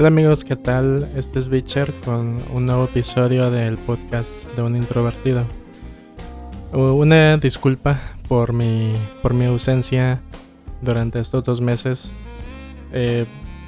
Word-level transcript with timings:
Hola 0.00 0.08
amigos, 0.08 0.44
¿qué 0.44 0.56
tal? 0.56 1.10
Este 1.14 1.38
es 1.38 1.50
Bitcher 1.50 1.92
con 2.06 2.42
un 2.54 2.64
nuevo 2.64 2.84
episodio 2.84 3.50
del 3.50 3.76
podcast 3.76 4.50
de 4.56 4.62
un 4.62 4.74
introvertido. 4.74 5.44
Una 6.72 7.36
disculpa 7.36 8.00
por 8.26 8.54
mi, 8.54 8.94
por 9.20 9.34
mi 9.34 9.44
ausencia 9.44 10.22
durante 10.80 11.20
estos 11.20 11.44
dos 11.44 11.60
meses. 11.60 12.14
Eh, 12.94 13.26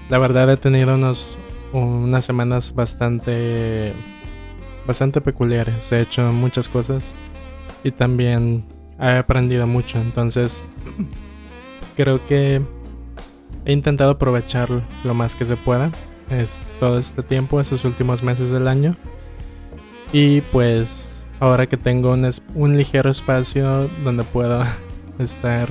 la 0.08 0.16
verdad 0.16 0.50
he 0.50 0.56
tenido 0.56 0.94
unos, 0.94 1.36
unas 1.74 2.24
semanas 2.24 2.74
bastante, 2.74 3.92
bastante 4.86 5.20
peculiares. 5.20 5.92
He 5.92 6.00
hecho 6.00 6.32
muchas 6.32 6.66
cosas 6.66 7.12
y 7.84 7.90
también 7.90 8.64
he 8.98 9.18
aprendido 9.18 9.66
mucho. 9.66 9.98
Entonces 9.98 10.64
creo 11.94 12.26
que 12.26 12.62
he 13.66 13.72
intentado 13.74 14.12
aprovechar 14.12 14.70
lo 15.04 15.12
más 15.12 15.34
que 15.34 15.44
se 15.44 15.56
pueda 15.56 15.92
es 16.32 16.60
todo 16.80 16.98
este 16.98 17.22
tiempo, 17.22 17.60
esos 17.60 17.84
últimos 17.84 18.22
meses 18.22 18.50
del 18.50 18.68
año. 18.68 18.96
Y 20.12 20.40
pues 20.40 21.24
ahora 21.40 21.66
que 21.66 21.76
tengo 21.76 22.12
un, 22.12 22.28
un 22.54 22.76
ligero 22.76 23.10
espacio 23.10 23.88
donde 24.04 24.24
puedo 24.24 24.62
estar 25.18 25.68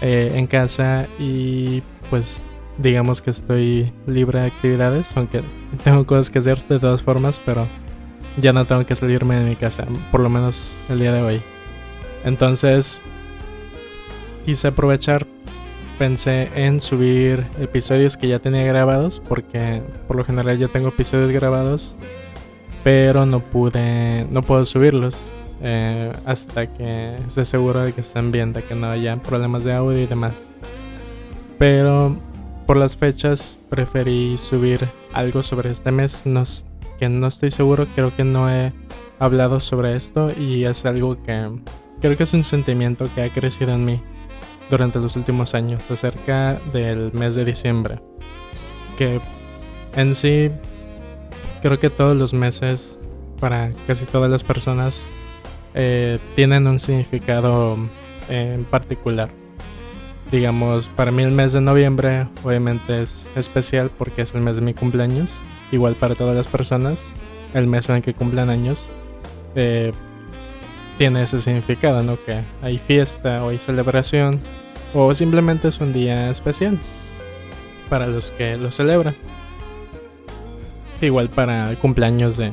eh, 0.00 0.32
en 0.34 0.46
casa 0.46 1.06
y 1.18 1.82
pues 2.10 2.42
digamos 2.78 3.22
que 3.22 3.30
estoy 3.30 3.92
libre 4.06 4.40
de 4.40 4.46
actividades, 4.46 5.16
aunque 5.16 5.42
tengo 5.84 6.06
cosas 6.06 6.30
que 6.30 6.40
hacer 6.40 6.66
de 6.68 6.78
todas 6.78 7.02
formas, 7.02 7.40
pero 7.44 7.66
ya 8.36 8.52
no 8.52 8.64
tengo 8.64 8.84
que 8.84 8.96
salirme 8.96 9.36
de 9.36 9.48
mi 9.48 9.56
casa, 9.56 9.86
por 10.10 10.20
lo 10.20 10.28
menos 10.28 10.74
el 10.90 10.98
día 10.98 11.12
de 11.12 11.22
hoy. 11.22 11.42
Entonces, 12.24 13.00
quise 14.44 14.68
aprovechar 14.68 15.26
pensé 15.98 16.50
en 16.54 16.80
subir 16.80 17.44
episodios 17.60 18.16
que 18.16 18.28
ya 18.28 18.38
tenía 18.38 18.64
grabados, 18.64 19.22
porque 19.28 19.82
por 20.06 20.16
lo 20.16 20.24
general 20.24 20.58
ya 20.58 20.68
tengo 20.68 20.88
episodios 20.88 21.30
grabados, 21.30 21.94
pero 22.82 23.26
no 23.26 23.40
pude, 23.40 24.26
no 24.30 24.42
puedo 24.42 24.64
subirlos 24.66 25.16
eh, 25.62 26.12
hasta 26.26 26.66
que 26.66 27.16
esté 27.16 27.44
seguro 27.44 27.82
de 27.82 27.92
que 27.92 28.02
estén 28.02 28.32
bien, 28.32 28.52
de 28.52 28.62
que 28.62 28.74
no 28.74 28.88
haya 28.88 29.16
problemas 29.16 29.64
de 29.64 29.72
audio 29.72 29.98
y 29.98 30.06
demás. 30.06 30.34
Pero 31.58 32.16
por 32.66 32.76
las 32.76 32.96
fechas 32.96 33.58
preferí 33.70 34.36
subir 34.36 34.80
algo 35.12 35.42
sobre 35.42 35.70
este 35.70 35.92
mes, 35.92 36.24
que 36.98 37.08
no 37.08 37.26
estoy 37.26 37.50
seguro, 37.50 37.86
creo 37.94 38.14
que 38.14 38.24
no 38.24 38.50
he 38.50 38.72
hablado 39.18 39.60
sobre 39.60 39.96
esto 39.96 40.30
y 40.38 40.64
es 40.64 40.84
algo 40.84 41.22
que 41.22 41.50
creo 42.00 42.16
que 42.16 42.24
es 42.24 42.34
un 42.34 42.44
sentimiento 42.44 43.08
que 43.14 43.22
ha 43.22 43.28
crecido 43.30 43.72
en 43.72 43.84
mí 43.84 44.02
durante 44.70 44.98
los 44.98 45.16
últimos 45.16 45.54
años 45.54 45.90
acerca 45.90 46.54
del 46.72 47.12
mes 47.12 47.34
de 47.34 47.44
diciembre. 47.44 48.00
Que 48.98 49.20
en 49.96 50.14
sí 50.14 50.50
creo 51.62 51.78
que 51.78 51.90
todos 51.90 52.16
los 52.16 52.34
meses 52.34 52.98
para 53.40 53.72
casi 53.86 54.04
todas 54.06 54.30
las 54.30 54.44
personas 54.44 55.06
eh, 55.74 56.18
tienen 56.36 56.66
un 56.66 56.78
significado 56.78 57.76
eh, 58.28 58.54
en 58.54 58.64
particular. 58.64 59.30
Digamos, 60.30 60.88
para 60.88 61.10
mí 61.10 61.22
el 61.22 61.30
mes 61.30 61.52
de 61.52 61.60
noviembre 61.60 62.28
obviamente 62.42 63.02
es 63.02 63.30
especial 63.36 63.90
porque 63.96 64.22
es 64.22 64.34
el 64.34 64.40
mes 64.40 64.56
de 64.56 64.62
mi 64.62 64.74
cumpleaños. 64.74 65.40
Igual 65.72 65.94
para 65.94 66.14
todas 66.14 66.36
las 66.36 66.46
personas, 66.46 67.02
el 67.52 67.66
mes 67.66 67.88
en 67.88 68.02
que 68.02 68.14
cumplen 68.14 68.50
años 68.50 68.88
eh, 69.54 69.92
tiene 70.98 71.22
ese 71.22 71.40
significado, 71.42 72.02
¿no? 72.02 72.16
Que 72.24 72.42
hay 72.62 72.78
fiesta 72.78 73.44
o 73.44 73.50
hay 73.50 73.58
celebración 73.58 74.40
o 74.94 75.12
simplemente 75.14 75.68
es 75.68 75.80
un 75.80 75.92
día 75.92 76.30
especial 76.30 76.78
para 77.88 78.06
los 78.06 78.30
que 78.30 78.56
lo 78.56 78.70
celebran. 78.70 79.14
Igual 81.00 81.28
para 81.28 81.70
el 81.70 81.76
cumpleaños 81.78 82.36
de, 82.36 82.52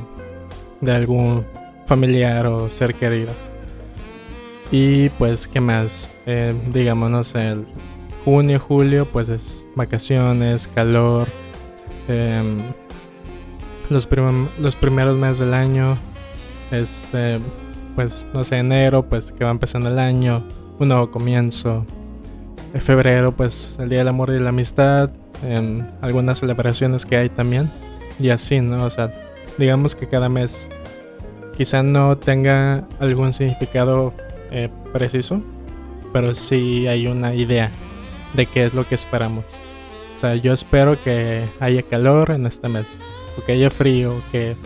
de 0.80 0.92
algún 0.92 1.44
familiar 1.86 2.46
o 2.46 2.68
ser 2.68 2.94
querido. 2.94 3.32
Y 4.70 5.10
pues, 5.10 5.46
¿qué 5.46 5.60
más? 5.60 6.10
Eh, 6.26 6.54
el 6.74 7.66
junio, 8.24 8.58
julio, 8.58 9.06
pues 9.12 9.28
es 9.28 9.66
vacaciones, 9.76 10.68
calor. 10.68 11.28
Em, 12.08 12.62
los, 13.90 14.08
los 14.58 14.76
primeros 14.76 15.16
meses 15.18 15.38
del 15.40 15.54
año, 15.54 15.98
este, 16.70 17.40
pues 17.94 18.26
no 18.32 18.44
sé, 18.44 18.58
enero, 18.58 19.04
pues 19.04 19.32
que 19.32 19.44
va 19.44 19.50
empezando 19.50 19.88
el 19.88 19.98
año, 19.98 20.42
un 20.78 20.88
nuevo 20.88 21.10
comienzo. 21.10 21.84
En 22.74 22.80
febrero, 22.80 23.32
pues 23.32 23.76
el 23.78 23.88
Día 23.88 23.98
del 23.98 24.08
Amor 24.08 24.30
y 24.30 24.38
la 24.38 24.48
Amistad, 24.48 25.10
en 25.44 25.90
algunas 26.00 26.38
celebraciones 26.38 27.04
que 27.04 27.16
hay 27.16 27.28
también. 27.28 27.70
Y 28.18 28.30
así, 28.30 28.60
¿no? 28.60 28.84
O 28.84 28.90
sea, 28.90 29.12
digamos 29.58 29.94
que 29.94 30.08
cada 30.08 30.28
mes 30.28 30.68
quizá 31.56 31.82
no 31.82 32.16
tenga 32.16 32.86
algún 32.98 33.32
significado 33.32 34.14
eh, 34.50 34.70
preciso, 34.92 35.42
pero 36.12 36.34
sí 36.34 36.86
hay 36.86 37.06
una 37.06 37.34
idea 37.34 37.70
de 38.34 38.46
qué 38.46 38.64
es 38.64 38.74
lo 38.74 38.86
que 38.86 38.94
esperamos. 38.94 39.44
O 40.14 40.18
sea, 40.18 40.36
yo 40.36 40.52
espero 40.52 41.02
que 41.02 41.44
haya 41.60 41.82
calor 41.82 42.30
en 42.30 42.46
este 42.46 42.68
mes, 42.68 42.98
o 43.36 43.44
que 43.44 43.52
haya 43.52 43.70
frío, 43.70 44.14
o 44.14 44.22
que, 44.30 44.56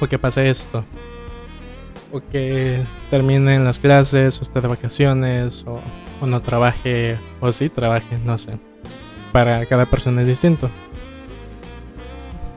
o 0.00 0.06
que 0.06 0.18
pase 0.18 0.48
esto 0.48 0.84
o 2.12 2.20
que 2.20 2.80
terminen 3.10 3.64
las 3.64 3.78
clases, 3.78 4.38
o 4.38 4.42
esté 4.42 4.60
de 4.60 4.68
vacaciones, 4.68 5.64
o, 5.66 5.80
no 6.26 6.40
trabaje, 6.40 7.16
o 7.40 7.52
sí 7.52 7.68
trabaje, 7.68 8.18
no 8.24 8.38
sé. 8.38 8.58
Para 9.32 9.64
cada 9.66 9.86
persona 9.86 10.22
es 10.22 10.28
distinto. 10.28 10.70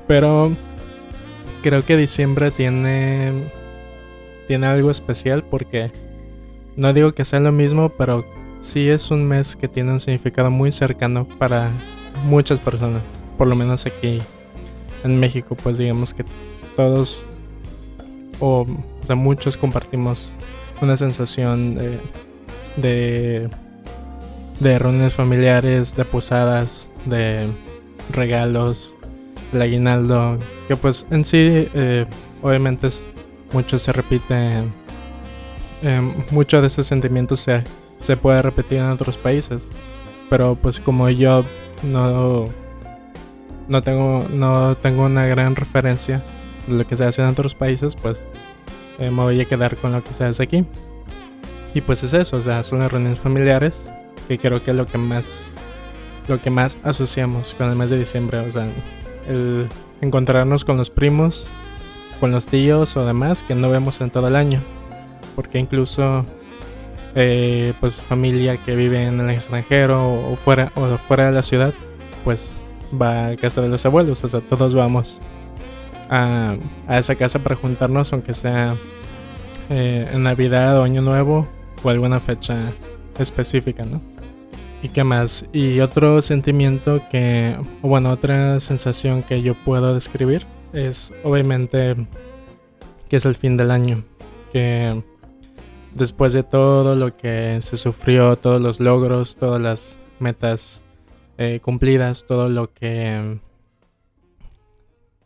Pero 0.08 0.52
creo 1.62 1.86
que 1.86 1.98
diciembre 1.98 2.52
tiene, 2.52 3.52
tiene 4.48 4.68
algo 4.68 4.90
especial 4.92 5.44
porque 5.44 5.92
no 6.76 6.94
digo 6.94 7.14
que 7.14 7.26
sea 7.26 7.40
lo 7.40 7.52
mismo, 7.52 7.90
pero 7.90 8.26
sí 8.62 8.88
es 8.90 9.12
un 9.12 9.26
mes 9.26 9.56
que 9.56 9.68
tiene 9.68 9.92
un 9.92 10.00
significado 10.00 10.50
muy 10.50 10.72
cercano 10.72 11.28
para 11.38 11.72
muchas 12.26 12.60
personas. 12.60 13.04
Por 13.38 13.48
lo 13.48 13.56
menos 13.56 13.86
aquí 13.86 14.22
en 15.04 15.20
México, 15.20 15.56
pues 15.56 15.78
digamos 15.78 16.14
que 16.14 16.24
todos 16.76 17.26
o, 18.40 18.66
muchos 19.16 19.58
compartimos 19.58 20.34
una 20.82 20.98
sensación 20.98 21.76
de, 22.78 23.50
de, 24.60 24.80
reuniones 24.80 25.14
familiares, 25.14 25.96
de 25.96 26.06
posadas, 26.06 26.90
de 27.06 27.48
regalos, 28.12 28.96
el 29.54 29.62
aguinaldo, 29.62 30.40
que 30.68 30.76
pues 30.76 31.06
en 31.12 31.26
sí 31.26 31.68
eh, 31.74 32.06
obviamente 32.42 32.88
es, 32.88 33.02
mucho 33.54 33.78
se 33.78 33.92
repite, 33.92 34.64
eh, 35.84 36.14
mucho 36.32 36.62
de 36.62 36.68
esos 36.68 36.88
sentimientos 36.88 37.42
se, 37.42 37.64
se 38.00 38.18
puede 38.18 38.42
repetir 38.42 38.80
en 38.80 38.90
otros 38.90 39.18
países, 39.18 39.68
pero 40.30 40.56
pues 40.56 40.80
como 40.80 41.10
yo 41.10 41.44
no, 41.84 42.48
no, 43.68 43.82
tengo, 43.82 44.26
no 44.32 44.76
tengo 44.76 45.06
una 45.06 45.26
gran 45.26 45.56
referencia 45.56 46.24
lo 46.68 46.86
que 46.86 46.96
se 46.96 47.06
hace 47.06 47.22
en 47.22 47.28
otros 47.28 47.56
países, 47.56 47.96
pues 47.96 48.28
eh, 49.02 49.10
me 49.10 49.24
voy 49.24 49.42
a 49.42 49.46
quedar 49.46 49.76
con 49.78 49.92
lo 49.92 50.04
que 50.04 50.14
se 50.14 50.24
hace 50.26 50.44
aquí. 50.44 50.64
Y 51.74 51.82
pues 51.82 52.04
es 52.04 52.14
eso, 52.14 52.38
o 52.38 52.42
sea, 52.42 52.64
son 52.64 52.80
las 52.80 52.92
reuniones 52.92 53.20
familiares, 53.20 53.92
que 54.28 54.38
creo 54.38 54.64
que 54.64 54.72
es 54.72 54.78
lo 54.78 54.86
que 54.86 54.98
más, 54.98 55.52
lo 56.28 56.40
que 56.40 56.50
más 56.50 56.78
asociamos 56.84 57.56
con 57.56 57.70
el 57.70 57.76
mes 57.76 57.90
de 57.90 57.98
diciembre, 57.98 58.40
o 58.40 58.52
sea, 58.52 58.68
el 59.28 59.68
encontrarnos 60.02 60.66
con 60.66 60.78
los 60.78 60.90
primos, 60.90 61.48
con 62.20 62.32
los 62.32 62.46
tíos 62.46 62.96
o 62.96 63.06
demás 63.06 63.42
que 63.44 63.56
no 63.56 63.70
vemos 63.70 64.02
en 64.02 64.12
todo 64.12 64.28
el 64.28 64.36
año, 64.36 64.60
porque 65.36 65.58
incluso 65.58 66.26
eh, 67.16 67.74
pues 67.80 68.02
familia 68.02 68.58
que 68.58 68.76
vive 68.76 69.06
en 69.06 69.20
el 69.20 69.30
extranjero 69.30 70.14
o 70.14 70.36
fuera 70.36 70.72
o 70.76 70.98
fuera 70.98 71.28
de 71.28 71.32
la 71.32 71.44
ciudad, 71.44 71.74
pues 72.24 72.62
va 73.02 73.30
a 73.30 73.36
casa 73.36 73.62
de 73.62 73.70
los 73.70 73.84
abuelos, 73.86 74.24
o 74.24 74.28
sea, 74.28 74.42
todos 74.42 74.76
vamos 74.76 75.22
a, 76.12 76.58
esa 76.90 77.16
casa 77.16 77.40
para 77.40 77.56
juntarnos, 77.56 78.12
aunque 78.14 78.34
sea 78.34 78.76
eh, 79.70 80.08
en 80.14 80.24
Navidad 80.24 80.78
o 80.78 80.84
Año 80.84 81.02
Nuevo 81.02 81.48
o 81.82 81.90
alguna 81.90 82.20
fecha 82.20 82.72
específica, 83.18 83.86
¿no? 83.86 84.02
¿Y 84.84 84.90
qué 84.90 85.04
más? 85.04 85.46
Y 85.54 85.80
otro 85.80 86.22
sentimiento 86.22 87.02
que, 87.10 87.56
bueno, 87.82 88.12
otra 88.12 88.60
sensación 88.60 89.24
que 89.24 89.42
yo 89.42 89.54
puedo 89.54 89.94
describir 89.94 90.46
es 90.74 91.14
obviamente 91.24 91.96
que 93.08 93.18
es 93.18 93.26
el 93.26 93.36
fin 93.36 93.58
del 93.58 93.72
año, 93.72 94.04
que 94.52 95.02
después 95.94 96.34
de 96.34 96.44
todo 96.44 96.96
lo 96.96 97.16
que 97.16 97.60
se 97.62 97.78
sufrió, 97.78 98.38
todos 98.38 98.60
los 98.60 98.80
logros, 98.80 99.36
todas 99.36 99.62
las 99.62 100.00
metas 100.20 100.82
eh, 101.38 101.60
cumplidas, 101.62 102.26
todo 102.28 102.50
lo 102.50 102.74
que 102.74 103.40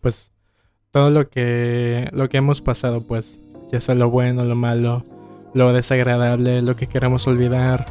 pues 0.02 0.35
todo 0.96 1.10
lo 1.10 1.28
que, 1.28 2.08
lo 2.14 2.30
que 2.30 2.38
hemos 2.38 2.62
pasado, 2.62 3.02
pues, 3.06 3.38
ya 3.70 3.82
sea 3.82 3.96
lo 3.96 4.10
bueno, 4.10 4.46
lo 4.46 4.56
malo, 4.56 5.04
lo 5.54 5.74
desagradable, 5.74 6.62
lo 6.62 6.78
que 6.78 6.88
queremos 6.88 7.28
olvidar, 7.28 7.86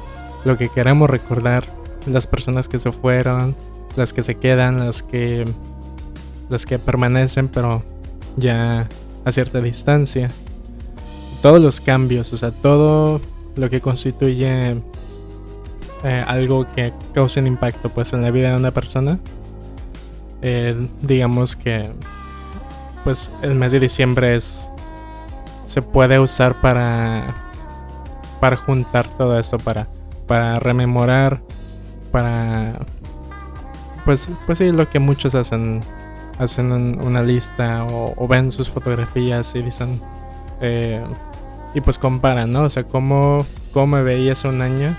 lo 0.46 0.56
que 0.56 0.70
queremos 0.70 1.10
recordar, 1.10 1.66
las 2.06 2.26
personas 2.26 2.66
que 2.66 2.78
se 2.78 2.92
fueron, 2.92 3.54
las 3.94 4.14
que 4.14 4.22
se 4.22 4.36
quedan, 4.36 4.78
las 4.78 5.02
que 5.02 5.44
las 6.48 6.64
que 6.64 6.78
permanecen, 6.78 7.48
pero 7.48 7.82
ya 8.38 8.88
a 9.26 9.32
cierta 9.32 9.60
distancia. 9.60 10.30
Todos 11.42 11.60
los 11.60 11.82
cambios, 11.82 12.32
o 12.32 12.38
sea, 12.38 12.52
todo 12.52 13.20
lo 13.54 13.68
que 13.68 13.82
constituye 13.82 14.76
eh, 16.04 16.24
algo 16.26 16.66
que 16.74 16.94
cause 17.12 17.38
un 17.38 17.48
impacto 17.48 17.90
pues 17.90 18.14
en 18.14 18.22
la 18.22 18.30
vida 18.30 18.52
de 18.52 18.56
una 18.56 18.70
persona. 18.70 19.18
Eh, 20.40 20.88
digamos 21.02 21.54
que 21.54 21.92
pues 23.04 23.30
el 23.42 23.54
mes 23.54 23.72
de 23.72 23.80
diciembre 23.80 24.34
es 24.34 24.70
se 25.64 25.82
puede 25.82 26.18
usar 26.18 26.54
para 26.60 27.34
para 28.40 28.56
juntar 28.56 29.06
todo 29.16 29.38
esto 29.38 29.58
para 29.58 29.86
para 30.26 30.58
rememorar 30.58 31.40
para 32.10 32.78
pues 34.04 34.28
pues 34.46 34.58
sí 34.58 34.72
lo 34.72 34.88
que 34.88 34.98
muchos 34.98 35.34
hacen 35.34 35.80
hacen 36.38 36.72
una 37.00 37.22
lista 37.22 37.84
o, 37.84 38.26
ven 38.26 38.50
sus 38.50 38.68
fotografías 38.68 39.54
y 39.54 39.62
dicen 39.62 40.00
eh, 40.60 41.02
y 41.74 41.80
pues 41.80 41.98
comparan 41.98 42.52
no 42.52 42.62
o 42.64 42.68
sea 42.68 42.84
cómo 42.84 43.46
cómo 43.72 43.96
me 43.96 44.02
veía 44.02 44.32
hace 44.32 44.48
un 44.48 44.62
año 44.62 44.94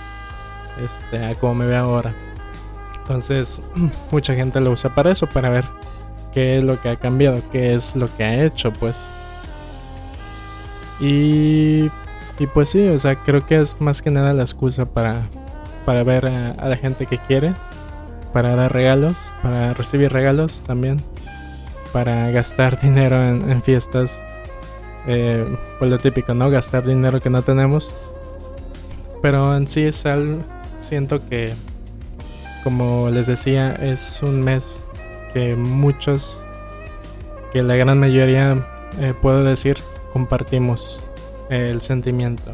este 0.83 1.25
a 1.25 1.35
cómo 1.35 1.55
me 1.55 1.65
ve 1.65 1.75
ahora. 1.75 2.13
Entonces 3.01 3.61
mucha 4.11 4.35
gente 4.35 4.59
lo 4.59 4.71
usa 4.71 4.93
para 4.93 5.11
eso 5.11 5.27
para 5.27 5.49
ver 5.49 5.65
qué 6.35 6.59
es 6.59 6.63
lo 6.63 6.79
que 6.79 6.89
ha 6.89 6.97
cambiado 6.97 7.41
qué 7.51 7.73
es 7.73 7.95
lo 7.95 8.15
que 8.15 8.23
ha 8.23 8.45
hecho 8.45 8.71
pues 8.71 8.95
y, 10.99 11.89
y 12.39 12.47
pues 12.53 12.69
sí, 12.69 12.87
o 12.87 12.97
sea, 12.97 13.15
creo 13.15 13.45
que 13.45 13.59
es 13.59 13.79
más 13.79 14.01
que 14.01 14.11
nada 14.11 14.33
la 14.33 14.43
excusa 14.43 14.85
para, 14.85 15.27
para 15.85 16.03
ver 16.03 16.25
a, 16.27 16.67
la 16.67 16.77
gente 16.77 17.05
que 17.05 17.17
quieres, 17.17 17.55
para 18.33 18.55
dar 18.55 18.73
regalos, 18.73 19.15
para 19.41 19.73
recibir 19.73 20.11
regalos 20.11 20.63
también, 20.65 21.01
para 21.91 22.29
gastar 22.31 22.79
dinero 22.81 23.23
en, 23.23 23.61
fiestas. 23.61 24.19
Eh, 25.07 25.45
pues 25.77 25.91
lo 25.91 25.99
típico, 25.99 26.33
¿no? 26.33 26.49
Gastar 26.49 26.85
dinero 26.85 27.21
que 27.21 27.29
no 27.29 27.41
tenemos. 27.41 27.93
Pero 29.21 29.55
en 29.55 29.67
sí 29.67 29.83
es 29.83 30.05
algo, 30.05 30.41
siento 30.79 31.27
que, 31.27 31.53
como 32.63 33.09
les 33.09 33.27
decía, 33.27 33.73
es 33.73 34.21
un 34.23 34.41
mes 34.41 34.83
que 35.35 35.53
muchos, 35.57 36.39
que 37.51 37.61
la 37.61 37.75
gran 37.75 37.99
mayoría, 37.99 38.65
eh, 39.01 39.13
puedo 39.21 39.43
decir, 39.43 39.77
compartimos 40.13 41.01
el 41.49 41.81
sentimiento. 41.81 42.53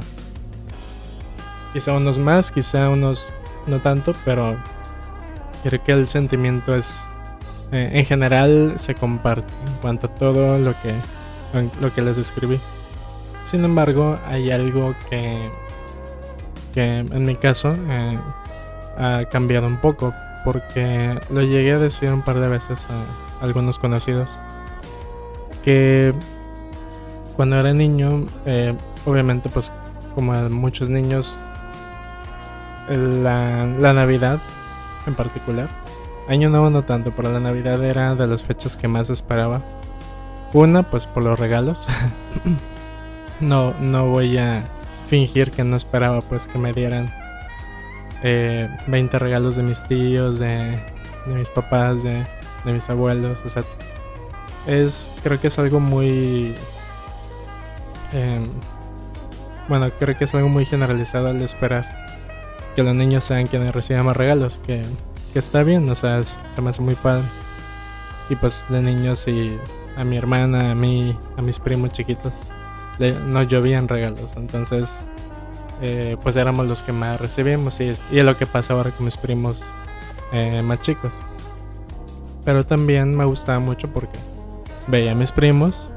Quizá 1.73 1.93
unos 1.93 2.17
más, 2.17 2.51
quizá 2.51 2.89
unos 2.89 3.27
no 3.67 3.77
tanto, 3.77 4.15
pero 4.25 4.55
creo 5.63 5.83
que 5.83 5.91
el 5.91 6.07
sentimiento 6.07 6.75
es 6.75 7.03
eh, 7.71 7.91
en 7.93 8.03
general 8.03 8.73
se 8.77 8.95
comparte 8.95 9.53
en 9.67 9.73
cuanto 9.75 10.07
a 10.07 10.15
todo 10.15 10.57
lo 10.57 10.73
que 10.81 10.95
lo 11.79 11.93
que 11.93 12.01
les 12.01 12.17
describí. 12.17 12.59
Sin 13.43 13.63
embargo, 13.63 14.17
hay 14.25 14.49
algo 14.49 14.95
que 15.07 15.37
que 16.73 16.97
en 16.97 17.23
mi 17.25 17.35
caso 17.35 17.75
eh, 17.89 18.17
ha 18.97 19.25
cambiado 19.29 19.67
un 19.67 19.77
poco 19.77 20.15
porque 20.43 21.19
lo 21.29 21.41
llegué 21.41 21.73
a 21.73 21.79
decir 21.79 22.11
un 22.11 22.21
par 22.21 22.39
de 22.39 22.47
veces 22.47 22.87
a 22.89 23.43
algunos 23.43 23.79
conocidos 23.79 24.37
que 25.63 26.13
cuando 27.35 27.59
era 27.59 27.73
niño, 27.73 28.25
eh, 28.45 28.75
obviamente 29.05 29.49
pues 29.49 29.71
como 30.15 30.33
muchos 30.49 30.89
niños, 30.89 31.39
la, 32.89 33.65
Navidad 33.65 34.39
en 35.07 35.15
particular, 35.15 35.67
año 36.27 36.49
nuevo 36.49 36.69
no 36.69 36.83
tanto, 36.83 37.11
pero 37.15 37.31
la 37.31 37.39
Navidad 37.39 37.83
era 37.83 38.15
de 38.15 38.27
las 38.27 38.43
fechas 38.43 38.77
que 38.77 38.87
más 38.87 39.09
esperaba. 39.09 39.61
Una, 40.53 40.83
pues 40.83 41.07
por 41.07 41.23
los 41.23 41.39
regalos. 41.39 41.87
no, 43.39 43.73
no 43.79 44.07
voy 44.09 44.37
a 44.37 44.63
fingir 45.07 45.51
que 45.51 45.63
no 45.63 45.75
esperaba 45.77 46.21
pues 46.21 46.47
que 46.47 46.57
me 46.57 46.73
dieran 46.73 47.11
20 48.21 49.15
eh, 49.15 49.19
regalos 49.19 49.55
de 49.55 49.63
mis 49.63 49.83
tíos, 49.83 50.39
de, 50.39 50.79
mis 51.27 51.49
papás, 51.49 52.03
de, 52.03 52.25
mis 52.65 52.89
abuelos. 52.89 53.39
O 53.45 53.49
sea, 53.49 53.63
es, 54.67 55.11
creo 55.23 55.39
que 55.39 55.47
es 55.47 55.59
algo 55.59 55.79
muy 55.79 56.55
Em, 58.13 58.49
bueno, 59.67 59.89
creo 59.99 60.17
que 60.17 60.25
es 60.25 60.35
algo 60.35 60.49
muy 60.49 60.65
generalizado 60.65 61.29
al 61.29 61.41
esperar 61.41 61.85
que 62.75 62.83
los 62.83 62.95
niños 62.95 63.23
sean 63.23 63.47
quienes 63.47 63.73
reciban 63.73 64.05
más 64.05 64.17
regalos, 64.17 64.59
que, 64.65 64.83
está 65.33 65.63
bien, 65.63 65.89
o 65.89 65.95
sea, 65.95 66.23
se 66.23 66.61
me 66.61 66.69
hace 66.69 66.81
muy 66.81 66.95
padre. 66.95 67.23
Y 68.29 68.35
pues 68.35 68.65
de 68.69 68.81
niños 68.81 69.27
y 69.27 69.57
a 69.97 70.03
mi 70.03 70.17
hermana, 70.17 70.71
a 70.71 70.75
mí, 70.75 71.17
a 71.37 71.41
mis 71.41 71.59
primos 71.59 71.91
chiquitos, 71.91 72.33
no 73.27 73.43
llovían 73.43 73.87
regalos, 73.87 74.31
entonces 74.35 75.05
eh, 75.81 76.17
pues 76.21 76.35
éramos 76.35 76.67
los 76.67 76.83
que 76.83 76.91
más 76.91 77.19
recibimos 77.19 77.79
y 77.79 77.89
es, 77.89 78.01
y 78.11 78.19
es 78.19 78.25
lo 78.25 78.37
que 78.37 78.45
pasa 78.45 78.73
ahora 78.73 78.91
con 78.91 79.05
mis 79.05 79.17
primos 79.17 79.59
eh, 80.31 80.61
más 80.61 80.81
chicos. 80.81 81.13
Pero 82.45 82.65
también 82.65 83.15
me 83.15 83.25
gustaba 83.25 83.59
mucho 83.59 83.87
porque 83.89 84.17
veía 84.87 85.11
a 85.11 85.15
mis 85.15 85.31
primos 85.31 85.91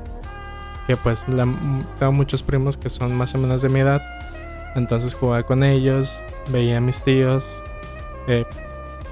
que 0.87 0.97
pues 0.97 1.25
tengo 1.25 2.13
muchos 2.13 2.43
primos 2.43 2.77
que 2.77 2.89
son 2.89 3.15
más 3.15 3.35
o 3.35 3.39
menos 3.39 3.63
de 3.63 3.69
mi 3.69 3.81
edad. 3.81 4.03
Entonces 4.75 5.15
jugaba 5.15 5.43
con 5.43 5.63
ellos, 5.63 6.21
veía 6.51 6.79
a 6.79 6.81
mis 6.81 7.03
tíos, 7.03 7.45
eh, 8.27 8.45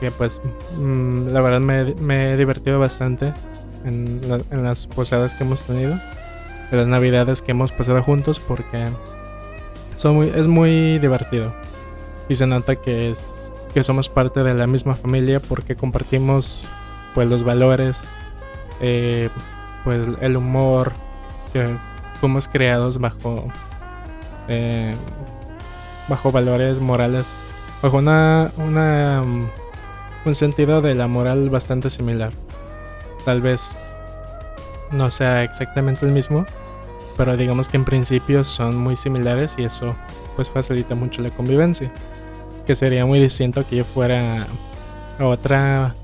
que 0.00 0.10
pues 0.10 0.40
mm, 0.76 1.28
la 1.28 1.40
verdad 1.40 1.60
me, 1.60 2.32
he 2.32 2.36
divertido 2.36 2.80
bastante 2.80 3.32
en, 3.84 4.20
las 4.50 4.86
posadas 4.86 5.34
que 5.34 5.44
hemos 5.44 5.62
tenido, 5.62 5.92
en 6.70 6.78
las 6.78 6.86
navidades 6.86 7.42
que 7.42 7.52
hemos 7.52 7.72
pasado 7.72 8.02
juntos 8.02 8.40
porque 8.40 8.90
muy, 10.10 10.28
es 10.34 10.46
muy 10.46 10.98
divertido. 10.98 11.52
Y 12.28 12.34
se 12.34 12.46
nota 12.46 12.76
que, 12.76 13.10
es, 13.10 13.50
que 13.74 13.84
somos 13.84 14.08
parte 14.08 14.42
de 14.42 14.54
la 14.54 14.66
misma 14.66 14.94
familia 14.94 15.40
porque 15.40 15.76
compartimos 15.76 16.66
pues 17.14 17.28
los 17.28 17.44
valores, 17.44 18.08
eh, 18.80 19.28
pues 19.84 20.08
el 20.20 20.36
humor, 20.36 20.92
que 21.52 21.76
fuimos 22.20 22.48
creados 22.48 22.98
bajo 22.98 23.44
eh, 24.48 24.94
bajo 26.08 26.32
valores 26.32 26.80
morales 26.80 27.26
bajo 27.82 27.98
una, 27.98 28.52
una 28.56 29.22
um, 29.22 29.48
un 30.24 30.34
sentido 30.34 30.80
de 30.80 30.94
la 30.94 31.08
moral 31.08 31.50
bastante 31.50 31.90
similar. 31.90 32.32
Tal 33.24 33.40
vez 33.40 33.74
no 34.92 35.10
sea 35.10 35.42
exactamente 35.42 36.06
el 36.06 36.12
mismo 36.12 36.46
pero 37.16 37.36
digamos 37.36 37.68
que 37.68 37.76
en 37.76 37.84
principio 37.84 38.44
son 38.44 38.76
muy 38.76 38.96
similares 38.96 39.54
y 39.58 39.64
eso 39.64 39.94
pues 40.36 40.50
facilita 40.50 40.94
mucho 40.94 41.22
la 41.22 41.30
convivencia 41.30 41.90
que 42.66 42.74
sería 42.74 43.04
muy 43.04 43.20
distinto 43.20 43.66
que 43.66 43.76
yo 43.76 43.84
fuera 43.84 44.46
a 45.18 45.26
otra 45.26 45.94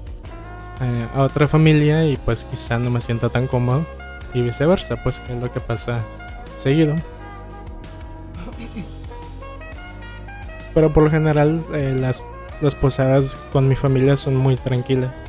eh, 0.80 1.06
a 1.14 1.22
otra 1.22 1.48
familia 1.48 2.04
y 2.04 2.16
pues 2.16 2.44
quizá 2.44 2.78
no 2.78 2.90
me 2.90 3.00
sienta 3.00 3.28
tan 3.28 3.46
cómodo 3.46 3.84
y 4.32 4.42
viceversa, 4.42 4.96
pues 5.02 5.18
que 5.18 5.34
es 5.34 5.40
lo 5.40 5.52
que 5.52 5.60
pasa 5.60 6.04
seguido. 6.56 6.94
Pero 10.74 10.92
por 10.92 11.02
lo 11.02 11.10
general 11.10 11.62
eh, 11.74 11.96
las, 11.98 12.22
las, 12.60 12.74
posadas 12.76 13.36
con 13.52 13.66
mi 13.66 13.74
familia 13.74 14.16
son 14.16 14.36
muy 14.36 14.56
tranquilas. 14.56 15.24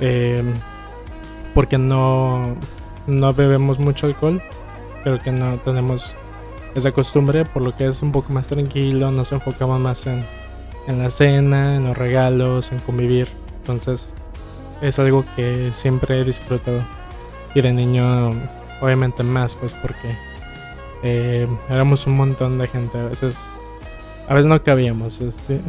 Em, 0.00 0.52
porque 1.54 1.78
no, 1.78 2.56
no 3.06 3.32
bebemos 3.32 3.78
mucho 3.78 4.06
alcohol. 4.06 4.42
Creo 5.02 5.20
que 5.20 5.32
no 5.32 5.58
tenemos 5.58 6.16
esa 6.74 6.92
costumbre, 6.92 7.44
por 7.44 7.62
lo 7.62 7.76
que 7.76 7.86
es 7.86 8.02
un 8.02 8.12
poco 8.12 8.32
más 8.32 8.46
tranquilo. 8.46 9.10
Nos 9.10 9.32
enfocamos 9.32 9.80
más 9.80 10.06
en, 10.06 10.24
en 10.86 10.98
la 10.98 11.10
cena, 11.10 11.76
en 11.76 11.84
los 11.84 11.96
regalos, 11.96 12.72
en 12.72 12.78
convivir. 12.80 13.28
Entonces 13.58 14.12
es 14.80 14.98
algo 14.98 15.24
que 15.36 15.70
siempre 15.72 16.20
he 16.20 16.24
disfrutado. 16.24 16.82
Y 17.54 17.60
de 17.60 17.72
niño, 17.72 18.30
obviamente 18.80 19.22
más, 19.22 19.54
pues 19.54 19.74
porque 19.74 20.16
eh, 21.02 21.46
éramos 21.68 22.06
un 22.06 22.16
montón 22.16 22.58
de 22.58 22.66
gente. 22.66 22.98
A 22.98 23.04
veces, 23.04 23.36
a 24.28 24.34
veces 24.34 24.48
no 24.48 24.62
cabíamos. 24.62 25.20
Este, 25.20 25.60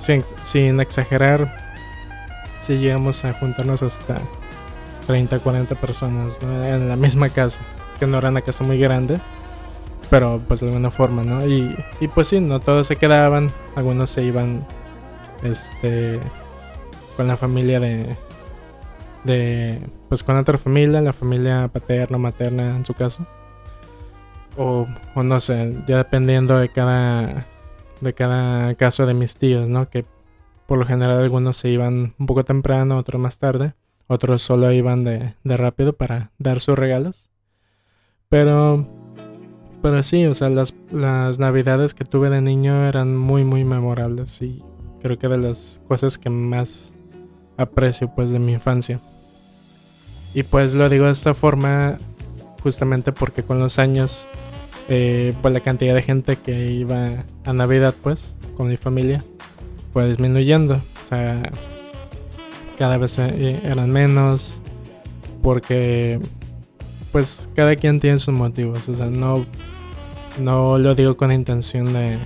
sin, 0.44 0.80
exagerar, 0.80 1.74
si 2.60 2.78
llegamos 2.78 3.24
a 3.26 3.34
juntarnos 3.34 3.84
hasta 3.84 4.22
30, 5.08 5.40
40 5.40 5.76
personas 5.76 6.40
en 6.42 6.90
la 6.90 6.96
misma 6.96 7.30
casa. 7.30 7.62
No 8.08 8.18
era 8.18 8.30
una 8.30 8.42
casa 8.42 8.64
muy 8.64 8.80
grande. 8.80 9.20
Pero 10.10 10.42
pues 10.48 10.60
de 10.60 10.68
alguna 10.68 10.92
forma, 10.92 11.24
¿no? 11.24 11.46
Y, 11.48 11.76
pues 12.14 12.28
sí, 12.28 12.40
no 12.40 12.60
todos 12.60 12.88
se 12.88 12.98
quedaban. 12.98 13.52
Algunos 13.76 14.10
se 14.10 14.24
iban 14.24 14.66
este 15.42 16.20
con 17.18 17.28
la 17.28 17.38
familia 17.38 17.80
de, 17.80 18.16
de 19.24 19.80
pues 20.10 20.24
con 20.24 20.38
otra 20.38 20.58
familia, 20.58 21.02
la 21.02 21.14
familia 21.14 21.68
paterna, 21.68 22.18
materna 22.18 22.76
en 22.76 22.86
su 22.86 22.94
caso. 22.94 23.26
O, 24.56 24.88
o, 25.16 25.24
no 25.24 25.40
sé, 25.40 25.76
ya 25.88 25.98
dependiendo 25.98 26.60
de 26.60 26.70
cada 26.70 27.48
de 28.02 28.14
cada 28.14 28.76
caso 28.76 29.06
de 29.06 29.14
mis 29.14 29.36
tíos, 29.36 29.68
¿no? 29.70 29.90
Que 29.90 30.06
por 30.68 30.78
lo 30.78 30.86
general 30.86 31.20
algunos 31.20 31.58
se 31.58 31.70
iban 31.70 32.14
un 32.20 32.26
poco 32.28 32.44
temprano, 32.44 32.98
otros 32.98 33.20
más 33.20 33.40
tarde, 33.40 33.74
otros 34.08 34.42
solo 34.42 34.72
iban 34.72 35.04
de 35.04 35.34
rápido 35.44 35.94
para 35.94 36.32
dar 36.38 36.60
sus 36.60 36.78
regalos. 36.78 37.33
Pero, 38.34 38.88
pero 39.84 40.02
sí, 40.02 40.26
o 40.26 40.34
sea, 40.34 40.50
las, 40.50 40.74
las 40.92 41.38
navidades 41.38 41.94
que 41.94 42.04
tuve 42.04 42.32
de 42.32 42.42
niño 42.42 42.88
eran 42.88 43.16
muy, 43.16 43.44
muy 43.44 43.64
memorables 43.64 44.42
y 44.42 44.60
creo 45.04 45.20
que 45.20 45.28
de 45.28 45.38
las 45.38 45.80
cosas 45.88 46.18
que 46.18 46.32
más 46.32 46.96
aprecio 47.58 48.10
pues 48.16 48.32
de 48.32 48.40
mi 48.40 48.54
infancia. 48.54 49.00
Y 50.34 50.42
pues 50.42 50.74
lo 50.74 50.90
digo 50.90 51.06
de 51.06 51.12
esta 51.12 51.36
forma 51.36 52.00
justamente 52.64 53.12
porque 53.12 53.44
con 53.44 53.60
los 53.60 53.78
años, 53.78 54.28
eh, 54.90 55.36
pues 55.44 55.54
la 55.54 55.60
cantidad 55.60 55.94
de 55.94 56.02
gente 56.02 56.38
que 56.38 56.72
iba 56.72 57.24
a 57.46 57.54
Navidad 57.54 57.94
pues 58.02 58.36
con 58.58 58.68
mi 58.68 58.78
familia 58.78 59.24
fue 59.94 60.08
disminuyendo. 60.08 60.82
O 61.04 61.06
sea, 61.06 61.52
cada 62.80 62.98
vez 62.98 63.20
eh, 63.20 63.62
eran 63.64 63.92
menos 63.92 64.60
porque 65.44 66.20
pues 67.14 67.48
cada 67.56 67.78
quien 67.78 68.02
tiene 68.02 68.20
sus 68.20 68.34
motivos. 68.34 68.90
O 68.90 68.96
sea, 68.96 69.06
no, 69.06 69.46
no 70.40 70.78
lo 70.80 70.96
digo 70.96 71.16
con 71.16 71.32
intención 71.32 71.94
de, 71.94 72.18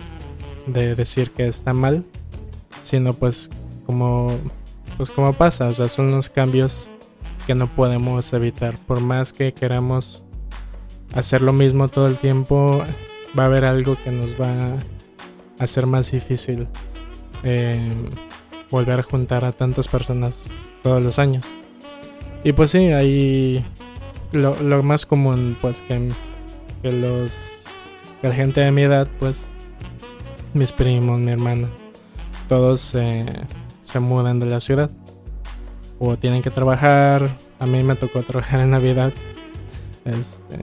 de 0.65 0.96
decir 0.96 1.29
que 1.32 1.46
está 1.48 1.74
mal, 1.74 2.03
sino 2.82 3.13
pues 3.13 3.50
como 3.86 4.32
pues 4.96 5.12
como 5.12 5.34
pasa, 5.34 5.67
o 5.67 5.74
sea, 5.74 5.89
son 5.89 6.10
los 6.10 6.29
cambios 6.29 6.89
que 7.46 7.53
no 7.53 7.67
podemos 7.75 8.34
evitar. 8.34 8.77
Por 8.79 9.00
más 9.00 9.32
que 9.32 9.53
queramos 9.53 10.24
hacer 11.13 11.41
lo 11.41 11.53
mismo 11.53 11.88
todo 11.88 12.08
el 12.08 12.17
tiempo, 12.17 12.84
va 13.38 13.44
a 13.44 13.46
haber 13.46 13.65
algo 13.65 13.98
que 14.03 14.12
nos 14.12 14.39
va 14.39 14.74
a 14.74 14.77
hacer 15.60 15.86
más 15.86 16.12
difícil 16.12 16.67
eh, 17.44 17.91
volver 18.72 19.00
a 19.00 19.03
juntar 19.03 19.46
a 19.46 19.51
tantas 19.51 19.88
personas 19.88 20.50
todos 20.82 21.03
los 21.03 21.20
años. 21.20 21.46
Y 22.44 22.53
pues 22.53 22.72
sí, 22.72 22.88
ahí 22.88 23.63
lo, 24.31 24.84
más 24.84 25.05
común, 25.05 25.57
pues 25.62 25.81
que, 25.81 26.10
que 26.81 26.91
los 26.91 27.31
que 28.22 28.27
la 28.27 28.36
gente 28.36 28.62
de 28.62 28.72
mi 28.72 28.84
edad, 28.84 29.07
pues 29.19 29.46
mis 30.53 30.72
primos, 30.72 31.19
mi 31.19 31.31
hermana, 31.31 31.67
todos 32.50 32.96
eh, 32.96 33.25
se 33.84 34.00
mudan 34.00 34.39
de 34.39 34.48
la 34.48 34.60
ciudad 34.60 34.89
o 36.00 36.17
tienen 36.17 36.41
que 36.41 36.51
trabajar. 36.51 37.38
A 37.60 37.65
mí 37.65 37.84
me 37.84 37.96
tocó 37.96 38.22
trabajar 38.24 38.62
en 38.62 38.72
Navidad. 38.72 39.12
Este, 40.05 40.57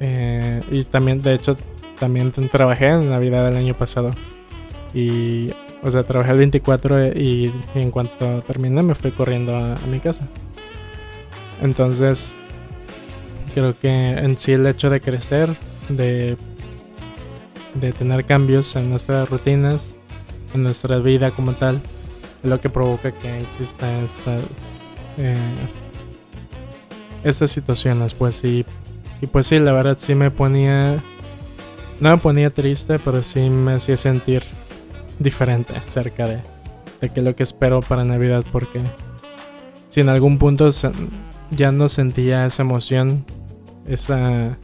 eh, 0.00 0.62
y 0.70 0.84
también, 0.84 1.22
de 1.22 1.34
hecho, 1.34 1.56
también 1.98 2.32
trabajé 2.50 2.88
en 2.88 3.10
Navidad 3.10 3.44
del 3.46 3.56
año 3.56 3.74
pasado. 3.74 4.10
Y, 4.94 5.52
o 5.82 5.90
sea, 5.90 6.02
trabajé 6.04 6.32
el 6.32 6.38
24 6.38 7.08
y, 7.14 7.52
en 7.74 7.90
cuanto 7.90 8.42
terminé 8.42 8.82
me 8.82 8.94
fui 8.94 9.10
corriendo 9.10 9.54
a, 9.54 9.76
mi 9.88 10.00
casa. 10.00 10.26
Entonces, 11.60 12.32
creo 13.50 13.78
que 13.78 13.88
en 13.88 14.36
sí 14.36 14.52
el 14.52 14.66
hecho 14.66 14.90
de 14.90 15.00
crecer, 15.00 15.56
de, 15.88 16.36
de 17.74 17.92
tener 17.92 18.24
cambios 18.24 18.74
en 18.76 18.90
nuestras 18.90 19.28
rutinas, 19.28 19.94
en 20.54 20.62
nuestra 20.62 20.98
vida 20.98 21.30
como 21.30 21.52
tal, 21.52 21.80
lo 22.42 22.60
que 22.60 22.70
provoca 22.70 23.12
que 23.12 23.40
existan 23.40 24.04
estas 24.04 24.42
eh, 25.18 25.36
estas 27.24 27.50
situaciones 27.50 28.14
pues 28.14 28.42
y, 28.44 28.64
y 29.20 29.26
pues 29.26 29.46
sí 29.46 29.58
la 29.58 29.72
verdad 29.72 29.96
sí 29.98 30.14
me 30.14 30.30
ponía 30.30 31.02
no 32.00 32.10
me 32.10 32.16
ponía 32.16 32.50
triste 32.50 32.98
pero 32.98 33.22
sí 33.22 33.50
me 33.50 33.74
hacía 33.74 33.96
sentir 33.96 34.42
diferente 35.18 35.74
acerca 35.76 36.26
de, 36.26 36.40
de 37.00 37.08
que 37.10 37.20
lo 37.20 37.36
que 37.36 37.42
espero 37.42 37.80
para 37.80 38.04
navidad 38.04 38.44
porque 38.50 38.80
si 39.90 40.00
en 40.00 40.08
algún 40.08 40.38
punto 40.38 40.70
ya 41.50 41.72
no 41.72 41.88
sentía 41.88 42.46
esa 42.46 42.62
emoción 42.62 43.24
esa 43.90 44.56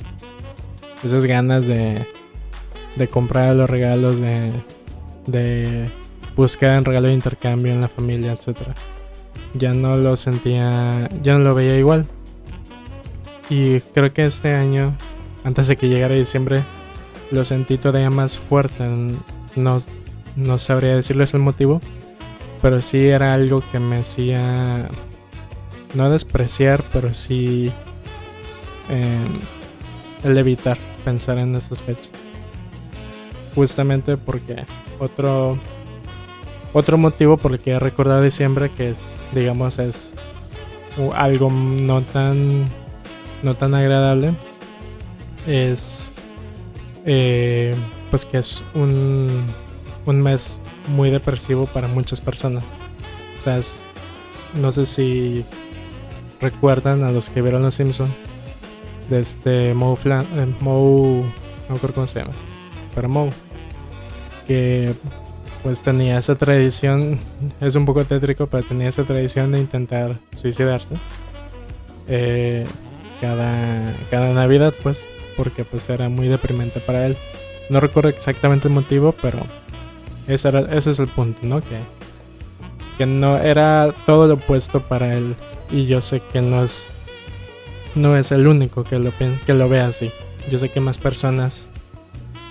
esas 1.04 1.25
ganas 1.26 1.66
de 1.66 2.06
de 2.97 3.09
comprar 3.09 3.54
los 3.54 3.68
regalos 3.68 4.21
de 4.21 4.50
de 5.26 5.90
buscar 6.37 6.78
un 6.78 6.85
regalo 6.85 7.09
de 7.09 7.14
intercambio 7.14 7.73
en 7.73 7.80
la 7.80 7.88
familia, 7.88 8.33
etc. 8.33 8.59
Ya 9.54 9.73
no 9.73 9.97
lo 9.97 10.16
sentía, 10.16 11.09
ya 11.23 11.38
no 11.38 11.40
lo 11.40 11.54
veía 11.54 11.78
igual. 11.78 12.06
Y 13.49 13.80
creo 13.80 14.12
que 14.12 14.26
este 14.26 14.54
año, 14.54 14.95
antes 15.45 15.68
de 15.68 15.76
que 15.76 15.88
llegara 15.88 16.14
diciembre, 16.14 16.62
lo 17.30 17.45
sentí 17.45 17.78
todavía 17.78 18.11
más 18.11 18.38
fuerte. 18.38 18.87
No, 19.56 19.83
no 20.37 20.59
sabría 20.59 20.97
decirles 20.97 21.33
el 21.35 21.40
motivo, 21.40 21.80
pero 22.61 22.80
sí 22.83 23.06
era 23.06 23.35
algo 23.35 23.62
que 23.73 23.78
me 23.78 23.99
hacía 23.99 24.88
no 25.95 26.11
despreciar, 26.11 26.85
pero 26.92 27.14
sí 27.14 27.73
eh, 28.88 29.26
el 30.24 30.38
evitar 30.38 30.78
pensar 31.04 31.38
en 31.38 31.54
estas 31.54 31.82
fechas. 31.82 32.10
Justamente 33.54 34.16
porque 34.16 34.64
otro 34.98 35.58
otro 36.72 36.98
motivo 36.98 37.38
por 37.38 37.52
el 37.52 37.58
que 37.58 37.70
he 37.70 37.78
recordado 37.78 38.20
diciembre, 38.20 38.70
que 38.70 38.90
es, 38.90 39.14
digamos, 39.32 39.78
es 39.78 40.12
algo 41.14 41.48
no 41.50 42.02
tan, 42.02 42.64
no 43.42 43.56
tan 43.56 43.74
agradable, 43.74 44.34
es 45.46 46.12
eh, 47.06 47.74
pues 48.10 48.26
que 48.26 48.36
es 48.36 48.62
un, 48.74 49.46
un 50.04 50.20
mes 50.20 50.60
muy 50.94 51.08
depresivo 51.08 51.64
para 51.64 51.88
muchas 51.88 52.20
personas. 52.20 52.64
O 53.40 53.42
sea, 53.42 53.58
no 54.60 54.70
sé 54.70 54.84
si 54.84 55.46
recuerdan 56.42 57.04
a 57.04 57.10
los 57.10 57.30
que 57.30 57.40
vieron 57.40 57.62
Los 57.62 57.76
Simpson 57.76 58.12
de 59.08 59.20
este 59.20 59.75
Moe, 59.75 59.96
Flan, 59.96 60.26
eh, 60.36 60.46
Moe 60.60 61.22
no 61.68 61.75
recuerdo 61.75 61.94
cómo 61.94 62.06
se 62.06 62.20
llama, 62.20 62.32
pero 62.94 63.08
Moe, 63.08 63.30
que 64.46 64.94
pues 65.62 65.82
tenía 65.82 66.18
esa 66.18 66.36
tradición, 66.36 67.18
es 67.60 67.75
un 67.75 67.86
poco 67.86 68.04
tétrico, 68.04 68.46
pero 68.46 68.62
tenía 68.62 68.88
esa 68.88 69.04
tradición 69.04 69.50
de 69.50 69.58
intentar 69.58 70.16
suicidarse. 70.36 70.94
Eh, 72.08 72.64
cada, 73.20 73.92
cada 74.08 74.32
Navidad, 74.32 74.75
pues, 74.82 75.04
porque 75.36 75.64
pues 75.64 75.90
era 75.90 76.08
muy 76.08 76.28
deprimente 76.28 76.78
para 76.78 77.06
él. 77.06 77.16
No 77.68 77.80
recuerdo 77.80 78.10
exactamente 78.10 78.68
el 78.68 78.75
motivo, 78.75 79.12
pero 79.20 79.40
ese, 80.28 80.48
era, 80.48 80.60
ese 80.72 80.90
es 80.90 81.00
el 81.00 81.08
punto, 81.08 81.40
¿no? 81.42 81.60
Que, 81.60 81.80
que 82.98 83.06
no 83.06 83.38
era 83.38 83.92
todo 84.06 84.28
lo 84.28 84.34
opuesto 84.34 84.80
para 84.80 85.16
él. 85.16 85.34
Y 85.70 85.86
yo 85.86 86.00
sé 86.00 86.22
que 86.32 86.40
no 86.40 86.62
es, 86.62 86.86
no 87.96 88.16
es 88.16 88.30
el 88.30 88.46
único 88.46 88.84
que 88.84 88.98
lo, 88.98 89.10
que 89.44 89.54
lo 89.54 89.68
ve 89.68 89.80
así. 89.80 90.12
Yo 90.50 90.58
sé 90.58 90.68
que 90.68 90.80
más 90.80 90.98
personas 90.98 91.68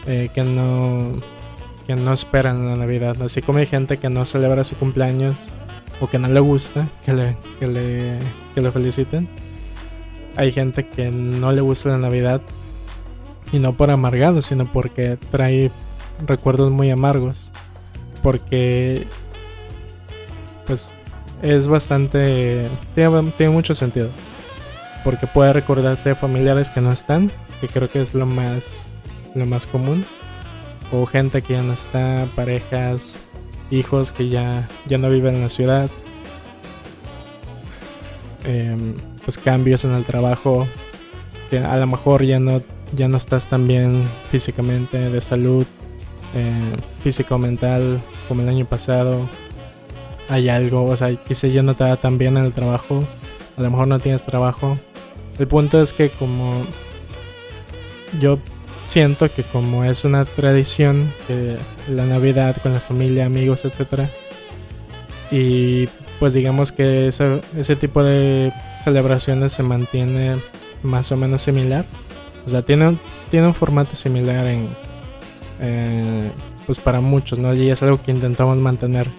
eh, 0.07 0.29
que 0.33 0.43
no 0.43 1.13
que 1.87 1.95
no 1.95 2.13
esperan 2.13 2.65
la 2.65 2.75
Navidad. 2.75 3.21
Así 3.21 3.41
como 3.41 3.59
hay 3.59 3.67
gente 3.67 3.97
que 3.97 4.09
no 4.09 4.25
celebra 4.25 4.63
su 4.63 4.75
cumpleaños 4.75 5.45
o 6.01 6.09
que 6.09 6.17
no 6.17 6.27
le 6.27 6.39
gusta 6.39 6.89
que 7.05 7.13
le, 7.13 7.37
que 7.59 7.67
le, 7.67 8.17
que 8.55 8.61
lo 8.61 8.71
feliciten. 8.71 9.27
Hay 10.35 10.51
gente 10.51 10.87
que 10.87 11.11
no 11.11 11.51
le 11.51 11.61
gusta 11.61 11.89
la 11.89 11.99
Navidad 11.99 12.41
y 13.51 13.59
no 13.59 13.73
por 13.73 13.91
amargado, 13.91 14.41
sino 14.41 14.65
porque 14.65 15.17
trae 15.31 15.71
recuerdos 16.25 16.71
muy 16.71 16.89
amargos. 16.89 17.51
Porque 18.23 19.05
pues 20.65 20.91
es 21.43 21.67
bastante 21.67 22.69
tiene, 22.95 23.31
tiene 23.37 23.53
mucho 23.53 23.75
sentido. 23.75 24.09
Porque 25.05 25.25
puede 25.25 25.53
recordarte 25.53 26.15
familiares 26.15 26.69
que 26.69 26.81
no 26.81 26.91
están, 26.91 27.31
que 27.61 27.69
creo 27.69 27.89
que 27.89 28.01
es 28.01 28.13
lo 28.13 28.25
más 28.25 28.89
lo 29.35 29.45
más 29.45 29.67
común 29.67 30.05
o 30.91 31.05
gente 31.05 31.41
que 31.41 31.53
ya 31.53 31.63
no 31.63 31.73
está, 31.73 32.27
parejas, 32.35 33.19
hijos 33.71 34.11
que 34.11 34.29
ya, 34.29 34.67
ya 34.87 34.97
no 34.97 35.09
viven 35.09 35.35
en 35.35 35.41
la 35.41 35.49
ciudad, 35.49 35.89
em, 38.43 38.93
pues 39.23 39.37
cambios 39.37 39.83
en 39.85 39.93
el 39.93 40.05
trabajo, 40.05 40.67
que 41.49 41.59
a 41.59 41.75
lo 41.77 41.87
mejor 41.87 42.23
ya 42.23 42.39
no, 42.39 42.61
ya 42.93 43.07
no 43.07 43.17
estás 43.17 43.47
tan 43.47 43.67
bien 43.67 44.03
físicamente, 44.31 45.09
de 45.09 45.21
salud, 45.21 45.65
eh, 46.35 46.75
físico 47.03 47.37
mental, 47.37 48.01
como 48.27 48.41
el 48.41 48.49
año 48.49 48.65
pasado. 48.65 49.27
Hay 50.29 50.49
algo, 50.49 50.85
o 50.85 50.97
sea, 50.97 51.15
quizá 51.15 51.47
ya 51.47 51.63
no 51.63 51.75
te 51.75 51.83
va 51.83 51.97
tan 51.97 52.17
bien 52.17 52.37
en 52.37 52.45
el 52.45 52.53
trabajo, 52.53 53.03
a 53.57 53.61
lo 53.61 53.69
mejor 53.69 53.87
no 53.87 53.99
tienes 53.99 54.23
trabajo. 54.23 54.77
El 55.37 55.47
punto 55.47 55.81
es 55.81 55.93
que 55.93 56.09
como 56.09 56.65
yo 58.19 58.39
siento 58.85 59.31
que 59.31 59.43
como 59.43 59.83
es 59.83 60.05
una 60.05 60.25
tradición, 60.25 61.11
la 61.89 62.05
Navidad 62.05 62.55
con 62.61 62.73
la 62.73 62.79
familia, 62.79 63.25
amigos, 63.25 63.65
etc. 63.65 64.09
Y 65.31 65.87
pues 66.19 66.33
digamos 66.33 66.71
que 66.71 67.07
ese, 67.07 67.41
ese 67.57 67.75
tipo 67.75 68.03
de 68.03 68.53
celebraciones 68.83 69.51
se 69.51 69.63
mantiene 69.63 70.37
más 70.83 71.11
o 71.11 71.17
menos 71.17 71.41
similar. 71.41 71.85
O 72.45 72.49
sea, 72.49 72.61
tiene, 72.61 72.97
tiene 73.31 73.47
un 73.47 73.55
formato 73.55 73.95
similar 73.95 74.45
en, 74.45 74.69
eh, 75.59 76.31
pues 76.65 76.79
para 76.79 77.01
muchos, 77.01 77.39
¿no? 77.39 77.53
Y 77.53 77.69
es 77.69 77.81
algo 77.83 78.01
que 78.01 78.11
intentamos 78.11 78.57
mantener, 78.57 79.09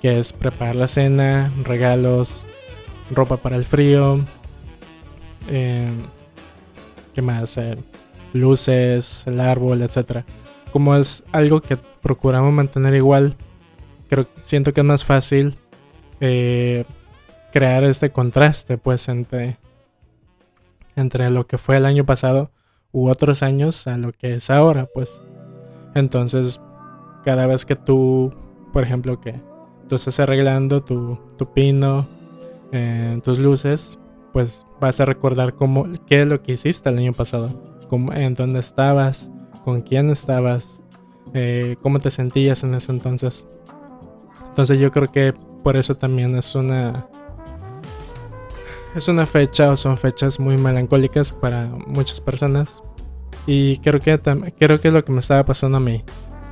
que 0.00 0.18
es 0.18 0.32
preparar 0.32 0.76
la 0.76 0.86
cena, 0.86 1.52
regalos, 1.64 2.46
ropa 3.10 3.38
para 3.38 3.56
el 3.56 3.64
frío, 3.64 4.24
eh, 5.50 5.90
¿qué 7.14 7.22
más? 7.22 7.56
Eh, 7.58 7.76
luces, 8.32 9.26
el 9.26 9.40
árbol, 9.40 9.82
etcétera. 9.82 10.24
Como 10.72 10.94
es 10.96 11.24
algo 11.32 11.60
que 11.60 11.76
procuramos 11.76 12.52
mantener 12.52 12.94
igual, 12.94 13.36
creo 14.08 14.26
siento 14.42 14.72
que 14.72 14.80
es 14.80 14.86
más 14.86 15.04
fácil 15.04 15.56
eh, 16.20 16.84
crear 17.52 17.84
este 17.84 18.10
contraste, 18.10 18.78
pues, 18.78 19.08
entre, 19.08 19.58
entre 20.96 21.30
lo 21.30 21.46
que 21.46 21.58
fue 21.58 21.76
el 21.76 21.86
año 21.86 22.06
pasado 22.06 22.50
u 22.92 23.08
otros 23.08 23.42
años 23.42 23.86
a 23.86 23.96
lo 23.96 24.12
que 24.12 24.34
es 24.34 24.50
ahora, 24.50 24.88
pues. 24.92 25.20
Entonces, 25.94 26.60
cada 27.24 27.46
vez 27.46 27.66
que 27.66 27.76
tú, 27.76 28.32
por 28.72 28.84
ejemplo, 28.84 29.20
que 29.20 29.34
tú 29.88 29.96
estás 29.96 30.20
arreglando 30.20 30.82
tu, 30.82 31.18
tu 31.36 31.52
pino, 31.52 32.06
eh, 32.72 33.20
tus 33.24 33.38
luces, 33.38 33.98
pues 34.32 34.64
vas 34.80 35.00
a 35.00 35.04
recordar 35.04 35.54
cómo, 35.54 35.86
qué 36.06 36.22
es 36.22 36.28
lo 36.28 36.42
que 36.42 36.52
hiciste 36.52 36.88
el 36.88 36.98
año 36.98 37.12
pasado, 37.12 37.48
cómo, 37.88 38.12
en 38.12 38.34
dónde 38.34 38.60
estabas, 38.60 39.30
con 39.64 39.82
quién 39.82 40.10
estabas, 40.10 40.80
eh, 41.34 41.76
cómo 41.82 42.00
te 42.00 42.10
sentías 42.10 42.62
en 42.64 42.74
ese 42.74 42.92
entonces. 42.92 43.46
Entonces 44.48 44.78
yo 44.78 44.90
creo 44.90 45.10
que 45.10 45.32
por 45.62 45.76
eso 45.76 45.96
también 45.96 46.36
es 46.36 46.54
una 46.54 47.06
es 48.94 49.06
una 49.06 49.24
fecha 49.26 49.70
o 49.70 49.76
son 49.76 49.96
fechas 49.96 50.40
muy 50.40 50.56
melancólicas 50.56 51.30
para 51.30 51.66
muchas 51.86 52.20
personas. 52.20 52.82
Y 53.46 53.78
creo 53.78 54.00
que 54.00 54.18
creo 54.58 54.80
que 54.80 54.88
es 54.88 54.94
lo 54.94 55.04
que 55.04 55.12
me 55.12 55.20
estaba 55.20 55.44
pasando 55.44 55.78
a 55.78 55.80
mí 55.80 56.04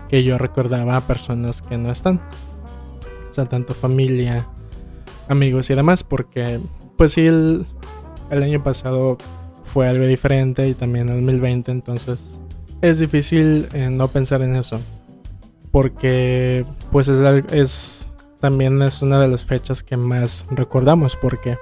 que 0.08 0.25
yo 0.25 0.38
recordaba 0.38 0.97
a 0.97 1.00
personas 1.02 1.62
que 1.62 1.76
no 1.76 1.90
están. 1.90 2.20
O 3.28 3.32
sea 3.32 3.47
tanto 3.47 3.75
familia 3.75 4.47
amigos 5.28 5.68
y 5.70 5.75
demás 5.75 6.02
porque 6.02 6.61
pues 6.99 7.12
sí 7.12 7.26
el, 7.26 7.64
año 8.31 8.62
pasado 8.62 9.17
fue 9.73 9.88
algo 9.88 10.05
diferente 10.05 10.69
y 10.69 10.75
también 10.75 11.09
el 11.09 11.25
2020 11.25 11.71
entonces 11.71 12.40
es 12.83 12.99
difícil 12.99 13.69
eh, 13.73 13.88
no 13.88 14.09
pensar 14.09 14.43
en 14.43 14.57
eso. 14.57 14.81
Porque 15.71 16.64
pues 16.90 17.09
es, 17.09 17.21
es 17.52 18.09
también 18.40 18.83
es 18.83 19.00
una 19.00 19.21
de 19.21 19.28
las 19.28 19.45
fechas 19.45 19.83
que 19.83 19.97
más 19.97 20.45
recordamos 20.50 21.17
porque 21.17 21.57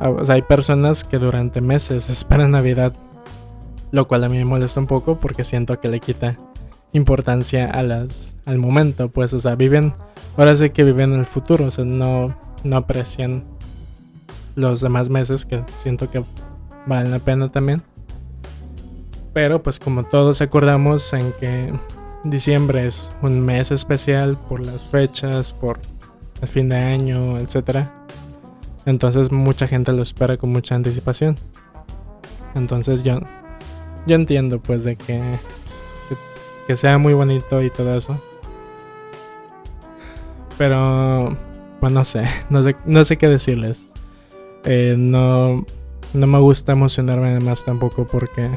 ah, 0.00 0.14
hay 0.28 0.42
personas 0.42 1.04
que 1.04 1.18
durante 1.18 1.60
meses 1.60 2.08
esperan 2.10 2.52
Navidad, 2.52 2.94
lo 3.90 4.08
cual 4.08 4.24
a 4.24 4.28
mí 4.30 4.38
me 4.38 4.46
molesta 4.46 4.80
un 4.80 4.86
poco 4.86 5.18
porque 5.18 5.44
siento 5.44 5.78
que 5.78 5.88
le 5.88 6.00
quita 6.00 6.36
importancia 6.92 7.70
a 7.70 7.82
las, 7.82 8.34
al 8.46 8.56
momento, 8.56 9.10
pues, 9.10 9.34
o 9.34 9.38
sea, 9.38 9.56
viven, 9.56 9.92
ahora 10.38 10.56
sí 10.56 10.70
que 10.70 10.84
viven 10.84 11.12
en 11.12 11.20
el 11.20 11.26
futuro, 11.26 11.66
o 11.66 11.70
sea, 11.70 11.84
no, 11.84 12.34
no 12.64 12.76
aprecian 12.78 13.44
los 14.58 14.80
demás 14.80 15.08
meses 15.08 15.46
que 15.46 15.62
siento 15.76 16.10
que 16.10 16.22
valen 16.86 17.12
la 17.12 17.20
pena 17.20 17.50
también. 17.50 17.82
Pero 19.32 19.62
pues 19.62 19.78
como 19.78 20.04
todos 20.04 20.40
acordamos 20.40 21.12
en 21.12 21.32
que 21.38 21.72
Diciembre 22.24 22.84
es 22.84 23.12
un 23.22 23.40
mes 23.40 23.70
especial 23.70 24.36
por 24.48 24.60
las 24.60 24.82
fechas, 24.82 25.52
por 25.52 25.78
el 26.42 26.48
fin 26.48 26.68
de 26.68 26.76
año, 26.76 27.38
etc. 27.38 27.86
Entonces 28.86 29.30
mucha 29.30 29.68
gente 29.68 29.92
lo 29.92 30.02
espera 30.02 30.36
con 30.36 30.50
mucha 30.50 30.74
anticipación. 30.74 31.38
Entonces 32.56 33.04
yo, 33.04 33.20
yo 34.06 34.16
entiendo 34.16 34.60
pues 34.60 34.82
de 34.82 34.96
que, 34.96 35.22
que, 36.66 36.74
sea 36.74 36.98
muy 36.98 37.14
bonito 37.14 37.62
y 37.62 37.70
todo 37.70 37.96
eso. 37.96 38.20
Pero, 40.58 41.36
pues 41.78 41.92
no 41.92 42.02
sé, 42.02 42.24
no 42.50 42.64
sé, 42.64 42.74
no 42.84 43.04
sé 43.04 43.16
qué 43.16 43.28
decirles. 43.28 43.87
Eh, 44.64 44.96
no, 44.98 45.64
no 46.14 46.26
me 46.26 46.38
gusta 46.38 46.72
emocionarme 46.72 47.38
más 47.40 47.64
tampoco 47.64 48.06
porque 48.06 48.48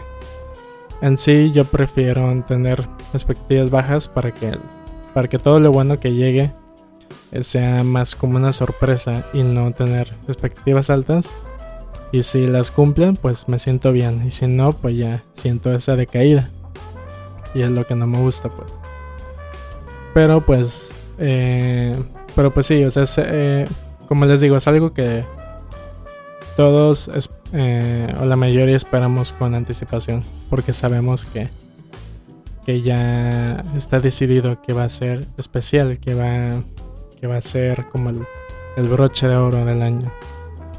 en 1.01 1.17
sí 1.17 1.51
yo 1.51 1.65
prefiero 1.65 2.43
tener 2.47 2.87
expectativas 3.13 3.69
bajas 3.69 4.07
para 4.07 4.31
que, 4.31 4.57
para 5.13 5.27
que 5.27 5.39
todo 5.39 5.59
lo 5.59 5.71
bueno 5.71 5.99
que 5.99 6.13
llegue 6.13 6.51
eh, 7.31 7.43
sea 7.43 7.83
más 7.83 8.15
como 8.15 8.37
una 8.37 8.53
sorpresa 8.53 9.23
y 9.33 9.43
no 9.43 9.71
tener 9.71 10.13
expectativas 10.27 10.89
altas. 10.89 11.29
Y 12.11 12.23
si 12.23 12.45
las 12.45 12.71
cumplen, 12.71 13.15
pues 13.15 13.47
me 13.47 13.57
siento 13.57 13.93
bien. 13.93 14.25
Y 14.27 14.31
si 14.31 14.45
no, 14.45 14.73
pues 14.73 14.97
ya 14.97 15.23
siento 15.31 15.73
esa 15.73 15.95
decaída. 15.95 16.49
Y 17.53 17.61
es 17.61 17.69
lo 17.69 17.87
que 17.87 17.95
no 17.95 18.05
me 18.05 18.19
gusta, 18.19 18.49
pues. 18.49 18.71
Pero 20.13 20.41
pues... 20.41 20.91
Eh, 21.19 21.95
pero 22.35 22.53
pues 22.53 22.65
sí, 22.65 22.83
o 22.83 22.91
sea, 22.91 23.05
eh, 23.17 23.67
como 24.07 24.25
les 24.25 24.41
digo, 24.41 24.57
es 24.57 24.67
algo 24.67 24.93
que 24.93 25.23
todos 26.55 27.09
eh, 27.53 28.13
o 28.19 28.25
la 28.25 28.35
mayoría 28.35 28.75
esperamos 28.75 29.33
con 29.33 29.55
anticipación 29.55 30.23
porque 30.49 30.73
sabemos 30.73 31.25
que, 31.25 31.49
que 32.65 32.81
ya 32.81 33.63
está 33.75 33.99
decidido 33.99 34.61
que 34.61 34.73
va 34.73 34.83
a 34.83 34.89
ser 34.89 35.27
especial, 35.37 35.99
que 35.99 36.13
va, 36.15 36.63
que 37.19 37.27
va 37.27 37.37
a 37.37 37.41
ser 37.41 37.87
como 37.89 38.09
el, 38.09 38.25
el 38.77 38.87
broche 38.87 39.27
de 39.27 39.35
oro 39.35 39.65
del 39.65 39.81
año, 39.81 40.11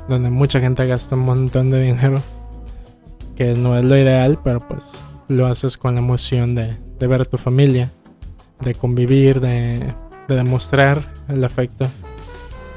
donde 0.09 0.31
mucha 0.31 0.61
gente 0.61 0.87
gasta 0.87 1.15
un 1.15 1.23
montón 1.23 1.71
de 1.71 1.83
dinero, 1.83 2.23
que 3.37 3.55
no 3.55 3.79
es 3.79 3.85
lo 3.85 3.97
ideal, 3.97 4.39
pero 4.43 4.61
pues 4.61 5.03
lo 5.29 5.47
haces 5.47 5.77
con 5.77 5.95
la 5.95 6.01
emoción 6.01 6.55
de, 6.55 6.77
de 6.99 7.07
ver 7.07 7.23
a 7.23 7.25
tu 7.25 7.39
familia, 7.39 7.91
de 8.61 8.75
convivir, 8.75 9.41
de, 9.41 9.95
de 10.29 10.37
demostrar 10.37 11.13
el 11.29 11.45
afecto 11.45 11.89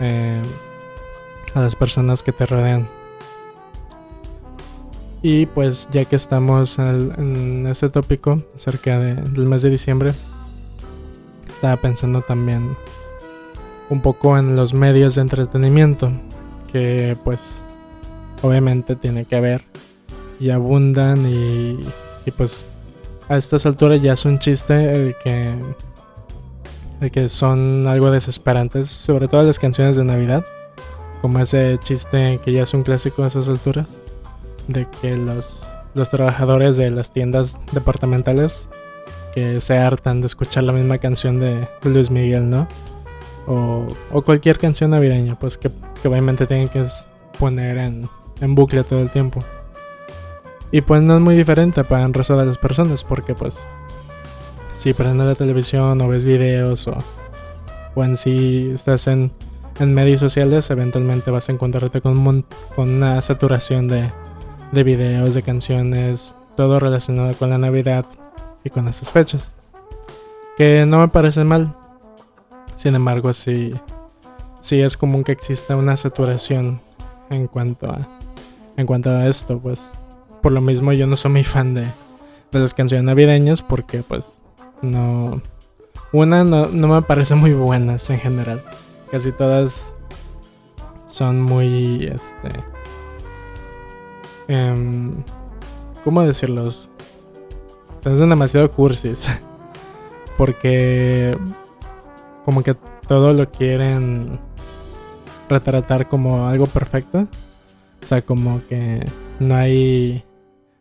eh, 0.02 0.42
a 1.56 1.62
las 1.62 1.76
personas 1.76 2.22
que 2.22 2.32
te 2.32 2.46
rodean. 2.46 2.86
Y 5.24 5.48
pues 5.48 5.90
ya 5.92 6.06
que 6.06 6.16
estamos 6.16 6.78
en 6.78 7.66
ese 7.68 7.90
tópico 7.90 8.44
acerca 8.56 9.00
del 9.00 9.48
mes 9.48 9.64
de 9.64 9.72
diciembre, 9.72 10.14
estaba 11.48 11.78
pensando 11.78 12.22
también 12.22 12.70
un 13.90 14.02
poco 14.02 14.38
en 14.38 14.56
los 14.56 14.76
medios 14.76 15.16
de 15.16 15.22
entretenimiento, 15.22 16.12
que 16.72 17.18
pues 17.24 17.62
obviamente 18.44 18.96
tiene 18.96 19.26
que 19.26 19.36
haber 19.36 19.64
y 20.40 20.52
abundan 20.52 21.26
y, 21.28 21.80
y 22.26 22.32
pues 22.32 22.66
a 23.28 23.38
estas 23.38 23.66
alturas 23.66 24.02
ya 24.02 24.14
es 24.14 24.26
un 24.26 24.38
chiste 24.38 24.96
el 24.96 25.16
que 25.24 25.56
el 27.02 27.12
que 27.12 27.30
son 27.30 27.88
algo 27.88 28.12
desesperantes, 28.12 28.88
sobre 28.88 29.28
todo 29.28 29.44
las 29.44 29.60
canciones 29.60 29.96
de 29.96 30.04
Navidad, 30.04 30.46
como 31.22 31.40
ese 31.40 31.78
chiste 31.82 32.40
que 32.44 32.52
ya 32.52 32.64
es 32.64 32.74
un 32.74 32.84
clásico 32.84 33.24
a 33.24 33.28
esas 33.28 33.50
alturas 33.50 34.02
de 34.68 34.88
que 35.02 35.18
los, 35.18 35.66
los 35.94 36.10
trabajadores 36.10 36.78
de 36.78 36.90
las 36.90 37.12
tiendas 37.12 37.60
departamentales 37.72 38.68
que 39.34 39.60
se 39.60 39.78
hartan 39.78 40.22
de 40.22 40.28
escuchar 40.28 40.64
la 40.64 40.72
misma 40.72 40.98
canción 40.98 41.40
de 41.40 41.68
Luis 41.84 42.10
Miguel, 42.10 42.50
¿no? 42.50 42.68
O, 43.48 43.86
o 44.12 44.22
cualquier 44.22 44.58
canción 44.58 44.92
navideña, 44.92 45.36
pues 45.36 45.58
que, 45.58 45.70
obviamente 46.06 46.48
tienen 46.48 46.70
que 46.70 46.86
poner 47.38 47.78
en, 47.78 48.10
en 48.40 48.56
bucle 48.56 48.84
todo 48.84 49.02
el 49.02 49.10
tiempo. 49.10 49.44
Y 50.72 50.82
pues 50.82 51.02
no 51.02 51.16
es 51.16 51.22
muy 51.22 51.36
diferente 51.36 51.84
para 51.84 52.06
el 52.06 52.14
resto 52.14 52.38
de 52.38 52.46
las 52.46 52.58
personas, 52.58 53.04
porque 53.04 53.36
pues 53.36 53.58
si 54.74 54.94
prendes 54.94 55.28
la 55.28 55.36
televisión 55.36 56.02
o 56.02 56.08
ves 56.08 56.24
videos 56.24 56.88
o, 56.88 56.98
o 57.94 58.04
en 58.04 58.18
sí 58.18 58.72
estás 58.74 59.08
en, 59.08 59.32
en 59.80 59.94
medios 59.94 60.20
sociales, 60.20 60.70
eventualmente 60.70 61.32
vas 61.32 61.50
a 61.50 61.52
encontrarte 61.52 62.02
con, 62.02 62.46
con 62.76 62.90
una 62.90 63.22
saturación 63.22 63.88
de, 63.88 64.10
de 64.72 64.84
videos, 64.84 65.34
de 65.34 65.44
canciones, 65.44 66.36
todo 66.56 66.80
relacionado 66.80 67.34
con 67.34 67.50
la 67.50 67.58
Navidad 67.58 68.06
y 68.64 68.70
con 68.70 68.88
estas 68.88 69.12
fechas. 69.12 69.52
Que 70.58 70.86
no 70.86 71.00
me 71.00 71.08
parece 71.10 71.44
mal. 71.44 71.76
Sin 72.76 72.96
embargo, 72.96 73.34
sí, 73.34 73.74
sí 74.62 74.82
es 74.82 74.96
común 74.96 75.24
que 75.24 75.32
exista 75.32 75.76
una 75.76 75.98
saturación 75.98 76.80
en 77.30 77.48
cuanto 77.48 77.90
a, 77.90 78.08
en 78.78 78.86
cuanto 78.86 79.12
a 79.12 79.28
esto, 79.28 79.60
pues. 79.60 79.84
Por 80.42 80.52
lo 80.52 80.62
mismo 80.62 80.94
yo 80.94 81.08
no 81.08 81.18
soy 81.18 81.32
muy 81.32 81.44
fan 81.44 81.74
de, 81.74 81.86
de 82.52 82.60
las 82.60 82.74
canciones 82.74 83.06
navideñas 83.06 83.62
porque 83.62 84.04
pues 84.04 84.38
no... 84.82 85.42
Una 86.12 86.46
no, 86.46 86.68
no 86.68 86.88
me 86.88 87.02
parece 87.02 87.36
muy 87.36 87.52
buenas 87.52 88.10
en 88.10 88.20
general. 88.20 88.62
Casi 89.16 89.32
todas 89.32 89.96
son 91.08 91.42
muy, 91.42 92.06
este, 92.06 92.50
Em, 94.50 95.24
¿Cómo 96.04 96.22
decirlos? 96.24 96.90
Son 98.04 98.30
demasiado 98.30 98.70
cursis. 98.70 99.30
Porque 100.38 101.38
como 102.44 102.62
que 102.62 102.76
todo 103.08 103.32
lo 103.32 103.50
quieren 103.50 104.38
retratar 105.48 106.10
como 106.10 106.50
algo 106.50 106.68
perfecto. 106.68 107.28
O 108.04 108.06
sea, 108.06 108.22
como 108.22 108.60
que 108.68 109.08
no 109.40 109.56
hay... 109.56 110.26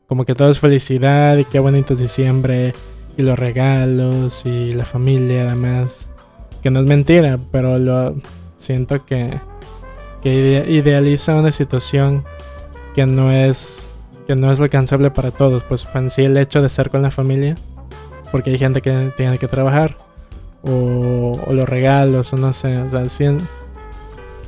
Como 0.08 0.24
que 0.24 0.34
todo 0.34 0.50
es 0.50 0.58
felicidad 0.58 1.36
y 1.36 1.44
qué 1.44 1.60
bonito 1.60 1.92
es 1.92 2.00
diciembre 2.00 2.74
y 3.16 3.22
los 3.22 3.38
regalos 3.38 4.44
y 4.44 4.72
la 4.72 4.84
familia 4.84 5.46
además. 5.46 6.10
Que 6.64 6.70
no 6.70 6.80
es 6.80 6.86
mentira, 6.86 7.38
pero 7.52 7.78
lo 7.78 8.16
siento 8.58 9.04
que 9.06 9.38
que 10.24 10.64
idealiza 10.70 11.34
una 11.34 11.52
situación 11.52 12.24
que 12.94 13.04
no 13.04 13.30
es 13.30 13.86
que 14.26 14.34
no 14.34 14.50
es 14.50 14.58
alcanzable 14.58 15.10
para 15.10 15.30
todos, 15.30 15.62
pues 15.64 15.86
en 15.94 16.08
sí 16.08 16.24
el 16.24 16.38
hecho 16.38 16.62
de 16.62 16.68
estar 16.68 16.88
con 16.88 17.02
la 17.02 17.10
familia, 17.10 17.56
porque 18.32 18.48
hay 18.48 18.58
gente 18.58 18.80
que 18.80 19.12
tiene 19.18 19.36
que 19.36 19.48
trabajar, 19.48 19.98
o, 20.62 21.38
los 21.50 21.68
regalos, 21.68 22.32
o 22.32 22.38
no 22.38 22.54
sé, 22.54 22.78
o 22.78 22.88
sea, 22.88 23.06
sí, 23.10 23.26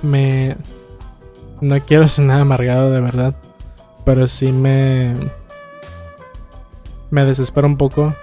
me... 0.02 0.56
No 1.60 1.78
quiero 1.80 2.08
ser 2.08 2.24
nada 2.24 2.40
amargado 2.40 2.90
de 2.90 3.00
verdad, 3.02 3.34
pero 4.06 4.26
sí 4.26 4.50
me... 4.50 5.14
Me 7.10 7.24
desespera 7.26 7.66
un 7.66 7.76
poco. 7.76 8.14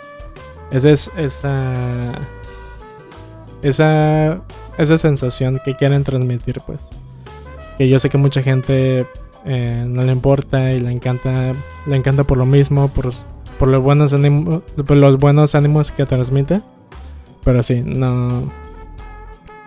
Esa 0.72 0.90
es 0.90 1.12
esa... 1.16 2.14
Esa, 3.64 4.42
esa 4.78 4.98
sensación 4.98 5.60
que 5.64 5.76
quieren 5.76 6.04
transmitir, 6.04 6.62
pues. 6.66 6.82
Que 7.78 7.90
yo 7.90 7.98
sé 7.98 8.10
que 8.10 8.18
mucha 8.18 8.44
gente 8.44 9.08
eh, 9.46 9.86
no 9.88 10.04
le 10.04 10.12
importa 10.12 10.72
y 10.74 10.80
le 10.80 10.92
encanta, 10.92 11.54
le 11.86 11.96
encanta 11.96 12.24
por 12.24 12.38
lo 12.38 12.46
mismo, 12.46 12.90
por, 12.90 13.12
por 13.58 13.68
los, 13.68 13.84
buenos 13.84 14.14
ánimos, 14.14 14.64
por 14.86 14.98
los 14.98 15.18
buenos 15.18 15.56
ánimos 15.56 15.92
que 15.92 16.06
transmite. 16.06 16.62
Pero 17.44 17.64
sí, 17.64 17.82
no. 17.86 18.52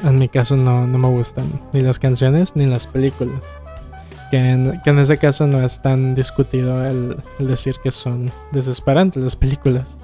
En 0.05 0.19
mi 0.19 0.29
caso 0.29 0.57
no, 0.57 0.87
no 0.87 0.99
me 0.99 1.09
gustan 1.09 1.47
ni 1.73 1.81
las 1.81 1.99
canciones 1.99 2.55
ni 2.55 2.67
las 2.67 2.87
películas. 2.87 3.45
Que 4.31 4.37
en, 4.37 4.81
que 4.83 4.91
en 4.91 4.99
ese 4.99 5.19
caso 5.19 5.47
no 5.47 5.65
es 5.65 5.81
tan 5.81 6.15
discutido 6.15 6.85
el, 6.85 7.17
decir 7.39 7.77
que 7.83 7.91
son 7.91 8.31
desesperantes 8.53 9.23
las 9.23 9.37
películas. 9.37 9.99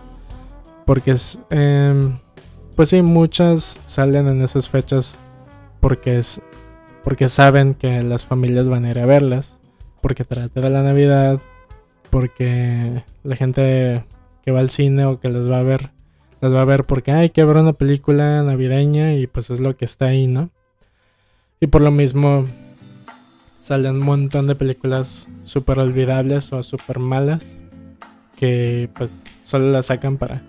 Porque 0.86 1.12
es. 1.12 1.38
Em, 1.50 2.18
pues 2.74 2.88
sí, 2.90 3.02
muchas 3.02 3.78
salen 3.86 4.28
en 4.28 4.42
esas 4.42 4.68
fechas 4.68 5.18
porque 5.80 6.18
es. 6.18 6.40
Porque 7.04 7.28
saben 7.28 7.74
que 7.74 8.02
las 8.02 8.24
familias 8.24 8.68
van 8.68 8.84
a 8.84 8.90
ir 8.90 8.98
a 9.00 9.06
verlas 9.06 9.58
porque 10.02 10.24
trata 10.24 10.60
de 10.60 10.68
la 10.68 10.82
Navidad, 10.82 11.40
porque 12.10 13.02
la 13.22 13.36
gente 13.36 14.04
que 14.44 14.50
va 14.50 14.60
al 14.60 14.68
cine 14.68 15.06
o 15.06 15.18
que 15.18 15.28
les 15.28 15.48
va 15.48 15.60
a 15.60 15.62
ver, 15.62 15.90
les 16.42 16.52
va 16.52 16.60
a 16.60 16.66
ver 16.66 16.84
porque 16.84 17.12
hay 17.12 17.30
que 17.30 17.44
ver 17.44 17.56
una 17.56 17.72
película 17.72 18.42
navideña 18.42 19.14
y 19.14 19.26
pues 19.26 19.48
es 19.48 19.60
lo 19.60 19.76
que 19.76 19.84
está 19.84 20.06
ahí, 20.06 20.26
¿no? 20.26 20.50
Y 21.60 21.68
por 21.68 21.80
lo 21.80 21.92
mismo 21.92 22.44
salen 23.60 23.96
un 23.96 24.04
montón 24.04 24.48
de 24.48 24.56
películas 24.56 25.28
súper 25.44 25.78
olvidables 25.78 26.52
o 26.52 26.62
súper 26.64 26.98
malas 26.98 27.56
que 28.36 28.90
pues 28.98 29.22
solo 29.44 29.70
las 29.70 29.86
sacan 29.86 30.16
para, 30.16 30.42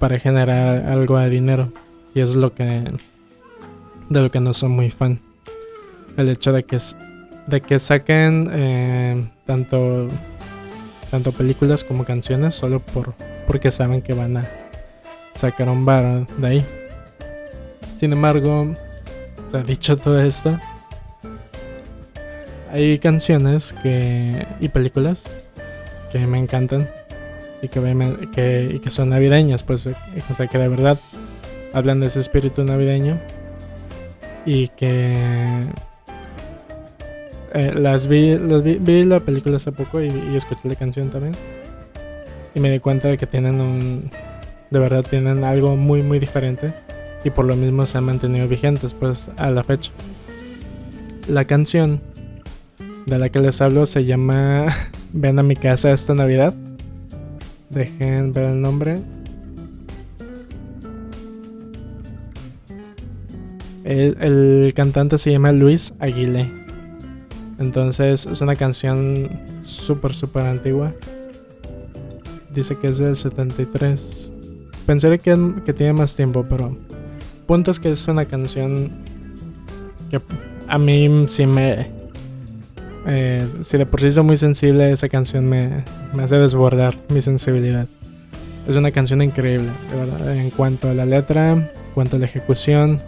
para 0.00 0.18
generar 0.18 0.88
algo 0.88 1.18
de 1.18 1.30
dinero. 1.30 1.72
Y 2.12 2.20
es 2.20 2.34
lo 2.34 2.52
que 2.52 2.90
de 4.08 4.20
lo 4.20 4.30
que 4.32 4.40
no 4.40 4.52
soy 4.52 4.70
muy 4.70 4.90
fan. 4.90 5.20
El 6.16 6.28
hecho 6.28 6.52
de 6.52 6.64
que 6.64 6.78
de 7.46 7.60
que 7.60 7.78
saquen 7.78 8.50
eh, 8.52 9.24
tanto, 9.46 10.08
tanto 11.10 11.32
películas 11.32 11.84
como 11.84 12.04
canciones 12.04 12.54
solo 12.54 12.80
por, 12.80 13.14
porque 13.46 13.70
saben 13.70 14.02
que 14.02 14.14
van 14.14 14.36
a 14.36 14.50
sacar 15.34 15.68
un 15.68 15.84
bar 15.84 16.26
de 16.26 16.46
ahí. 16.46 16.66
Sin 17.96 18.12
embargo, 18.12 18.74
dicho 19.66 19.96
todo 19.96 20.20
esto, 20.20 20.58
hay 22.72 22.98
canciones 22.98 23.74
que, 23.82 24.46
y 24.60 24.68
películas 24.68 25.24
que 26.12 26.26
me 26.26 26.38
encantan 26.38 26.88
y 27.62 27.68
que, 27.68 28.28
que, 28.32 28.80
que 28.82 28.90
son 28.90 29.10
navideñas, 29.10 29.62
pues, 29.62 29.86
o 29.86 30.34
sea, 30.34 30.46
que 30.46 30.58
de 30.58 30.68
verdad 30.68 30.98
hablan 31.72 32.00
de 32.00 32.06
ese 32.06 32.20
espíritu 32.20 32.64
navideño 32.64 33.18
y 34.44 34.68
que 34.68 35.14
eh, 37.52 37.72
las 37.74 38.06
vi, 38.06 38.36
vi, 38.36 39.04
la 39.04 39.20
película 39.20 39.56
hace 39.56 39.72
poco 39.72 40.00
y, 40.00 40.08
escuché 40.36 40.68
la 40.68 40.76
canción 40.76 41.10
también. 41.10 41.34
Y 42.54 42.60
me 42.60 42.70
di 42.70 42.78
cuenta 42.78 43.08
de 43.08 43.18
que 43.18 43.26
tienen 43.26 43.60
un. 43.60 44.10
De 44.70 44.78
verdad 44.78 45.04
tienen 45.08 45.44
algo 45.44 45.76
muy, 45.76 46.02
muy 46.02 46.18
diferente. 46.18 46.72
Y 47.24 47.30
por 47.30 47.44
lo 47.44 47.54
mismo 47.54 47.84
se 47.86 47.98
han 47.98 48.04
mantenido 48.04 48.48
vigentes, 48.48 48.94
pues, 48.94 49.30
a 49.36 49.50
la 49.50 49.62
fecha. 49.62 49.90
La 51.28 51.44
canción 51.44 52.00
de 53.06 53.18
la 53.18 53.28
que 53.28 53.40
les 53.40 53.60
hablo 53.60 53.84
se 53.86 54.04
llama 54.04 54.66
Ven 55.12 55.38
a 55.38 55.42
mi 55.42 55.56
casa 55.56 55.92
esta 55.92 56.14
Navidad. 56.14 56.54
Dejen 57.70 58.32
ver 58.32 58.44
el 58.46 58.60
nombre. 58.60 59.00
El, 63.84 64.16
el 64.20 64.72
cantante 64.74 65.18
se 65.18 65.30
llama 65.30 65.52
Luis 65.52 65.94
Aguilé. 66.00 66.50
Entonces 67.58 68.26
es 68.26 68.40
una 68.40 68.56
canción 68.56 69.28
súper, 69.64 70.14
súper 70.14 70.46
antigua. 70.46 70.92
Dice 72.52 72.76
que 72.76 72.88
es 72.88 72.98
del 72.98 73.16
73. 73.16 74.30
Pensé 74.86 75.18
que, 75.18 75.54
que 75.64 75.72
tiene 75.72 75.92
más 75.92 76.16
tiempo, 76.16 76.44
pero 76.48 76.76
punto 77.46 77.70
es 77.70 77.78
que 77.78 77.90
es 77.90 78.08
una 78.08 78.24
canción 78.24 78.90
que 80.10 80.20
a 80.66 80.78
mí 80.78 81.24
sí 81.28 81.46
me... 81.46 81.99
Eh, 83.06 83.46
si 83.62 83.78
de 83.78 83.86
por 83.86 84.00
sí 84.00 84.10
soy 84.10 84.24
muy 84.24 84.36
sensible, 84.36 84.92
esa 84.92 85.08
canción 85.08 85.48
me, 85.48 85.84
hace 86.22 86.36
desbordar 86.36 86.96
mi 87.08 87.22
sensibilidad. 87.22 87.86
Es 88.68 88.76
una 88.76 88.90
canción 88.92 89.22
increíble, 89.22 89.70
de 89.90 89.96
verdad, 89.96 90.36
en 90.36 90.50
cuanto 90.50 90.88
a 90.88 90.94
la 90.94 91.06
letra, 91.06 91.52
en 91.52 91.70
cuanto 91.94 92.16
a 92.16 92.18
la 92.18 92.26
ejecución. 92.26 93.00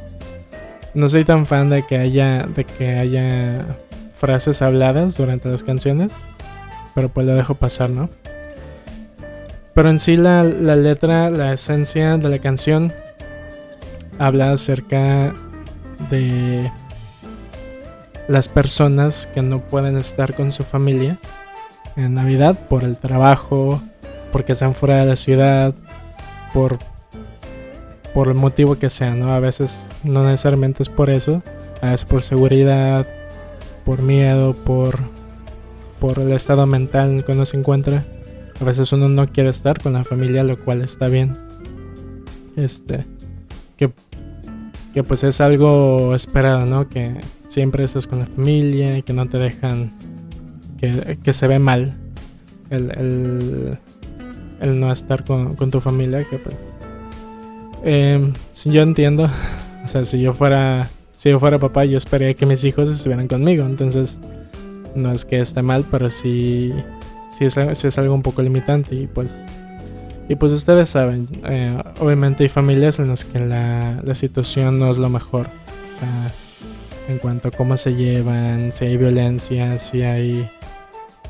No 0.94 1.08
soy 1.08 1.24
tan 1.24 1.46
fan 1.46 1.70
de 1.70 1.84
que 1.84 1.98
haya, 1.98 2.46
de 2.46 2.64
que 2.64 2.96
haya 2.96 3.60
frases 4.16 4.62
habladas 4.62 5.16
durante 5.16 5.48
las 5.50 5.62
canciones, 5.62 6.12
pero 6.94 7.08
pues 7.08 7.26
lo 7.26 7.34
dejo 7.34 7.54
pasar, 7.54 7.90
¿no? 7.90 8.08
Pero 9.74 9.88
en 9.88 9.98
sí 9.98 10.16
la, 10.16 10.44
letra, 10.44 11.30
la 11.30 11.52
esencia 11.52 12.18
de 12.18 12.28
la 12.28 12.38
canción 12.38 12.92
habla 14.18 14.52
acerca 14.52 15.34
de 16.10 16.70
las 18.32 18.48
personas 18.48 19.28
que 19.34 19.42
no 19.42 19.60
pueden 19.60 19.98
estar 19.98 20.34
con 20.34 20.52
su 20.52 20.64
familia 20.64 21.18
en 21.96 22.14
Navidad 22.14 22.58
por 22.68 22.82
el 22.82 22.96
trabajo, 22.96 23.82
porque 24.32 24.52
están 24.52 24.74
fuera 24.74 24.96
de 24.96 25.06
la 25.06 25.16
ciudad, 25.16 25.74
por, 26.54 26.78
por 28.14 28.28
el 28.28 28.34
motivo 28.34 28.78
que 28.78 28.88
sea, 28.88 29.14
¿no? 29.14 29.34
A 29.34 29.38
veces 29.38 29.86
no 30.02 30.24
necesariamente 30.24 30.82
es 30.82 30.88
por 30.88 31.10
eso, 31.10 31.42
a 31.82 31.90
veces 31.90 32.06
por 32.06 32.22
seguridad, 32.22 33.06
por 33.84 34.00
miedo, 34.00 34.54
por, 34.54 34.98
por 36.00 36.18
el 36.18 36.32
estado 36.32 36.66
mental 36.66 37.10
en 37.10 37.16
el 37.18 37.24
que 37.24 37.32
uno 37.32 37.44
se 37.44 37.58
encuentra. 37.58 38.06
A 38.58 38.64
veces 38.64 38.92
uno 38.92 39.10
no 39.10 39.26
quiere 39.28 39.50
estar 39.50 39.78
con 39.82 39.92
la 39.92 40.04
familia, 40.04 40.42
lo 40.42 40.58
cual 40.64 40.80
está 40.80 41.08
bien. 41.08 41.34
Este, 42.56 43.04
que, 43.76 43.92
que 44.92 45.02
pues 45.02 45.24
es 45.24 45.40
algo 45.40 46.14
esperado, 46.14 46.66
¿no? 46.66 46.88
Que 46.88 47.14
siempre 47.46 47.84
estás 47.84 48.06
con 48.06 48.20
la 48.20 48.26
familia 48.26 48.98
y 48.98 49.02
que 49.02 49.12
no 49.12 49.26
te 49.26 49.38
dejan, 49.38 49.92
que, 50.78 51.18
que 51.22 51.32
se 51.32 51.46
ve 51.46 51.58
mal 51.58 51.94
el, 52.70 53.78
el, 54.60 54.80
no 54.80 54.92
estar 54.92 55.24
con, 55.24 55.54
con, 55.56 55.70
tu 55.70 55.80
familia, 55.80 56.24
que 56.24 56.38
pues... 56.38 56.56
Eh, 57.84 58.32
yo 58.64 58.82
entiendo, 58.82 59.28
o 59.84 59.88
sea, 59.88 60.04
si 60.04 60.20
yo 60.20 60.32
fuera 60.32 60.88
si 61.22 61.30
yo 61.30 61.38
fuera 61.38 61.60
papá, 61.60 61.84
yo 61.84 61.98
esperaría 61.98 62.34
que 62.34 62.46
mis 62.46 62.64
hijos 62.64 62.88
estuvieran 62.88 63.28
conmigo. 63.28 63.64
Entonces, 63.64 64.18
no 64.96 65.12
es 65.12 65.24
que 65.24 65.38
esté 65.38 65.62
mal, 65.62 65.84
pero 65.88 66.10
sí, 66.10 66.72
sí, 67.30 67.44
es, 67.44 67.56
es 67.56 67.96
algo 67.96 68.12
un 68.12 68.22
poco 68.22 68.42
limitante. 68.42 68.96
Y 68.96 69.06
pues, 69.06 69.32
y 70.32 70.34
pues 70.34 70.50
ustedes 70.52 70.88
saben, 70.88 71.28
eh, 71.44 71.76
obviamente 72.00 72.42
hay 72.42 72.48
familias 72.48 72.98
en 72.98 73.08
las 73.08 73.26
que 73.26 73.38
la, 73.38 74.00
la 74.02 74.14
situación 74.14 74.78
no 74.78 74.90
es 74.90 74.96
lo 74.96 75.10
mejor. 75.10 75.46
O 75.92 75.94
sea, 75.94 76.32
en 77.06 77.18
cuanto 77.18 77.48
a 77.48 77.50
cómo 77.50 77.76
se 77.76 77.94
llevan, 77.94 78.72
si 78.72 78.86
hay 78.86 78.96
violencia, 78.96 79.78
si 79.78 80.00
hay, 80.00 80.48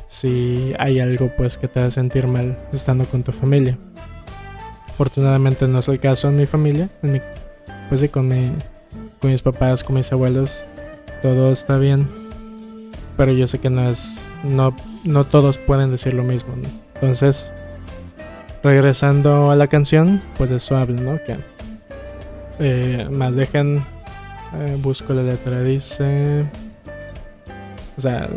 si 0.06 0.72
hay 0.78 1.00
algo 1.00 1.32
pues 1.36 1.58
que 1.58 1.66
te 1.66 1.80
hace 1.80 1.90
sentir 1.90 2.28
mal 2.28 2.56
estando 2.72 3.04
con 3.04 3.24
tu 3.24 3.32
familia. 3.32 3.76
Afortunadamente 4.86 5.66
no 5.66 5.80
es 5.80 5.88
el 5.88 5.98
caso 5.98 6.28
en 6.28 6.36
mi 6.36 6.46
familia, 6.46 6.88
en 7.02 7.14
mi, 7.14 7.20
pues 7.88 8.02
sí, 8.02 8.08
con 8.08 8.28
mi, 8.28 8.52
con 9.20 9.32
mis 9.32 9.42
papás, 9.42 9.82
con 9.82 9.96
mis 9.96 10.12
abuelos, 10.12 10.64
todo 11.22 11.50
está 11.50 11.76
bien. 11.76 12.06
Pero 13.16 13.32
yo 13.32 13.48
sé 13.48 13.58
que 13.58 13.68
no 13.68 13.90
es. 13.90 14.20
No, 14.44 14.76
no 15.02 15.24
todos 15.24 15.58
pueden 15.58 15.90
decir 15.90 16.14
lo 16.14 16.22
mismo. 16.22 16.54
Entonces, 16.94 17.52
regresando 18.62 19.50
a 19.50 19.56
la 19.56 19.66
canción, 19.66 20.22
pues 20.38 20.50
de 20.50 20.56
eso 20.56 20.76
habla, 20.76 21.00
¿no? 21.00 21.18
Que 21.24 21.36
eh, 22.58 23.08
más 23.10 23.34
dejen. 23.34 23.82
Eh, 24.54 24.76
busco 24.80 25.14
la 25.14 25.22
letra, 25.22 25.62
dice. 25.62 26.44
O 27.96 28.00
sea, 28.00 28.28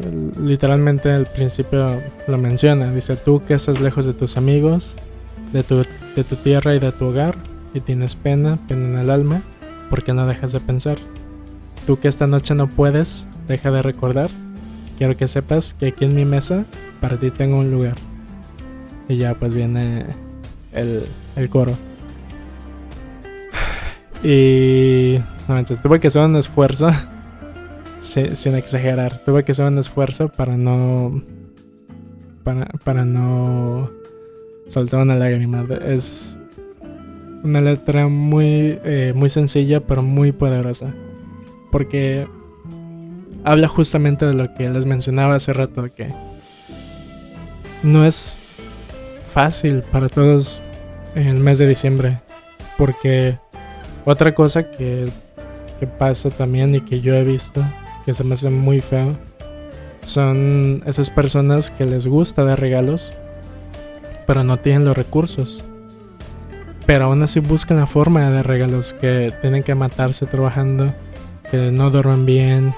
literalmente 0.41 1.11
al 1.11 1.25
principio 1.25 2.01
lo 2.27 2.37
menciona. 2.37 2.91
Dice: 2.91 3.15
Tú 3.15 3.41
que 3.41 3.53
estás 3.53 3.79
lejos 3.79 4.05
de 4.05 4.13
tus 4.13 4.37
amigos, 4.37 4.95
de 5.51 5.63
tu, 5.63 5.83
de 6.15 6.23
tu 6.23 6.35
tierra 6.37 6.75
y 6.75 6.79
de 6.79 6.91
tu 6.91 7.05
hogar, 7.05 7.35
y 7.73 7.81
tienes 7.81 8.15
pena, 8.15 8.57
pena 8.67 8.87
en 8.87 8.97
el 8.97 9.09
alma 9.09 9.41
porque 9.89 10.13
no 10.13 10.25
dejas 10.25 10.51
de 10.51 10.59
pensar. 10.59 10.97
Tú 11.85 11.99
que 11.99 12.07
esta 12.07 12.27
noche 12.27 12.55
no 12.55 12.67
puedes, 12.67 13.27
deja 13.47 13.71
de 13.71 13.81
recordar. 13.81 14.29
Quiero 14.97 15.15
que 15.15 15.27
sepas 15.27 15.73
que 15.73 15.87
aquí 15.87 16.05
en 16.05 16.15
mi 16.15 16.25
mesa 16.25 16.65
para 17.01 17.19
ti 17.19 17.29
tengo 17.31 17.59
un 17.59 17.69
lugar. 17.69 17.95
Y 19.07 19.17
ya 19.17 19.35
pues 19.35 19.53
viene 19.53 20.05
el, 20.71 21.03
el 21.35 21.49
coro. 21.49 21.77
Y 24.23 25.19
no 25.47 25.53
manches, 25.53 25.81
tuve 25.81 25.99
que 25.99 26.07
hacer 26.07 26.23
un 26.23 26.35
esfuerzo, 26.35 26.89
sin 27.99 28.55
exagerar, 28.55 29.19
tuve 29.23 29.43
que 29.43 29.51
hacer 29.51 29.65
un 29.65 29.77
esfuerzo 29.77 30.29
para 30.29 30.57
no, 30.57 31.21
para, 32.43 32.65
para 32.83 33.05
no 33.05 33.91
soltar 34.67 35.01
una 35.01 35.15
lágrima. 35.15 35.65
Es 35.85 36.39
una 37.43 37.61
letra 37.61 38.07
muy, 38.07 38.79
eh, 38.83 39.13
muy 39.15 39.29
sencilla, 39.29 39.81
pero 39.81 40.01
muy 40.01 40.31
poderosa. 40.31 40.93
Porque 41.71 42.27
habla 43.43 43.67
justamente 43.67 44.25
de 44.25 44.33
lo 44.33 44.53
que 44.53 44.69
les 44.69 44.85
mencionaba 44.85 45.35
hace 45.35 45.53
rato, 45.53 45.93
que 45.93 46.13
no 47.83 48.05
es 48.05 48.39
fácil 49.35 49.83
para 49.91 50.07
todos 50.07 50.61
en 51.13 51.27
el 51.27 51.39
mes 51.41 51.57
de 51.57 51.67
diciembre. 51.67 52.21
Porque 52.77 53.37
otra 54.05 54.33
cosa 54.33 54.71
que, 54.71 55.09
pasa 55.99 56.31
también 56.31 56.73
y 56.73 56.79
que 56.79 57.01
yo 57.01 57.13
he 57.13 57.23
visto, 57.23 57.61
que 58.05 58.13
se 58.13 58.23
me 58.23 58.35
hace 58.35 58.49
muy 58.49 58.79
feo, 58.79 59.09
son 60.05 60.81
esas 60.87 61.09
personas 61.09 61.69
que 61.69 61.83
les 61.83 62.07
gusta 62.07 62.45
dar 62.45 62.59
regalos, 62.59 63.13
pero 64.25 64.43
no 64.45 64.57
tienen 64.57 64.85
los 64.85 64.95
recursos. 64.95 65.65
Pero 66.85 67.05
aún 67.05 67.21
así 67.21 67.41
buscan 67.41 67.77
la 67.77 67.87
forma 67.87 68.25
de 68.25 68.35
dar 68.35 68.47
regalos, 68.47 68.93
que 68.93 69.33
tienen 69.41 69.63
que 69.63 69.75
matarse 69.75 70.25
trabajando, 70.25 70.93
que 71.51 71.71
no 71.71 71.89
duermen 71.89 72.25
bien, 72.25 72.73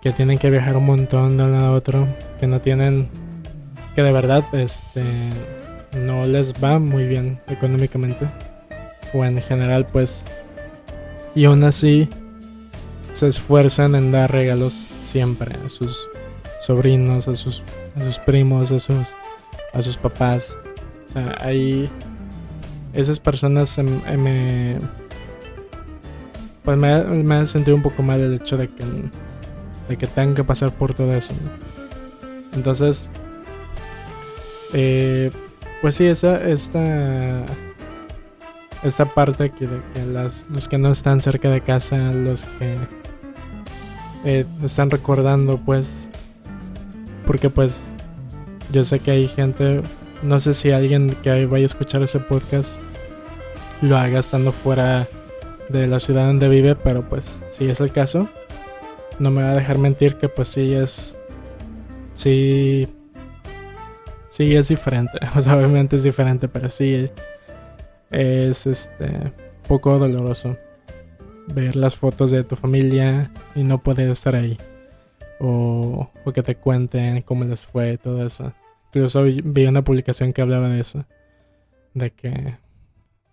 que 0.00 0.10
tienen 0.12 0.38
que 0.38 0.48
viajar 0.48 0.78
un 0.78 0.86
montón 0.86 1.36
de 1.36 1.44
un 1.44 1.52
lado 1.52 1.66
a 1.66 1.72
otro, 1.72 2.08
que 2.40 2.46
no 2.46 2.60
tienen, 2.60 3.10
que 3.94 4.02
de 4.02 4.12
verdad 4.12 4.42
este, 4.52 5.04
no 5.92 6.26
les 6.26 6.52
va 6.52 6.78
muy 6.78 7.06
bien 7.06 7.40
económicamente. 7.48 8.28
O 9.12 9.24
en 9.24 9.40
general 9.40 9.86
pues. 9.86 10.24
Y 11.34 11.44
aún 11.44 11.62
así 11.64 12.08
se 13.14 13.28
esfuerzan 13.28 13.94
en 13.94 14.12
dar 14.12 14.30
regalos 14.30 14.76
siempre 15.02 15.54
a 15.64 15.68
sus 15.68 16.08
sobrinos, 16.60 17.28
a 17.28 17.34
sus, 17.34 17.62
a 17.96 18.04
sus 18.04 18.18
primos, 18.18 18.72
a 18.72 18.78
sus, 18.78 19.08
a 19.72 19.82
sus 19.82 19.96
papás. 19.96 20.58
O 21.08 21.12
sea, 21.12 21.36
ahí 21.40 21.88
esas 22.92 23.20
personas 23.20 23.78
me, 23.78 24.78
pues 26.64 26.76
me, 26.76 27.02
me 27.04 27.34
ha 27.36 27.46
sentido 27.46 27.76
un 27.76 27.82
poco 27.82 28.02
mal 28.02 28.20
el 28.20 28.34
hecho 28.34 28.56
de 28.56 28.68
que, 28.68 28.84
de 29.88 29.96
que 29.96 30.06
tengan 30.06 30.34
que 30.34 30.44
pasar 30.44 30.72
por 30.72 30.94
todo 30.94 31.14
eso. 31.14 31.32
Entonces, 32.52 33.08
eh, 34.72 35.30
pues 35.80 35.94
sí, 35.94 36.06
esa, 36.06 36.36
esta, 36.48 37.44
esta 38.82 39.04
parte 39.06 39.50
que, 39.50 39.66
de 39.66 39.80
que 39.94 40.04
las, 40.04 40.44
los 40.50 40.68
que 40.68 40.78
no 40.78 40.90
están 40.90 41.20
cerca 41.20 41.50
de 41.50 41.60
casa, 41.60 41.96
los 42.12 42.44
que 42.44 42.76
eh, 44.24 44.46
están 44.62 44.90
recordando, 44.90 45.58
pues, 45.58 46.08
porque 47.26 47.50
pues 47.50 47.82
yo 48.72 48.84
sé 48.84 49.00
que 49.00 49.10
hay 49.10 49.28
gente 49.28 49.82
no 50.22 50.40
sé 50.40 50.54
si 50.54 50.72
alguien 50.72 51.10
que 51.22 51.46
vaya 51.46 51.64
a 51.64 51.66
escuchar 51.66 52.02
ese 52.02 52.18
podcast 52.18 52.76
lo 53.80 53.96
haga 53.96 54.18
estando 54.18 54.52
fuera 54.52 55.08
de 55.68 55.86
la 55.86 56.00
ciudad 56.00 56.26
donde 56.26 56.48
vive, 56.48 56.74
pero 56.74 57.08
pues 57.08 57.38
si 57.50 57.68
es 57.68 57.80
el 57.80 57.92
caso, 57.92 58.28
no 59.18 59.30
me 59.30 59.42
va 59.42 59.50
a 59.50 59.54
dejar 59.54 59.78
mentir 59.78 60.16
que 60.16 60.28
pues 60.28 60.48
sí 60.48 60.74
es... 60.74 61.16
Sí... 62.14 62.88
Sí 64.28 64.54
es 64.54 64.68
diferente, 64.68 65.18
o 65.36 65.40
sea, 65.40 65.56
obviamente 65.56 65.96
es 65.96 66.02
diferente, 66.02 66.48
pero 66.48 66.68
sí 66.68 67.10
es 68.10 68.66
este 68.66 69.32
poco 69.66 69.98
doloroso 69.98 70.56
ver 71.54 71.76
las 71.76 71.96
fotos 71.96 72.30
de 72.30 72.44
tu 72.44 72.56
familia 72.56 73.30
y 73.54 73.62
no 73.62 73.82
poder 73.82 74.10
estar 74.10 74.34
ahí. 74.34 74.58
O, 75.40 76.10
o 76.24 76.32
que 76.32 76.42
te 76.42 76.56
cuenten 76.56 77.22
cómo 77.22 77.44
les 77.44 77.66
fue, 77.66 77.96
todo 77.96 78.26
eso. 78.26 78.52
Incluso 78.88 79.22
vi 79.22 79.66
una 79.66 79.84
publicación 79.84 80.32
que 80.32 80.42
hablaba 80.42 80.68
de 80.68 80.80
eso. 80.80 81.04
De 81.94 82.10
que. 82.10 82.54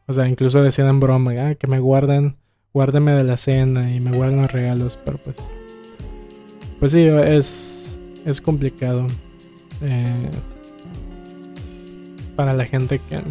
O 0.07 0.13
sea, 0.13 0.27
incluso 0.27 0.61
decían 0.61 0.87
en 0.87 0.99
broma, 0.99 1.31
ah, 1.39 1.55
que 1.55 1.67
me 1.67 1.79
guarden. 1.79 2.37
Guárdeme 2.73 3.13
de 3.13 3.23
la 3.23 3.37
cena 3.37 3.91
y 3.91 4.01
me 4.01 4.11
guarden 4.11 4.41
los 4.41 4.51
regalos. 4.51 4.99
Pero 5.03 5.17
pues. 5.17 5.37
Pues 6.79 6.91
sí, 6.91 7.03
es. 7.03 7.99
Es 8.25 8.41
complicado. 8.41 9.07
Eh, 9.81 10.29
para 12.35 12.53
la 12.53 12.65
gente 12.65 12.99
que. 12.99 13.21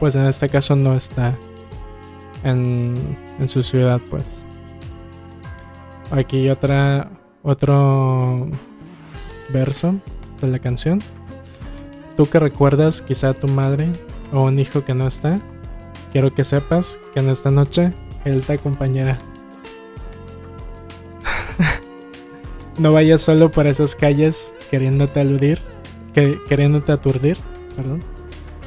Pues 0.00 0.14
en 0.14 0.26
este 0.26 0.48
caso 0.48 0.76
no 0.76 0.94
está. 0.94 1.36
En, 2.44 2.94
en 3.38 3.48
su 3.48 3.62
ciudad, 3.62 4.00
pues. 4.10 4.44
Aquí 6.10 6.48
otra. 6.50 7.10
Otro 7.42 8.48
verso 9.50 9.94
de 10.40 10.48
la 10.48 10.58
canción. 10.58 11.00
Tú 12.16 12.28
que 12.28 12.38
recuerdas 12.38 13.02
quizá 13.02 13.30
a 13.30 13.34
tu 13.34 13.48
madre 13.48 13.88
o 14.32 14.42
un 14.44 14.58
hijo 14.58 14.84
que 14.84 14.94
no 14.94 15.06
está, 15.06 15.40
quiero 16.12 16.32
que 16.32 16.44
sepas 16.44 16.98
que 17.14 17.20
en 17.20 17.28
esta 17.28 17.50
noche 17.50 17.92
él 18.24 18.42
te 18.44 18.54
acompañará. 18.54 19.18
no 22.78 22.92
vayas 22.92 23.22
solo 23.22 23.50
por 23.50 23.66
esas 23.66 23.94
calles 23.94 24.52
queriéndote 24.70 25.20
aludir, 25.20 25.60
que, 26.14 26.38
queriéndote 26.48 26.92
aturdir, 26.92 27.38
perdón. 27.78 28.02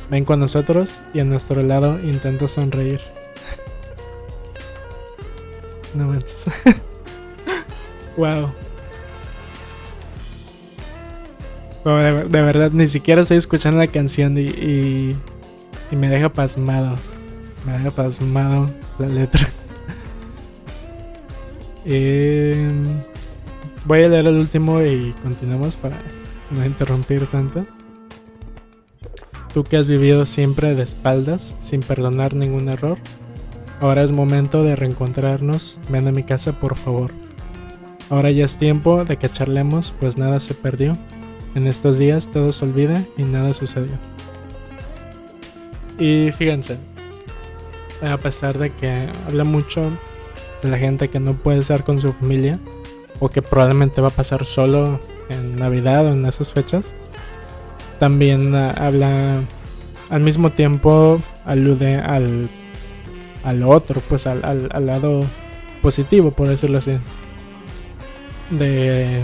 Ven 0.09 0.23
con 0.23 0.39
nosotros 0.39 1.01
y 1.13 1.19
a 1.19 1.25
nuestro 1.25 1.61
lado 1.61 1.99
intenta 1.99 2.47
sonreír. 2.47 3.01
no 5.93 6.07
manches. 6.07 6.45
wow. 8.17 8.49
de, 11.83 12.41
verdad, 12.41 12.71
ni 12.71 12.87
siquiera 12.87 13.23
estoy 13.23 13.37
escuchando 13.37 13.79
la 13.79 13.87
canción 13.87 14.37
y, 14.37 15.17
me 15.91 16.07
deja 16.07 16.29
pasmado. 16.29 16.95
Me 17.65 17.73
deja 17.73 17.91
pasmado 17.91 18.69
la 18.97 19.07
letra. 19.07 19.47
Em, 21.83 23.01
voy 23.85 24.03
a 24.03 24.07
leer 24.07 24.27
el 24.27 24.37
último 24.37 24.81
y 24.81 25.15
continuamos 25.23 25.75
para 25.75 25.97
no 26.51 26.63
interrumpir 26.63 27.25
tanto. 27.25 27.65
Tú 29.53 29.63
que 29.63 29.77
has 29.77 29.87
vivido 29.87 30.25
siempre 30.25 30.75
de 30.75 30.83
espaldas, 30.83 31.55
sin 31.59 31.81
perdonar 31.81 32.35
ningún 32.35 32.69
error, 32.69 32.97
ahora 33.79 34.03
es 34.03 34.11
momento 34.11 34.63
de 34.63 34.75
reencontrarnos. 34.75 35.79
Ven 35.89 36.07
a 36.07 36.11
mi 36.11 36.23
casa, 36.23 36.53
por 36.53 36.77
favor. 36.77 37.11
Ahora 38.09 38.31
ya 38.31 38.45
es 38.45 38.57
tiempo 38.57 39.03
de 39.05 39.17
que 39.17 39.29
charlemos, 39.29 39.93
pues 39.99 40.17
nada 40.17 40.39
se 40.39 40.53
perdió 40.53 40.97
en 41.55 41.67
estos 41.67 41.97
días 41.97 42.29
todo 42.29 42.51
se 42.51 42.65
olvida 42.65 43.03
y 43.17 43.23
nada 43.23 43.53
sucedió. 43.53 43.97
Y 45.99 46.31
fíjense, 46.31 46.77
a 48.01 48.17
pesar 48.17 48.57
de 48.57 48.71
que 48.71 49.09
habla 49.27 49.43
mucho 49.43 49.89
de 50.61 50.69
la 50.69 50.77
gente 50.77 51.09
que 51.09 51.19
no 51.19 51.33
puede 51.33 51.59
estar 51.59 51.83
con 51.83 51.99
su 51.99 52.13
familia 52.13 52.57
o 53.19 53.29
que 53.29 53.41
probablemente 53.41 54.01
va 54.01 54.07
a 54.07 54.11
pasar 54.11 54.45
solo 54.45 54.99
en 55.29 55.57
Navidad 55.57 56.05
o 56.05 56.13
en 56.13 56.25
esas 56.25 56.53
fechas, 56.53 56.95
también 58.01 58.55
ah, 58.55 58.71
habla 58.71 59.41
al 60.09 60.21
mismo 60.21 60.51
tiempo 60.51 61.21
alude 61.45 61.97
al, 61.97 62.49
al 63.43 63.61
otro, 63.61 64.01
pues 64.09 64.25
al, 64.25 64.43
al 64.43 64.85
lado 64.87 65.21
positivo, 65.83 66.31
por 66.31 66.47
decirlo 66.47 66.79
así, 66.79 66.93
de 68.49 69.21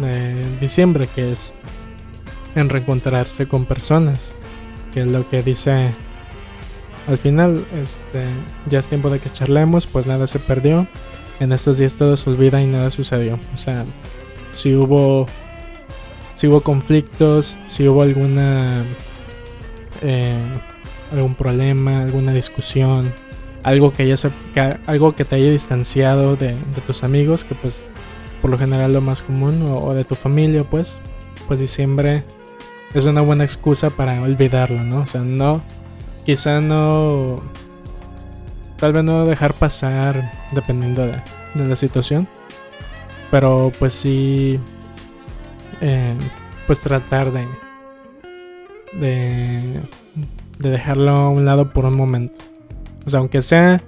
de 0.00 0.44
diciembre, 0.60 1.08
que 1.14 1.32
es 1.32 1.52
en 2.54 2.68
reencontrarse 2.68 3.46
con 3.46 3.64
personas, 3.64 4.34
que 4.92 5.02
es 5.02 5.06
lo 5.06 5.28
que 5.28 5.42
dice 5.42 5.94
al 7.08 7.16
final, 7.16 7.64
este, 7.72 8.24
ya 8.66 8.80
es 8.80 8.88
tiempo 8.88 9.08
de 9.08 9.18
que 9.18 9.30
charlemos, 9.30 9.86
pues 9.86 10.06
nada 10.06 10.26
se 10.26 10.38
perdió, 10.38 10.86
en 11.40 11.52
estos 11.52 11.78
días 11.78 11.94
todo 11.94 12.18
se 12.18 12.28
olvida 12.28 12.60
y 12.60 12.66
nada 12.66 12.90
sucedió, 12.90 13.38
o 13.54 13.56
sea, 13.56 13.86
si 14.52 14.74
hubo, 14.74 15.26
si 16.38 16.46
hubo 16.46 16.60
conflictos, 16.60 17.58
si 17.66 17.88
hubo 17.88 18.02
alguna, 18.02 18.84
eh, 20.02 20.38
algún 21.12 21.34
problema, 21.34 22.02
alguna 22.02 22.32
discusión, 22.32 23.12
algo 23.64 23.92
que, 23.92 24.04
haya, 24.04 24.14
algo 24.86 25.16
que 25.16 25.24
te 25.24 25.34
haya 25.34 25.50
distanciado 25.50 26.36
de, 26.36 26.52
de 26.52 26.80
tus 26.86 27.02
amigos, 27.02 27.42
que 27.42 27.56
pues 27.56 27.76
por 28.40 28.52
lo 28.52 28.56
general 28.56 28.92
lo 28.92 29.00
más 29.00 29.20
común, 29.22 29.60
o, 29.68 29.92
de 29.94 30.04
tu 30.04 30.14
familia, 30.14 30.62
pues, 30.62 31.00
pues 31.48 31.58
diciembre 31.58 32.22
es 32.94 33.04
una 33.04 33.20
buena 33.20 33.42
excusa 33.42 33.90
para 33.90 34.22
olvidarlo, 34.22 34.84
¿no? 34.84 35.00
O 35.00 35.06
sea, 35.06 35.22
no, 35.22 35.60
quizá 36.24 36.60
no, 36.60 37.40
tal 38.76 38.92
vez 38.92 39.02
no 39.02 39.26
dejar 39.26 39.54
pasar 39.54 40.30
dependiendo 40.52 41.04
de, 41.04 41.20
la 41.56 41.74
situación, 41.74 42.28
pero 43.28 43.72
pues 43.80 43.92
sí, 43.92 44.60
eh, 45.80 46.14
pues 46.66 46.80
tratar 46.80 47.32
de, 47.32 47.46
de, 48.98 49.80
de 50.58 50.70
dejarlo 50.70 51.10
a 51.10 51.30
un 51.30 51.44
lado 51.44 51.72
por 51.72 51.84
un 51.84 51.96
momento. 51.96 52.44
O 53.06 53.10
sea, 53.10 53.20
aunque 53.20 53.42
sea 53.42 53.82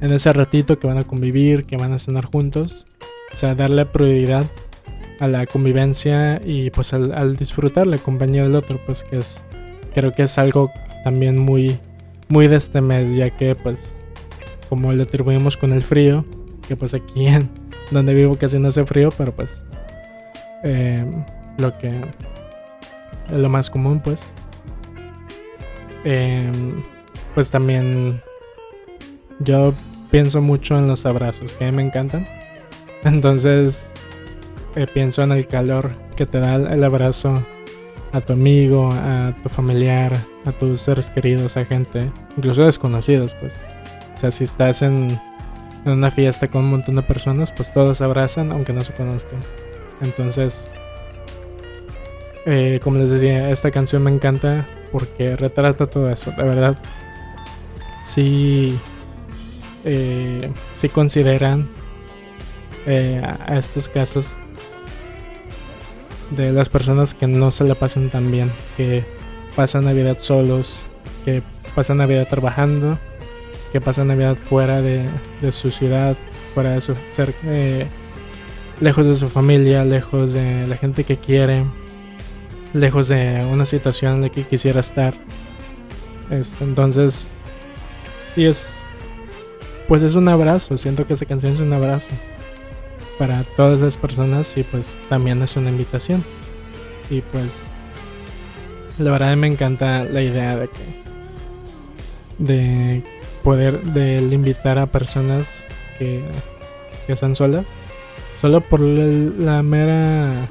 en 0.00 0.12
ese 0.12 0.32
ratito 0.32 0.78
que 0.78 0.86
van 0.86 0.98
a 0.98 1.04
convivir, 1.04 1.64
que 1.64 1.76
van 1.76 1.92
a 1.92 1.98
cenar 1.98 2.26
juntos, 2.26 2.86
o 3.32 3.36
sea, 3.36 3.54
darle 3.54 3.86
prioridad 3.86 4.46
a 5.20 5.28
la 5.28 5.46
convivencia 5.46 6.40
y 6.44 6.70
pues 6.70 6.92
al, 6.92 7.36
disfrutar 7.36 7.86
la 7.86 7.98
compañía 7.98 8.42
del 8.42 8.54
otro, 8.54 8.80
pues 8.84 9.04
que 9.04 9.18
es, 9.18 9.42
creo 9.94 10.12
que 10.12 10.24
es 10.24 10.38
algo 10.38 10.70
también 11.04 11.38
muy, 11.38 11.78
muy 12.28 12.48
de 12.48 12.56
este 12.56 12.80
mes, 12.80 13.14
ya 13.14 13.30
que 13.30 13.54
pues 13.54 13.96
como 14.68 14.92
lo 14.92 15.04
atribuimos 15.04 15.56
con 15.56 15.72
el 15.72 15.82
frío, 15.82 16.24
que 16.66 16.76
pues 16.76 16.94
aquí 16.94 17.26
en 17.26 17.48
donde 17.90 18.14
vivo 18.14 18.36
casi 18.36 18.58
no 18.58 18.68
hace 18.68 18.84
frío, 18.84 19.10
pero 19.16 19.34
pues 19.34 19.64
eh, 20.64 21.04
lo 21.58 21.76
que 21.78 21.88
es 21.88 23.38
lo 23.38 23.48
más 23.48 23.70
común 23.70 24.00
pues. 24.00 24.22
Eh, 26.04 26.50
pues 27.34 27.50
también 27.50 28.22
yo 29.40 29.74
pienso 30.10 30.40
mucho 30.40 30.78
en 30.78 30.86
los 30.86 31.04
abrazos, 31.04 31.54
que 31.54 31.64
a 31.64 31.70
mí 31.70 31.76
me 31.76 31.82
encantan. 31.82 32.26
Entonces 33.04 33.90
eh, 34.74 34.86
pienso 34.92 35.22
en 35.22 35.32
el 35.32 35.46
calor 35.46 35.92
que 36.16 36.26
te 36.26 36.38
da 36.38 36.56
el 36.56 36.84
abrazo 36.84 37.42
a 38.12 38.20
tu 38.20 38.32
amigo, 38.32 38.90
a 38.92 39.34
tu 39.42 39.48
familiar, 39.48 40.16
a 40.44 40.52
tus 40.52 40.80
seres 40.80 41.10
queridos, 41.10 41.56
a 41.56 41.64
gente, 41.64 42.10
incluso 42.36 42.64
desconocidos, 42.64 43.34
pues. 43.40 43.60
O 44.16 44.20
sea, 44.20 44.30
si 44.30 44.44
estás 44.44 44.82
en, 44.82 45.20
una 45.84 46.10
fiesta 46.10 46.48
con 46.48 46.64
un 46.64 46.70
montón 46.70 46.96
de 46.96 47.02
personas, 47.02 47.52
pues 47.52 47.72
todos 47.72 48.00
abrazan 48.00 48.50
aunque 48.50 48.72
no 48.72 48.82
se 48.82 48.92
conozcan. 48.92 49.38
Entonces, 50.00 50.66
eh, 52.46 52.80
como 52.82 52.98
les 52.98 53.10
decía, 53.10 53.50
esta 53.50 53.70
canción 53.70 54.02
me 54.02 54.10
encanta 54.10 54.66
porque 54.92 55.36
retrata 55.36 55.86
todo 55.88 56.08
eso, 56.10 56.30
de 56.30 56.42
verdad. 56.44 56.78
Sí, 58.04 58.78
eh, 59.84 60.50
sí 60.76 60.88
consideran 60.88 61.66
eh, 62.86 63.20
a 63.46 63.58
estos 63.58 63.88
casos 63.88 64.38
de 66.30 66.52
las 66.52 66.68
personas 66.68 67.14
que 67.14 67.26
no 67.26 67.50
se 67.50 67.64
la 67.64 67.74
pasan 67.74 68.10
tan 68.10 68.30
bien, 68.30 68.50
que 68.76 69.04
pasan 69.54 69.84
Navidad 69.84 70.18
solos, 70.18 70.82
que 71.24 71.42
pasan 71.74 71.98
Navidad 71.98 72.28
trabajando, 72.28 72.98
que 73.72 73.80
pasan 73.80 74.08
Navidad 74.08 74.36
fuera 74.36 74.80
de, 74.80 75.08
su 75.50 75.70
ciudad, 75.70 76.16
fuera 76.54 76.72
de 76.72 76.80
su 76.80 76.94
ser, 77.10 77.34
eh, 77.44 77.86
lejos 78.80 79.06
de 79.06 79.14
su 79.14 79.28
familia, 79.28 79.84
lejos 79.84 80.32
de 80.32 80.66
la 80.66 80.76
gente 80.76 81.04
que 81.04 81.16
quiere, 81.16 81.64
lejos 82.72 83.08
de 83.08 83.46
una 83.50 83.66
situación 83.66 84.16
en 84.16 84.22
la 84.22 84.28
que 84.28 84.42
quisiera 84.44 84.80
estar. 84.80 85.14
Entonces, 86.60 87.24
y 88.34 88.44
es, 88.44 88.76
pues 89.88 90.02
es 90.02 90.14
un 90.14 90.28
abrazo, 90.28 90.76
siento 90.76 91.06
que 91.06 91.14
esa 91.14 91.24
canción 91.24 91.52
es 91.52 91.60
un 91.60 91.72
abrazo 91.72 92.10
para 93.18 93.44
todas 93.56 93.78
esas 93.78 93.96
personas 93.96 94.56
y 94.56 94.62
pues 94.62 94.98
también 95.08 95.42
es 95.42 95.56
una 95.56 95.70
invitación. 95.70 96.22
Y 97.08 97.20
pues 97.20 97.50
la 98.98 99.12
verdad 99.12 99.36
me 99.36 99.46
encanta 99.46 100.04
la 100.04 100.22
idea 100.22 100.56
de 100.56 100.68
que 100.68 101.06
de 102.38 103.02
poder 103.42 103.82
de 103.82 104.18
invitar 104.18 104.78
a 104.78 104.86
personas 104.86 105.46
que, 105.98 106.22
que 107.06 107.12
están 107.12 107.34
solas 107.34 107.64
solo 108.40 108.60
por 108.60 108.80
la 108.80 109.62
mera 109.62 110.48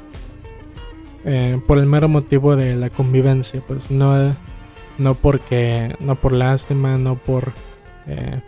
eh, 1.25 1.59
por 1.67 1.79
el 1.79 1.85
mero 1.85 2.07
motivo 2.07 2.55
de 2.55 2.75
la 2.75 2.89
convivencia 2.89 3.61
pues 3.67 3.91
no 3.91 4.35
no 4.97 5.15
porque 5.15 5.95
no 5.99 6.15
por 6.15 6.31
lástima 6.31 6.97
no 6.97 7.17
por 7.17 7.51
eh, 8.07 8.41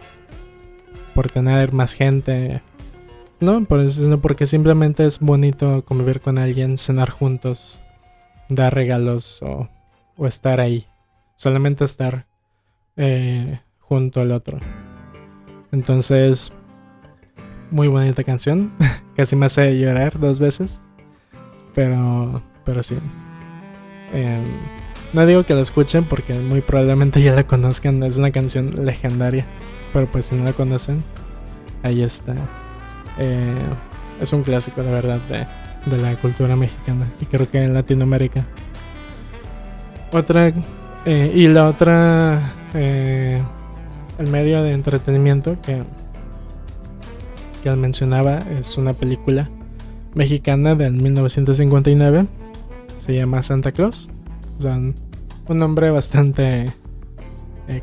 por 1.13 1.29
tener 1.29 1.73
más 1.73 1.93
gente 1.93 2.61
no, 3.39 3.67
sino 3.89 4.19
porque 4.19 4.47
simplemente 4.47 5.05
es 5.05 5.19
bonito 5.19 5.85
convivir 5.85 6.21
con 6.21 6.39
alguien, 6.39 6.77
cenar 6.79 7.11
juntos, 7.11 7.81
dar 8.49 8.73
regalos 8.73 9.41
o, 9.43 9.69
estar 10.25 10.59
ahí. 10.59 10.87
Solamente 11.35 11.83
estar 11.83 12.25
eh, 12.95 13.59
junto 13.79 14.21
al 14.21 14.31
otro. 14.31 14.59
Entonces, 15.71 16.51
muy 17.69 17.87
bonita 17.87 18.23
canción. 18.23 18.73
Casi 19.15 19.35
me 19.35 19.45
hace 19.45 19.77
llorar 19.77 20.19
dos 20.19 20.39
veces. 20.39 20.79
Pero, 21.75 22.41
pero 22.67 22.83
sí. 22.83 22.97
Em, 24.13 24.43
no 25.13 25.25
digo 25.25 25.43
que 25.43 25.55
la 25.55 25.61
escuchen 25.61 26.03
porque 26.03 26.33
muy 26.33 26.61
probablemente 26.61 27.21
ya 27.23 27.33
la 27.33 27.45
conozcan. 27.45 28.03
Es 28.03 28.17
una 28.17 28.29
canción 28.29 28.85
legendaria. 28.85 29.45
Pero 29.93 30.05
pues 30.11 30.25
si 30.25 30.35
no 30.35 30.43
la 30.43 30.53
conocen, 30.53 31.03
ahí 31.81 32.03
está. 32.03 32.35
Eh, 33.17 33.65
es 34.21 34.33
un 34.33 34.43
clásico, 34.43 34.83
de 34.83 34.91
verdad, 34.91 35.19
de, 35.29 35.47
la 35.97 36.13
cultura 36.17 36.57
mexicana 36.57 37.05
y 37.21 37.25
creo 37.25 37.49
que 37.49 37.63
en 37.63 37.73
Latinoamérica. 37.73 38.45
Otra, 40.11 40.51
eh, 41.05 41.31
y 41.33 41.47
la 41.47 41.69
otra, 41.69 42.53
eh, 42.73 43.41
el 44.19 44.27
medio 44.27 44.61
de 44.63 44.73
entretenimiento 44.73 45.55
que, 45.61 45.83
que 47.63 47.71
mencionaba 47.71 48.39
es 48.59 48.77
una 48.77 48.91
película 48.91 49.49
mexicana 50.13 50.75
del 50.75 50.93
1959. 50.93 52.27
Se 53.07 53.15
llama 53.15 53.41
Santa 53.41 53.71
Claus. 53.71 54.09
O 54.59 54.61
sea, 54.61 54.75
un 54.75 54.95
nombre 55.47 55.89
bastante 55.89 56.71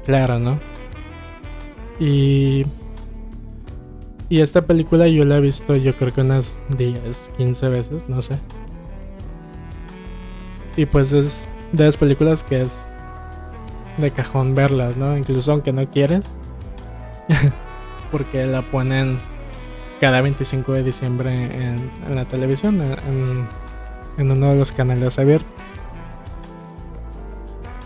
claro, 0.05 0.39
¿no? 0.39 0.61
Y 1.99 2.65
y 4.29 4.41
esta 4.41 4.63
película 4.63 5.07
yo 5.07 5.25
la 5.25 5.37
he 5.37 5.41
visto 5.41 5.77
yo 5.77 5.93
creo 5.95 6.13
que 6.13 6.23
unas 6.23 6.59
10, 6.77 7.33
15 7.37 7.69
veces, 7.69 8.09
no 8.09 8.23
sé. 8.23 8.39
Y 10.77 10.87
pues 10.87 11.13
es 11.13 11.47
de 11.73 11.85
las 11.85 11.97
películas 11.97 12.43
que 12.43 12.63
es 12.63 12.85
de 13.99 14.11
cajón 14.11 14.55
verlas, 14.55 14.97
¿no? 14.97 15.17
Incluso 15.17 15.53
aunque 15.53 15.73
no 15.73 15.89
quieres. 15.89 16.31
porque 18.11 18.47
la 18.47 18.63
ponen 18.63 19.19
cada 20.01 20.21
25 20.21 20.73
de 20.73 20.83
diciembre 20.83 21.45
en, 21.45 21.91
la 22.15 22.25
televisión, 22.27 22.81
en, 22.83 23.47
en, 24.19 24.31
uno 24.31 24.51
de 24.51 24.57
los 24.57 24.73
canales 24.73 25.19
abiertos. 25.19 25.51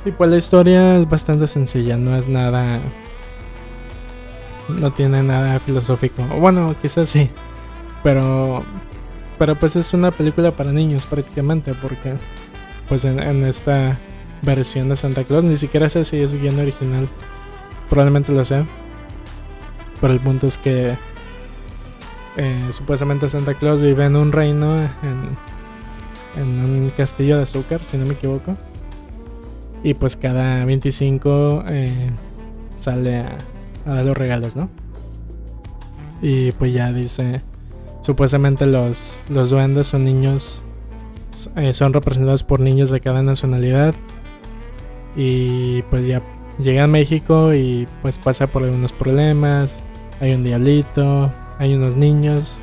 Y 0.05 0.13
pues 0.13 0.31
la 0.31 0.37
historia 0.37 0.97
es 0.97 1.09
bastante 1.09 1.47
sencilla, 1.47 1.97
no 1.97 2.17
es 2.17 2.29
nada 2.29 2.81
no 4.69 4.93
tiene 4.93 5.23
nada 5.23 5.59
filosófico. 5.61 6.23
Bueno, 6.25 6.75
quizás 6.81 7.09
sí. 7.09 7.31
Pero. 8.03 8.65
Pero 9.39 9.55
pues 9.55 9.77
es 9.77 9.95
una 9.95 10.11
película 10.11 10.53
para 10.53 10.73
niños 10.73 11.07
prácticamente. 11.07 11.75
Porque 11.75 12.15
pues 12.89 13.05
en, 13.05 13.21
esta 13.45 13.99
versión 14.43 14.89
de 14.89 14.97
Santa 14.97 15.25
Claus 15.25 15.45
ni 15.45 15.57
siquiera 15.57 15.89
sé 15.89 16.05
si 16.05 16.19
es 16.19 16.35
guion 16.41 16.59
original. 16.59 17.09
Probablemente 17.89 18.33
lo 18.33 18.45
sea. 18.45 18.67
Pero 20.01 20.13
el 20.13 20.21
punto 20.21 20.47
es 20.47 20.59
que 20.59 20.97
eh, 22.37 22.69
supuestamente 22.71 23.29
Santa 23.29 23.55
Claus 23.55 23.81
vive 23.81 24.05
en 24.05 24.17
un 24.17 24.33
reino 24.33 24.79
en, 24.79 25.37
en 26.37 26.61
un 26.61 26.93
castillo 26.97 27.37
de 27.37 27.43
azúcar, 27.43 27.81
si 27.85 27.97
no 27.97 28.07
me 28.07 28.15
equivoco. 28.15 28.57
Y 29.83 29.95
pues 29.95 30.17
cada 30.17 30.65
25 30.65 31.65
eh, 31.69 32.11
sale 32.77 33.19
a, 33.19 33.37
dar 33.85 34.05
los 34.05 34.17
regalos, 34.17 34.57
¿no? 34.57 34.69
Y 36.21 36.53
pues 36.53 36.73
ya 36.73 36.93
dice, 36.93 37.43
supuestamente 38.01 38.67
los, 38.67 39.21
los 39.29 39.51
duendes 39.51 39.87
son 39.87 40.05
niños, 40.05 40.65
eh, 41.57 41.73
son 41.75 41.93
representados 41.93 42.43
por 42.43 42.61
niños 42.61 42.91
de 42.91 43.01
cada 43.01 43.23
nacionalidad. 43.23 43.95
Y 45.15 45.83
pues 45.83 46.07
ya 46.07 46.23
llega 46.59 46.85
a 46.85 46.89
México 46.89 47.55
y 47.55 47.87
pues 48.03 48.19
pasa 48.19 48.49
por 48.49 48.65
algunos 48.65 48.93
problemas. 48.93 49.85
Hay 50.21 50.35
un 50.35 50.43
diablito, 50.43 51.33
hay 51.59 51.75
unos 51.75 51.97
niños. 51.97 52.61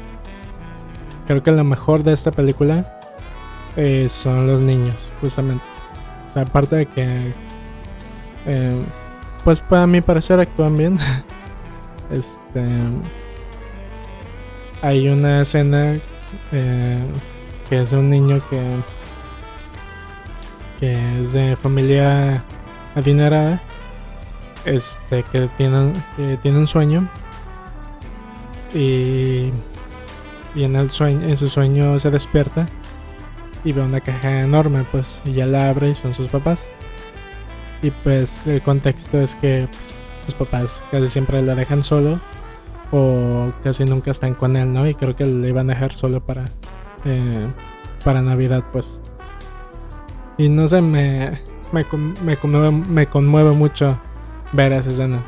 Creo 1.27 1.41
que 1.41 1.51
lo 1.51 1.63
mejor 1.63 2.03
de 2.03 2.13
esta 2.13 2.31
película 2.31 2.94
eh, 3.77 4.07
son 4.09 4.47
los 4.47 4.61
niños, 4.61 5.11
justamente. 5.21 5.63
O 6.27 6.31
sea, 6.31 6.43
aparte 6.43 6.75
de 6.77 6.85
que 6.85 7.33
eh, 8.45 8.83
pues 9.43 9.61
para 9.61 9.87
mi 9.87 10.01
parecer 10.01 10.39
actúan 10.39 10.77
bien. 10.77 10.99
este. 12.11 12.63
Hay 14.81 15.09
una 15.09 15.41
escena 15.41 15.97
eh, 16.51 17.03
que 17.69 17.81
es 17.81 17.93
un 17.93 18.09
niño 18.09 18.41
que. 18.49 18.61
que 20.79 21.21
es 21.21 21.33
de 21.33 21.55
familia 21.55 22.43
adinerada. 22.95 23.61
Este, 24.65 25.21
que 25.31 25.47
tiene, 25.57 25.93
que 26.17 26.37
tiene 26.41 26.57
un 26.57 26.67
sueño. 26.67 27.09
Y. 28.73 29.51
y 30.55 30.63
en 30.63 30.75
el 30.75 30.89
sueño, 30.89 31.27
en 31.27 31.37
su 31.37 31.49
sueño 31.49 31.99
se 31.99 32.09
despierta 32.09 32.67
y 33.65 33.73
ve 33.73 33.81
una 33.81 33.99
caja 33.99 34.41
enorme, 34.41 34.85
pues, 34.91 35.21
y 35.25 35.33
ya 35.33 35.47
la 35.47 35.69
abre 35.69 35.89
y 35.89 35.95
son 35.95 36.13
sus 36.13 36.29
papás. 36.29 36.63
Y 37.81 37.91
pues 37.91 38.39
el 38.45 38.61
contexto 38.61 39.19
es 39.19 39.35
que 39.35 39.67
pues, 39.69 39.97
sus 40.25 40.35
papás 40.35 40.83
casi 40.91 41.07
siempre 41.09 41.41
la 41.41 41.55
dejan 41.55 41.83
solo 41.83 42.19
o 42.91 43.51
casi 43.63 43.83
nunca 43.83 44.11
están 44.11 44.35
con 44.35 44.55
él, 44.55 44.71
¿no? 44.71 44.87
Y 44.87 44.93
creo 44.93 45.15
que 45.15 45.25
le 45.25 45.49
iban 45.49 45.69
a 45.69 45.73
dejar 45.73 45.93
solo 45.93 46.21
para, 46.21 46.45
eh, 47.03 47.47
para 48.03 48.21
Navidad, 48.21 48.63
pues. 48.71 48.99
Y 50.37 50.47
no 50.49 50.67
sé, 50.67 50.81
me, 50.81 51.41
me, 51.71 52.37
conmueve, 52.37 53.51
mucho 53.51 53.99
ver 54.53 54.73
esa 54.73 54.91
escena. 54.91 55.23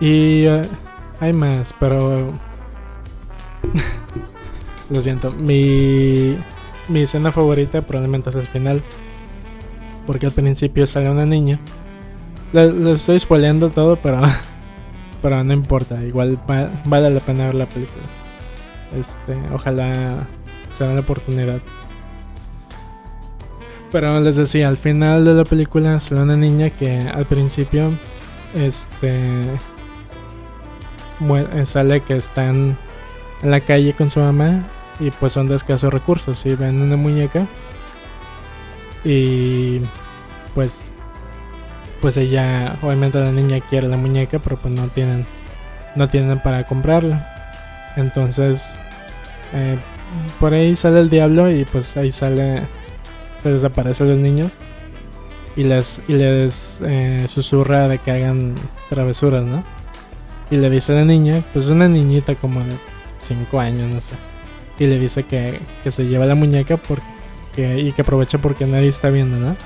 Y 0.00 0.44
eh, 0.44 0.62
hay 1.20 1.32
más, 1.32 1.74
pero... 1.78 2.32
Lo 4.92 5.00
siento, 5.00 5.32
mi, 5.32 6.36
mi 6.88 7.00
escena 7.00 7.32
favorita 7.32 7.80
probablemente 7.80 8.28
es 8.28 8.36
el 8.36 8.46
final. 8.46 8.82
Porque 10.06 10.26
al 10.26 10.32
principio 10.32 10.86
sale 10.86 11.10
una 11.10 11.24
niña. 11.24 11.58
Le, 12.52 12.92
estoy 12.92 13.18
spoileando 13.18 13.70
todo, 13.70 13.96
pero, 13.96 14.20
pero 15.22 15.42
no 15.44 15.52
importa. 15.54 16.02
Igual 16.04 16.38
vale 16.84 17.08
la 17.08 17.20
pena 17.20 17.46
ver 17.46 17.54
la 17.54 17.66
película. 17.66 18.04
Este, 18.98 19.34
ojalá 19.54 20.26
se 20.74 20.84
den 20.84 20.96
la 20.96 21.00
oportunidad. 21.00 21.60
Pero 23.90 24.20
les 24.20 24.36
decía, 24.36 24.68
al 24.68 24.76
final 24.76 25.24
de 25.24 25.32
la 25.32 25.44
película 25.44 26.00
sale 26.00 26.20
una 26.20 26.36
niña 26.36 26.68
que 26.68 27.00
al 27.00 27.24
principio, 27.24 27.92
este, 28.54 29.46
sale 31.64 32.02
que 32.02 32.16
están 32.16 32.76
en 33.42 33.50
la 33.50 33.60
calle 33.60 33.94
con 33.94 34.10
su 34.10 34.20
mamá 34.20 34.68
y 35.00 35.10
pues 35.10 35.32
son 35.32 35.48
de 35.48 35.56
escasos 35.56 35.92
recursos 35.92 36.44
y 36.46 36.54
ven 36.54 36.80
una 36.80 36.96
muñeca 36.96 37.46
y 39.04 39.80
pues 40.54 40.90
pues 42.00 42.16
ella 42.16 42.76
obviamente 42.82 43.20
la 43.20 43.32
niña 43.32 43.60
quiere 43.60 43.88
la 43.88 43.96
muñeca 43.96 44.38
pero 44.38 44.56
pues 44.56 44.74
no 44.74 44.88
tienen 44.88 45.26
no 45.94 46.08
tienen 46.08 46.40
para 46.40 46.64
comprarla. 46.64 47.28
Entonces 47.96 48.78
eh, 49.52 49.78
por 50.40 50.54
ahí 50.54 50.76
sale 50.76 51.00
el 51.00 51.10
diablo 51.10 51.50
y 51.50 51.64
pues 51.64 51.96
ahí 51.96 52.10
sale 52.10 52.62
se 53.42 53.50
desaparecen 53.50 54.08
los 54.08 54.18
niños 54.18 54.52
y 55.56 55.64
les 55.64 56.00
y 56.08 56.12
les 56.12 56.80
eh, 56.84 57.24
susurra 57.28 57.88
de 57.88 57.98
que 57.98 58.10
hagan 58.10 58.54
travesuras 58.88 59.44
no 59.44 59.64
y 60.50 60.56
le 60.56 60.70
dice 60.70 60.92
a 60.92 60.96
la 60.96 61.04
niña 61.04 61.42
pues 61.52 61.66
una 61.68 61.88
niñita 61.88 62.34
como 62.36 62.60
de 62.60 62.76
5 63.18 63.60
años 63.60 63.90
no 63.90 64.00
sé 64.00 64.14
y 64.78 64.86
le 64.86 64.98
dice 64.98 65.24
que, 65.24 65.60
que 65.84 65.90
se 65.90 66.06
lleva 66.06 66.26
la 66.26 66.34
muñeca 66.34 66.76
porque, 66.76 67.78
y 67.78 67.92
que 67.92 68.02
aprovecha 68.02 68.38
porque 68.38 68.66
nadie 68.66 68.88
está 68.88 69.10
viendo, 69.10 69.38
¿no? 69.38 69.56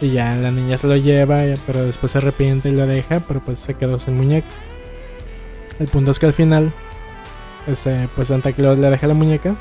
Y 0.00 0.12
ya 0.12 0.34
la 0.34 0.50
niña 0.50 0.78
se 0.78 0.86
lo 0.86 0.96
lleva, 0.96 1.40
pero 1.66 1.84
después 1.84 2.12
se 2.12 2.18
arrepiente 2.18 2.70
y 2.70 2.72
lo 2.72 2.86
deja, 2.86 3.20
pero 3.20 3.40
pues 3.40 3.58
se 3.58 3.74
quedó 3.74 3.98
sin 3.98 4.14
muñeca. 4.14 4.48
El 5.78 5.88
punto 5.88 6.10
es 6.10 6.18
que 6.18 6.26
al 6.26 6.32
final, 6.32 6.72
este, 7.66 8.08
pues 8.16 8.28
Santa 8.28 8.52
Claus 8.52 8.78
le 8.78 8.90
deja 8.90 9.06
la 9.06 9.14
muñeca. 9.14 9.56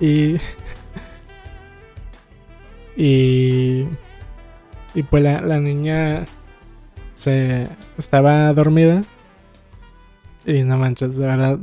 Y. 0.00 0.36
y. 2.96 3.86
Y 4.94 5.02
pues 5.04 5.22
la, 5.22 5.40
la 5.40 5.58
niña 5.58 6.26
se 7.14 7.68
estaba 7.96 8.52
dormida 8.52 9.04
y 10.46 10.62
no 10.62 10.76
manches, 10.76 11.16
de 11.16 11.26
verdad. 11.26 11.58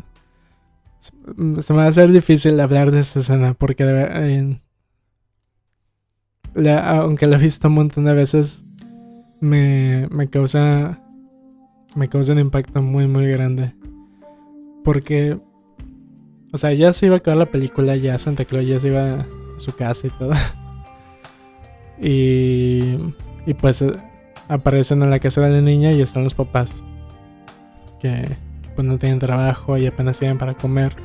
Se 0.99 1.73
me 1.73 1.79
va 1.79 1.85
a 1.85 1.87
hacer 1.87 2.11
difícil 2.11 2.59
hablar 2.59 2.91
de 2.91 2.99
esta 2.99 3.19
escena 3.19 3.53
porque 3.53 3.85
de 3.85 4.59
aunque 6.71 7.27
lo 7.27 7.35
he 7.35 7.39
visto 7.39 7.67
un 7.67 7.75
montón 7.75 8.05
de 8.05 8.13
veces, 8.13 8.63
me, 9.39 10.07
me 10.09 10.29
causa 10.29 10.99
me 11.95 12.07
causa 12.07 12.33
un 12.33 12.39
impacto 12.39 12.81
muy 12.81 13.07
muy 13.07 13.27
grande. 13.27 13.73
Porque, 14.83 15.37
o 16.51 16.57
sea, 16.57 16.73
ya 16.73 16.93
se 16.93 17.07
iba 17.07 17.15
a 17.15 17.17
acabar 17.19 17.37
la 17.37 17.51
película, 17.51 17.95
ya 17.95 18.17
Santa 18.17 18.45
Claus 18.45 18.65
ya 18.65 18.79
se 18.79 18.89
iba 18.89 19.21
a 19.21 19.27
su 19.57 19.73
casa 19.75 20.07
y 20.07 20.09
todo. 20.11 20.33
y, 22.01 22.97
y 23.45 23.53
pues 23.53 23.83
aparecen 24.47 25.03
en 25.03 25.09
la 25.09 25.19
casa 25.19 25.41
de 25.41 25.49
la 25.49 25.61
niña 25.61 25.91
y 25.91 26.01
están 26.01 26.23
los 26.23 26.33
papás. 26.33 26.83
Que 27.99 28.37
pues 28.79 28.87
no 28.87 28.97
tienen 28.97 29.19
trabajo 29.19 29.77
y 29.77 29.85
apenas 29.87 30.19
tienen 30.19 30.37
para 30.37 30.53
comer. 30.53 30.95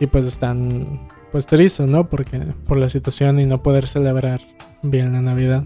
Y 0.00 0.06
pues 0.06 0.24
están 0.24 1.06
pues 1.30 1.44
tristes, 1.44 1.86
¿no? 1.86 2.08
Porque 2.08 2.40
por 2.66 2.78
la 2.78 2.88
situación 2.88 3.38
y 3.38 3.44
no 3.44 3.62
poder 3.62 3.88
celebrar 3.88 4.40
bien 4.82 5.12
la 5.12 5.20
Navidad. 5.20 5.64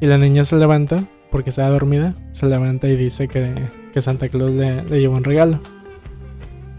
Y 0.00 0.06
la 0.06 0.18
niña 0.18 0.44
se 0.44 0.54
levanta, 0.54 1.02
porque 1.32 1.50
está 1.50 1.68
dormida, 1.68 2.14
se 2.30 2.46
levanta 2.46 2.86
y 2.86 2.96
dice 2.96 3.26
que, 3.26 3.56
que 3.92 4.00
Santa 4.00 4.28
Claus 4.28 4.52
le, 4.52 4.84
le, 4.84 5.00
llevó 5.00 5.16
un 5.16 5.24
regalo. 5.24 5.58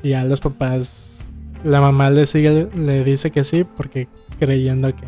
Y 0.02 0.14
a 0.14 0.24
los 0.24 0.40
papás, 0.40 1.26
la 1.66 1.82
mamá 1.82 2.10
le 2.10 2.26
sigue, 2.26 2.70
le 2.74 3.04
dice 3.04 3.32
que 3.32 3.44
sí, 3.44 3.66
porque 3.66 4.08
creyendo 4.40 4.96
que 4.96 5.04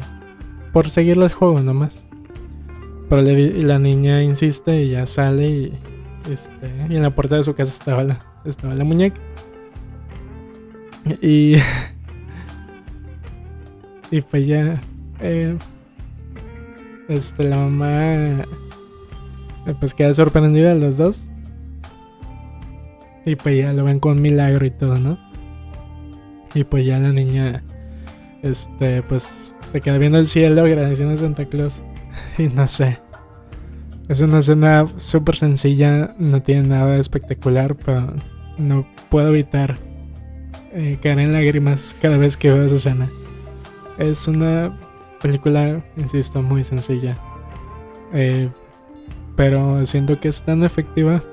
por 0.74 0.90
seguirle 0.90 1.24
el 1.24 1.32
juego 1.32 1.62
nomás. 1.62 2.06
Pero 3.08 3.22
la 3.22 3.80
niña 3.80 4.22
insiste 4.22 4.84
y 4.84 4.90
ya 4.90 5.06
sale 5.06 5.48
y 5.48 5.74
este, 6.30 6.72
y 6.90 6.96
en 6.96 7.04
la 7.04 7.14
puerta 7.14 7.36
de 7.36 7.44
su 7.44 7.54
casa 7.54 7.72
estaba 7.72 8.04
la, 8.04 8.20
estaba 8.46 8.74
la 8.74 8.84
muñeca. 8.84 9.22
Y. 11.22 11.58
y 14.12 14.22
pues 14.22 14.48
ya. 14.48 14.82
Eh, 15.20 15.58
este, 17.08 17.44
la 17.44 17.58
mamá. 17.58 18.04
Eh, 18.04 18.46
pues 19.80 19.94
queda 19.94 20.14
sorprendida 20.14 20.76
los 20.76 20.98
dos. 20.98 21.28
Y 23.26 23.36
pues 23.36 23.58
ya 23.58 23.74
lo 23.74 23.84
ven 23.84 24.00
con 24.00 24.22
milagro 24.22 24.66
y 24.66 24.72
todo, 24.72 24.98
¿no? 24.98 25.18
Y 26.54 26.64
pues 26.64 26.86
ya 26.86 27.00
la 27.00 27.12
niña. 27.12 27.64
Este, 28.42 29.02
pues 29.04 29.54
se 29.72 29.82
queda 29.82 29.98
viendo 29.98 30.20
el 30.20 30.28
cielo 30.28 30.64
agradeciendo 30.64 31.14
a 31.14 31.18
Santa 31.18 31.46
Claus. 31.46 31.84
Y 32.38 32.48
no 32.48 32.68
sé. 32.68 33.05
Es 34.08 34.22
una 34.22 34.40
escena 34.40 34.88
súper 34.98 35.36
sencilla, 35.36 36.14
no 36.20 36.42
tiene 36.42 36.68
nada 36.68 36.98
espectacular, 36.98 37.76
pero 37.76 38.14
no 38.60 38.88
puedo 39.10 39.30
evitar 39.30 39.78
eh, 40.74 41.00
caer 41.02 41.20
en 41.20 41.34
lágrimas 41.34 41.96
cada 42.00 42.18
vez 42.18 42.38
que 42.38 42.52
veo 42.52 42.66
esa 42.66 42.76
escena. 42.76 43.10
Es 43.98 44.28
una 44.28 44.78
película, 45.22 45.84
insisto, 45.98 46.44
muy 46.44 46.64
sencilla. 46.64 47.18
Eh, 48.14 48.50
pero 49.36 49.84
siento 49.88 50.20
que 50.20 50.28
es 50.28 50.44
tan 50.44 50.64
efectiva 50.64 51.24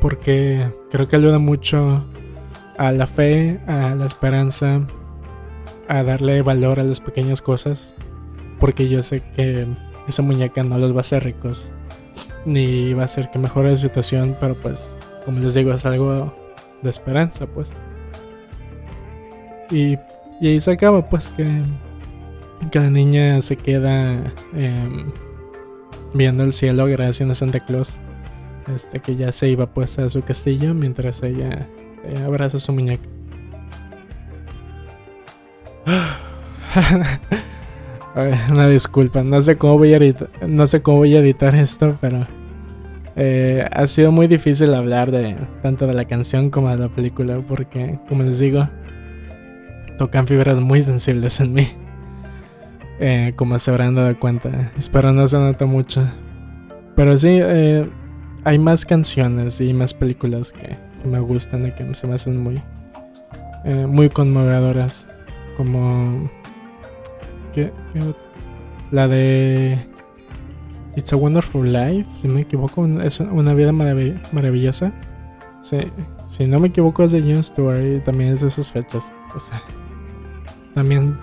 porque 0.00 0.66
creo 0.90 1.08
que 1.08 1.16
ayuda 1.16 1.38
mucho 1.38 2.06
a 2.78 2.90
la 2.92 3.06
fe, 3.06 3.60
a 3.66 3.94
la 3.94 4.06
esperanza, 4.06 4.86
a 5.88 6.02
darle 6.02 6.40
valor 6.40 6.80
a 6.80 6.84
las 6.84 7.00
pequeñas 7.00 7.42
cosas. 7.42 7.94
Porque 8.58 8.88
yo 8.88 9.02
sé 9.02 9.22
que 9.36 9.66
esa 10.08 10.22
muñeca 10.22 10.64
no 10.64 10.78
los 10.78 10.92
va 10.92 10.98
a 10.98 11.00
hacer 11.00 11.24
ricos. 11.24 11.70
Ni 12.44 12.94
va 12.94 13.02
a 13.02 13.04
hacer 13.04 13.30
que 13.30 13.38
mejore 13.38 13.72
la 13.72 13.76
situación, 13.76 14.36
pero 14.40 14.54
pues, 14.54 14.96
como 15.24 15.38
les 15.40 15.54
digo, 15.54 15.72
es 15.72 15.84
algo 15.84 16.34
de 16.82 16.90
esperanza, 16.90 17.46
pues. 17.46 17.70
Y, 19.70 19.98
y 20.40 20.48
ahí 20.48 20.60
se 20.60 20.72
acaba, 20.72 21.04
pues, 21.04 21.28
que, 21.28 21.62
que 22.70 22.78
la 22.78 22.90
niña 22.90 23.42
se 23.42 23.56
queda 23.56 24.14
em, 24.54 25.10
viendo 26.14 26.42
el 26.42 26.52
cielo 26.54 26.86
gracias 26.86 27.28
a 27.28 27.34
Santa 27.34 27.60
Claus. 27.60 27.98
Este, 28.74 29.00
que 29.00 29.16
ya 29.16 29.32
se 29.32 29.48
iba 29.48 29.66
pues 29.66 29.98
a 29.98 30.10
su 30.10 30.20
castillo 30.20 30.74
mientras 30.74 31.22
ella 31.22 31.66
eh, 32.04 32.22
abraza 32.24 32.58
a 32.58 32.60
su 32.60 32.72
muñeca. 32.72 33.08
una 38.50 38.66
disculpa, 38.68 39.22
no 39.22 39.40
sé 39.42 39.56
cómo 39.56 39.78
voy 39.78 39.92
a 39.92 39.96
editar, 39.98 40.28
no 40.46 40.66
sé 40.66 40.82
cómo 40.82 40.98
voy 40.98 41.14
a 41.16 41.20
editar 41.20 41.54
esto, 41.54 41.96
pero 42.00 42.26
eh, 43.16 43.68
ha 43.70 43.86
sido 43.86 44.12
muy 44.12 44.26
difícil 44.26 44.74
hablar 44.74 45.10
de 45.10 45.36
tanto 45.62 45.86
de 45.86 45.94
la 45.94 46.04
canción 46.04 46.50
como 46.50 46.70
de 46.70 46.76
la 46.76 46.88
película 46.88 47.40
porque, 47.46 47.98
como 48.08 48.22
les 48.22 48.38
digo, 48.38 48.68
tocan 49.98 50.26
fibras 50.26 50.58
muy 50.58 50.82
sensibles 50.82 51.40
en 51.40 51.52
mí, 51.52 51.66
eh, 53.00 53.32
como 53.36 53.58
se 53.58 53.70
habrán 53.70 53.94
dado 53.94 54.18
cuenta. 54.18 54.72
Espero 54.78 55.12
no 55.12 55.26
se 55.28 55.36
nota 55.36 55.66
mucho, 55.66 56.02
pero 56.96 57.16
sí, 57.18 57.38
eh, 57.40 57.88
hay 58.44 58.58
más 58.58 58.84
canciones 58.84 59.60
y 59.60 59.72
más 59.74 59.94
películas 59.94 60.52
que, 60.52 60.76
me 61.08 61.20
gustan 61.20 61.64
y 61.64 61.70
que 61.70 61.94
se 61.94 62.08
me 62.08 62.14
hacen 62.14 62.42
muy, 62.42 62.60
muy 63.86 64.08
conmovedoras, 64.08 65.06
como 65.56 66.28
la 68.90 69.08
de. 69.08 69.78
It's 70.96 71.12
a 71.12 71.16
Wonderful 71.16 71.72
Life, 71.72 72.08
si 72.16 72.26
me 72.26 72.40
equivoco, 72.40 72.84
es 72.86 73.20
una 73.20 73.54
vida 73.54 73.72
maravillosa. 73.72 74.92
si 76.26 76.46
no 76.46 76.58
me 76.58 76.68
equivoco 76.68 77.04
es 77.04 77.12
de 77.12 77.22
Jon 77.22 77.42
Stewart 77.42 77.80
y 77.80 78.00
también 78.00 78.32
es 78.32 78.40
de 78.40 78.48
esas 78.48 78.70
fechas. 78.70 79.14
O 79.34 79.38
sea, 79.38 79.62
también 80.74 81.16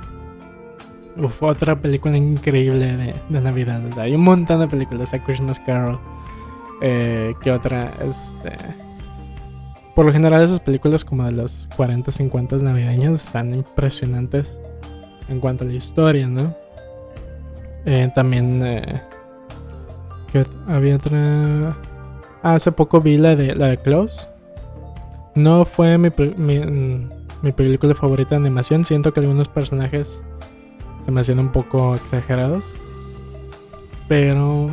Uf, 1.18 1.44
otra 1.44 1.80
película 1.80 2.18
increíble 2.18 2.98
de, 2.98 3.16
de 3.30 3.42
Navidad. 3.42 3.82
hay 3.98 4.16
un 4.16 4.22
montón 4.22 4.60
de 4.60 4.68
películas. 4.68 5.14
A 5.14 5.24
Christmas 5.24 5.60
Carol. 5.66 6.00
Eh, 6.82 7.34
¿Qué 7.42 7.52
otra? 7.52 7.92
Este. 8.02 8.58
Por 9.96 10.06
lo 10.06 10.12
general, 10.12 10.44
esas 10.44 10.60
películas 10.60 11.06
como 11.06 11.24
de 11.24 11.32
los 11.32 11.70
40, 11.78 12.12
50 12.12 12.58
navideñas 12.58 13.28
están 13.28 13.56
impresionantes 13.56 14.60
en 15.28 15.40
cuanto 15.40 15.64
a 15.64 15.68
la 15.68 15.74
historia, 15.74 16.28
¿no? 16.28 16.56
Eh, 17.86 18.12
también. 18.14 18.62
Eh, 18.66 19.02
había 20.68 20.96
otra. 20.96 21.78
Ah, 22.44 22.56
hace 22.56 22.72
poco 22.72 23.00
vi 23.00 23.18
la 23.18 23.36
de, 23.36 23.56
la 23.56 23.68
de 23.68 23.78
Klaus. 23.78 24.28
No 25.36 25.66
fue 25.66 25.98
mi, 25.98 26.10
mi, 26.38 27.08
mi 27.42 27.52
película 27.52 27.96
favorita 27.96 28.32
de 28.32 28.38
animación. 28.38 28.86
Siento 28.86 29.14
que 29.14 29.20
algunos 29.20 29.48
personajes 29.48 30.24
se 31.06 31.12
me 31.12 31.22
hacían 31.22 31.40
un 31.40 31.52
poco 31.52 31.96
exagerados. 31.96 32.66
Pero 34.08 34.70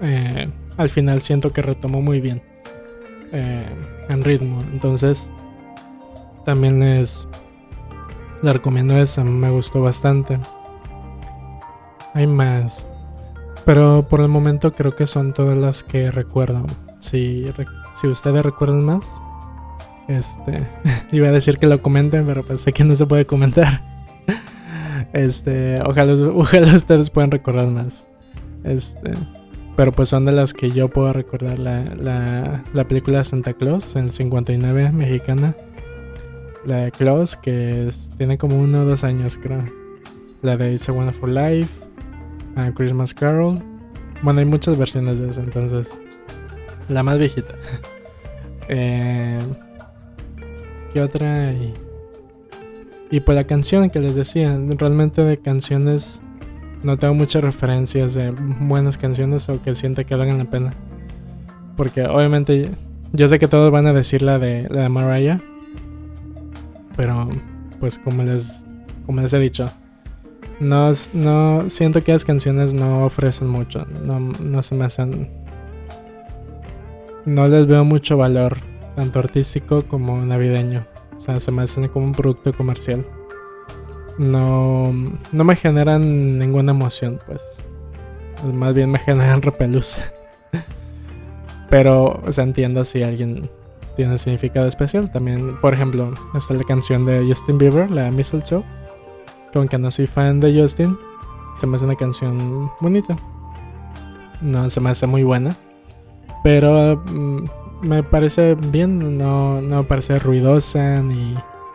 eh, 0.00 0.48
al 0.76 0.88
final 0.88 1.22
siento 1.22 1.52
que 1.52 1.62
retomó 1.62 2.00
muy 2.00 2.20
bien 2.20 2.42
eh, 3.32 3.68
en 4.08 4.24
ritmo. 4.24 4.62
Entonces 4.72 5.28
también 6.44 6.80
les, 6.80 7.28
les 8.42 8.52
recomiendo 8.52 8.96
esa, 8.96 9.24
me 9.24 9.50
gustó 9.50 9.82
bastante. 9.82 10.38
Hay 12.14 12.26
más. 12.26 12.86
Pero 13.64 14.06
por 14.08 14.20
el 14.20 14.28
momento 14.28 14.72
creo 14.72 14.96
que 14.96 15.06
son 15.06 15.32
todas 15.32 15.56
las 15.56 15.84
que 15.84 16.10
recuerdo. 16.10 16.64
Si, 16.98 17.46
si 17.94 18.06
ustedes 18.06 18.42
recuerdan 18.42 18.84
más, 18.84 19.04
este, 20.08 20.66
iba 21.12 21.28
a 21.28 21.32
decir 21.32 21.58
que 21.58 21.66
lo 21.66 21.80
comenten, 21.80 22.26
pero 22.26 22.42
pensé 22.42 22.72
que 22.72 22.84
no 22.84 22.96
se 22.96 23.06
puede 23.06 23.26
comentar. 23.26 23.82
Este, 25.12 25.80
ojalá, 25.82 26.12
ojalá 26.34 26.74
ustedes 26.76 27.10
puedan 27.10 27.32
recordar 27.32 27.66
más. 27.66 28.06
Este, 28.62 29.10
pero 29.74 29.90
pues 29.90 30.08
son 30.08 30.24
de 30.24 30.30
las 30.30 30.54
que 30.54 30.70
yo 30.70 30.88
puedo 30.88 31.12
recordar. 31.12 31.58
La, 31.58 31.82
la, 31.82 32.62
la 32.72 32.84
película 32.84 33.24
Santa 33.24 33.54
Claus, 33.54 33.96
en 33.96 34.12
59, 34.12 34.92
mexicana. 34.92 35.56
La 36.64 36.76
de 36.78 36.92
Claus, 36.92 37.36
que 37.36 37.90
tiene 38.18 38.38
como 38.38 38.56
uno 38.56 38.82
o 38.82 38.84
dos 38.84 39.04
años, 39.04 39.38
creo. 39.38 39.64
La 40.42 40.56
de 40.56 40.74
It's 40.74 40.88
a 40.88 40.92
Wonderful 40.92 41.34
Life. 41.34 41.68
Christmas 42.74 43.14
Carol. 43.14 43.56
Bueno, 44.22 44.40
hay 44.40 44.46
muchas 44.46 44.78
versiones 44.78 45.18
de 45.18 45.30
eso, 45.30 45.40
entonces. 45.40 45.98
La 46.88 47.02
más 47.02 47.18
viejita. 47.18 47.54
eh, 48.68 49.38
¿Qué 50.92 51.00
otra 51.00 51.48
hay? 51.48 51.72
Y 53.10 53.20
pues 53.20 53.36
la 53.36 53.44
canción 53.44 53.90
que 53.90 54.00
les 54.00 54.14
decía, 54.14 54.58
realmente 54.76 55.22
de 55.22 55.38
canciones 55.38 56.20
no 56.82 56.96
tengo 56.96 57.14
muchas 57.14 57.42
referencias 57.42 58.14
de 58.14 58.30
buenas 58.30 58.96
canciones 58.96 59.48
o 59.48 59.60
que 59.62 59.74
sienta 59.74 60.04
que 60.04 60.14
valgan 60.14 60.38
la 60.38 60.44
pena. 60.44 60.70
Porque 61.76 62.04
obviamente 62.04 62.70
yo 63.12 63.28
sé 63.28 63.38
que 63.38 63.48
todos 63.48 63.70
van 63.72 63.86
a 63.86 63.92
decir 63.92 64.22
la 64.22 64.38
de 64.38 64.68
la 64.70 64.82
de 64.82 64.88
Mariah. 64.88 65.40
Pero 67.00 67.30
pues 67.78 67.98
como 67.98 68.22
les 68.22 68.62
como 69.06 69.22
les 69.22 69.32
he 69.32 69.38
dicho, 69.38 69.72
no, 70.60 70.92
no 71.14 71.70
siento 71.70 72.04
que 72.04 72.12
las 72.12 72.26
canciones 72.26 72.74
no 72.74 73.06
ofrecen 73.06 73.48
mucho, 73.48 73.86
no, 74.04 74.20
no 74.20 74.62
se 74.62 74.74
me 74.74 74.84
hacen 74.84 75.30
no 77.24 77.46
les 77.46 77.66
veo 77.66 77.86
mucho 77.86 78.18
valor, 78.18 78.58
tanto 78.96 79.18
artístico 79.18 79.82
como 79.84 80.20
navideño. 80.20 80.86
O 81.16 81.22
sea, 81.22 81.40
se 81.40 81.50
me 81.50 81.62
hacen 81.62 81.88
como 81.88 82.04
un 82.04 82.12
producto 82.12 82.52
comercial. 82.52 83.06
No, 84.18 84.92
no 85.32 85.44
me 85.44 85.56
generan 85.56 86.38
ninguna 86.38 86.72
emoción, 86.72 87.18
pues. 87.26 87.40
Más 88.52 88.74
bien 88.74 88.90
me 88.90 88.98
generan 89.06 89.40
repelús. 89.40 90.02
Pero, 91.70 92.20
o 92.26 92.30
sea, 92.30 92.44
entiendo 92.44 92.84
si 92.84 93.02
alguien 93.02 93.48
tiene 94.00 94.16
significado 94.16 94.66
especial. 94.66 95.10
También, 95.12 95.60
por 95.60 95.74
ejemplo, 95.74 96.14
está 96.34 96.54
la 96.54 96.64
canción 96.64 97.04
de 97.04 97.22
Justin 97.28 97.58
Bieber, 97.58 97.90
la 97.90 98.10
Mistletoe. 98.10 98.64
Que 99.52 99.58
aunque 99.58 99.76
no 99.76 99.90
soy 99.90 100.06
fan 100.06 100.40
de 100.40 100.58
Justin, 100.58 100.96
se 101.54 101.66
me 101.66 101.76
hace 101.76 101.84
una 101.84 101.96
canción 101.96 102.70
bonita. 102.80 103.14
No 104.40 104.70
se 104.70 104.80
me 104.80 104.88
hace 104.88 105.06
muy 105.06 105.22
buena. 105.22 105.54
Pero 106.42 106.96
mm, 106.96 107.44
me 107.82 108.02
parece 108.02 108.54
bien, 108.54 109.18
no, 109.18 109.60
no 109.60 109.84
parece 109.84 110.18
ruidosa 110.18 111.02
ni, 111.02 111.34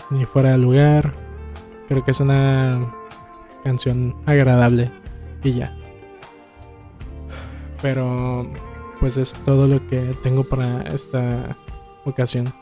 ni 0.10 0.26
fuera 0.26 0.54
de 0.54 0.58
lugar. 0.58 1.14
Creo 1.88 2.04
que 2.04 2.10
es 2.10 2.20
una 2.20 2.92
canción 3.64 4.16
agradable 4.26 4.90
y 5.44 5.54
ya. 5.54 5.78
Pero 7.84 8.48
pues 9.00 9.16
es 9.18 9.36
todo 9.46 9.68
lo 9.68 9.86
que 9.90 10.16
tengo 10.24 10.44
para 10.44 10.82
esta 10.88 11.56
ocasión. 12.06 12.54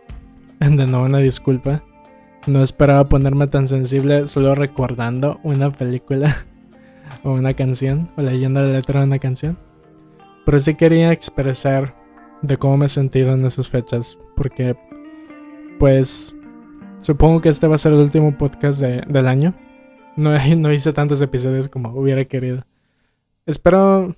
De 0.60 0.86
nuevo 0.86 1.06
una 1.06 1.18
disculpa. 1.18 1.82
No 2.46 2.62
esperaba 2.62 3.04
ponerme 3.04 3.46
tan 3.46 3.68
sensible 3.68 4.26
solo 4.26 4.54
recordando 4.54 5.40
una 5.42 5.70
película 5.70 6.34
o 7.22 7.32
una 7.32 7.54
canción 7.54 8.08
o 8.16 8.22
leyendo 8.22 8.62
la 8.62 8.72
letra 8.72 9.00
de 9.00 9.06
una 9.06 9.18
canción. 9.18 9.58
Pero 10.44 10.58
sí 10.60 10.74
quería 10.74 11.12
expresar 11.12 11.94
de 12.42 12.56
cómo 12.56 12.78
me 12.78 12.86
he 12.86 12.88
sentido 12.88 13.32
en 13.34 13.44
esas 13.44 13.68
fechas. 13.68 14.18
Porque, 14.36 14.76
pues, 15.78 16.34
supongo 17.00 17.40
que 17.40 17.50
este 17.50 17.66
va 17.66 17.74
a 17.74 17.78
ser 17.78 17.92
el 17.92 18.00
último 18.00 18.36
podcast 18.36 18.80
del 18.80 19.26
año. 19.26 19.54
No, 20.16 20.30
no 20.58 20.72
hice 20.72 20.92
tantos 20.92 21.20
episodios 21.20 21.68
como 21.68 21.90
hubiera 21.90 22.24
querido. 22.24 22.64
Espero... 23.46 24.14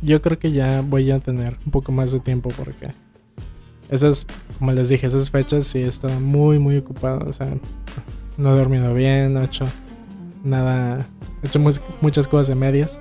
Yo 0.00 0.22
creo 0.22 0.38
que 0.38 0.52
ya 0.52 0.80
voy 0.80 1.10
a 1.10 1.20
tener 1.20 1.56
un 1.66 1.70
poco 1.70 1.92
más 1.92 2.10
de 2.10 2.20
tiempo 2.20 2.50
porque... 2.56 3.05
Esas, 3.90 4.26
como 4.58 4.72
les 4.72 4.88
dije, 4.88 5.06
esas 5.06 5.30
fechas 5.30 5.66
sí 5.66 5.78
he 5.78 5.86
estado 5.86 6.20
muy, 6.20 6.58
muy 6.58 6.76
ocupado. 6.76 7.28
O 7.28 7.32
sea, 7.32 7.48
no 8.36 8.54
he 8.54 8.58
dormido 8.58 8.92
bien, 8.94 9.34
no 9.34 9.42
he 9.42 9.44
hecho 9.44 9.64
nada... 10.44 11.06
He 11.42 11.48
hecho 11.48 11.60
muchas 12.00 12.26
cosas 12.28 12.48
de 12.48 12.54
medias. 12.54 12.98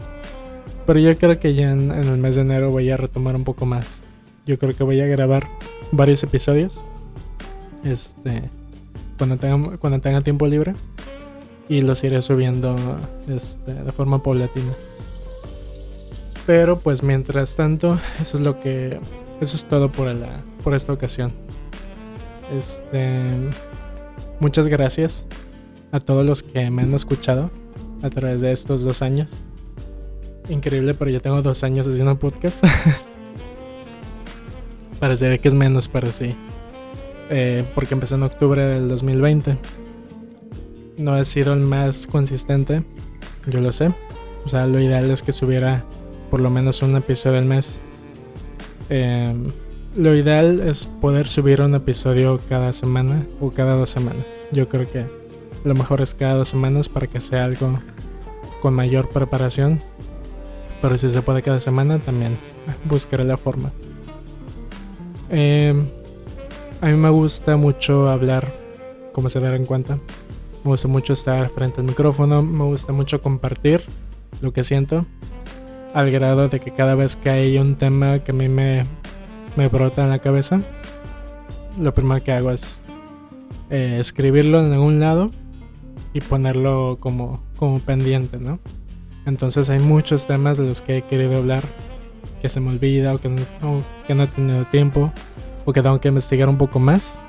Pero 0.85 0.99
yo 0.99 1.17
creo 1.17 1.39
que 1.39 1.55
ya 1.55 1.71
en, 1.71 1.91
el 1.91 2.17
mes 2.17 2.35
de 2.35 2.41
enero 2.41 2.69
voy 2.69 2.89
a 2.91 2.97
retomar 2.97 3.35
un 3.35 3.43
poco 3.43 3.65
más. 3.65 4.01
Yo 4.45 4.59
creo 4.59 4.75
que 4.75 4.83
voy 4.83 5.01
a 5.01 5.07
grabar 5.07 5.47
varios 5.91 6.21
episodios. 6.23 6.83
Este. 7.83 8.49
Cuando 9.17 9.37
tenga, 9.37 9.77
cuando 9.77 9.99
tenga 9.99 10.21
tiempo 10.21 10.45
libre. 10.45 10.75
Y 11.67 11.81
los 11.81 12.03
iré 12.03 12.21
subiendo 12.21 12.75
este, 13.27 13.73
de 13.73 13.91
forma 13.91 14.21
paulatina. 14.21 14.73
Pero 16.45 16.77
pues 16.77 17.01
mientras 17.01 17.55
tanto, 17.55 17.99
eso 18.21 18.37
es 18.37 18.43
lo 18.43 18.59
que. 18.59 18.99
Eso 19.41 19.55
es 19.57 19.65
todo 19.65 19.91
por, 19.91 20.13
la, 20.13 20.37
por 20.65 20.73
esta 20.73 20.91
ocasión. 20.91 21.31
Este. 22.51 23.21
Muchas 24.39 24.67
gracias 24.67 25.25
a 25.91 25.99
todos 25.99 26.25
los 26.25 26.41
que 26.41 26.71
me 26.71 26.81
han 26.81 26.93
escuchado 26.93 27.51
a 28.01 28.09
través 28.09 28.41
de 28.41 28.51
estos 28.51 28.83
dos 28.83 29.03
años. 29.03 29.31
Increíble, 30.49 30.95
pero 30.95 31.11
ya 31.11 31.19
tengo 31.19 31.41
dos 31.43 31.63
años 31.63 31.87
haciendo 31.87 32.17
podcast. 32.17 32.65
Parece 34.99 35.37
que 35.37 35.47
es 35.47 35.53
menos, 35.53 35.87
pero 35.87 36.11
sí. 36.11 36.35
Eh, 37.29 37.63
porque 37.75 37.93
empecé 37.93 38.15
en 38.15 38.23
octubre 38.23 38.63
del 38.63 38.89
2020. 38.89 39.57
No 40.97 41.15
he 41.15 41.25
sido 41.25 41.53
el 41.53 41.59
más 41.59 42.07
consistente, 42.07 42.81
yo 43.45 43.61
lo 43.61 43.71
sé. 43.71 43.91
O 44.45 44.49
sea, 44.49 44.65
lo 44.65 44.79
ideal 44.79 45.11
es 45.11 45.21
que 45.21 45.31
subiera 45.31 45.85
por 46.31 46.39
lo 46.39 46.49
menos 46.49 46.81
un 46.81 46.95
episodio 46.95 47.37
al 47.37 47.45
mes. 47.45 47.79
Em, 48.89 49.51
lo 49.95 50.15
ideal 50.15 50.59
es 50.61 50.85
poder 50.85 51.27
subir 51.27 51.61
un 51.61 51.75
episodio 51.75 52.39
cada 52.49 52.73
semana 52.73 53.25
o 53.39 53.51
cada 53.51 53.75
dos 53.75 53.89
semanas. 53.89 54.25
Yo 54.51 54.67
creo 54.69 54.89
que 54.89 55.05
lo 55.63 55.73
mejor 55.73 56.01
es 56.01 56.13
cada 56.13 56.35
dos 56.35 56.49
semanas 56.49 56.89
para 56.89 57.07
que 57.07 57.19
sea 57.19 57.45
algo 57.45 57.79
con 58.61 58.73
mayor 58.73 59.09
preparación 59.09 59.81
pero 60.85 60.99
si 60.99 61.09
se 61.09 61.21
puede 61.23 61.41
cada 61.41 61.59
semana, 61.59 61.97
también 61.97 62.37
buscaré 62.85 63.23
la 63.23 63.37
forma. 63.37 63.71
Em, 65.31 65.87
a 66.79 66.85
mí 66.85 66.93
me 66.93 67.09
gusta 67.09 67.57
mucho 67.57 68.07
hablar, 68.07 68.53
como 69.11 69.29
se 69.31 69.39
darán 69.39 69.65
cuenta. 69.65 69.95
Me 70.63 70.69
gusta 70.69 70.87
mucho 70.87 71.13
estar 71.13 71.49
frente 71.49 71.81
al 71.81 71.87
micrófono, 71.87 72.43
me 72.43 72.65
gusta 72.65 72.93
mucho 72.93 73.19
compartir 73.19 73.83
lo 74.41 74.53
que 74.53 74.63
siento, 74.63 75.07
al 75.95 76.11
grado 76.11 76.49
de 76.49 76.59
que 76.59 76.71
cada 76.71 76.93
vez 76.93 77.15
que 77.15 77.31
hay 77.31 77.57
un 77.57 77.77
tema 77.77 78.19
que 78.19 78.31
a 78.31 78.35
mí 78.35 78.47
me, 78.47 78.85
me 79.55 79.67
brota 79.67 80.03
en 80.03 80.09
la 80.09 80.19
cabeza, 80.19 80.61
lo 81.79 81.93
primero 81.93 82.23
que 82.23 82.31
hago 82.31 82.51
es 82.51 82.81
eh, 83.69 83.97
escribirlo 83.99 84.65
en 84.65 84.71
algún 84.71 84.99
lado 84.99 85.29
y 86.13 86.21
ponerlo 86.21 86.97
como, 86.99 87.43
como 87.57 87.79
pendiente, 87.79 88.37
¿no? 88.37 88.59
Entonces 89.25 89.69
hay 89.69 89.79
muchos 89.79 90.27
temas 90.27 90.57
de 90.57 90.65
los 90.65 90.81
que 90.81 90.97
he 90.97 91.01
querido 91.01 91.37
hablar 91.37 91.63
que 92.41 92.49
se 92.49 92.59
me 92.59 92.69
olvida 92.69 93.13
o 93.13 93.19
que 93.19 93.29
no, 93.29 93.83
que 94.05 94.13
no 94.13 94.23
he 94.23 94.27
tenido 94.27 94.65
tiempo 94.65 95.11
o 95.65 95.73
que 95.73 95.81
tengo 95.81 95.99
que 95.99 96.09
investigar 96.09 96.47
un 96.47 96.57
poco 96.57 96.79
más. 96.79 97.19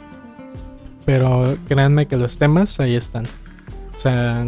Pero 1.05 1.57
créanme 1.68 2.07
que 2.07 2.16
los 2.16 2.37
temas 2.37 2.79
ahí 2.81 2.97
están. 2.97 3.27
O 3.97 3.99
sea, 3.99 4.45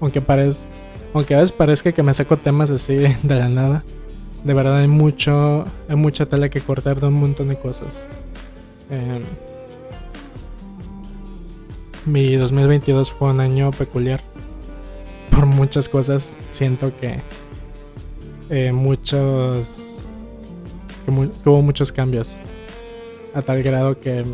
aunque 0.00 0.20
parezca, 0.20 0.66
aunque 1.12 1.34
a 1.34 1.38
veces 1.38 1.52
parezca 1.52 1.92
que 1.92 2.02
me 2.02 2.14
saco 2.14 2.38
temas 2.38 2.70
así 2.70 2.94
de 3.22 3.34
la 3.34 3.48
nada, 3.48 3.84
de 4.44 4.54
verdad 4.54 4.78
hay 4.78 4.88
mucho, 4.88 5.64
hay 5.88 5.96
mucha 5.96 6.26
tela 6.26 6.48
que 6.48 6.60
cortar 6.60 7.00
de 7.00 7.06
un 7.06 7.14
montón 7.14 7.48
de 7.48 7.58
cosas. 7.58 8.06
Em, 8.90 9.22
mi 12.04 12.34
2022 12.34 13.12
fue 13.12 13.30
un 13.30 13.40
año 13.40 13.70
peculiar. 13.70 14.20
Por 15.30 15.46
muchas 15.46 15.88
cosas 15.88 16.36
siento 16.50 16.92
que 16.98 17.20
eh, 18.50 18.72
muchos 18.72 20.02
que, 21.04 21.10
hubo 21.10 21.62
muchos 21.62 21.92
cambios 21.92 22.36
a 23.34 23.42
tal 23.42 23.62
grado 23.62 23.98
que 23.98 24.24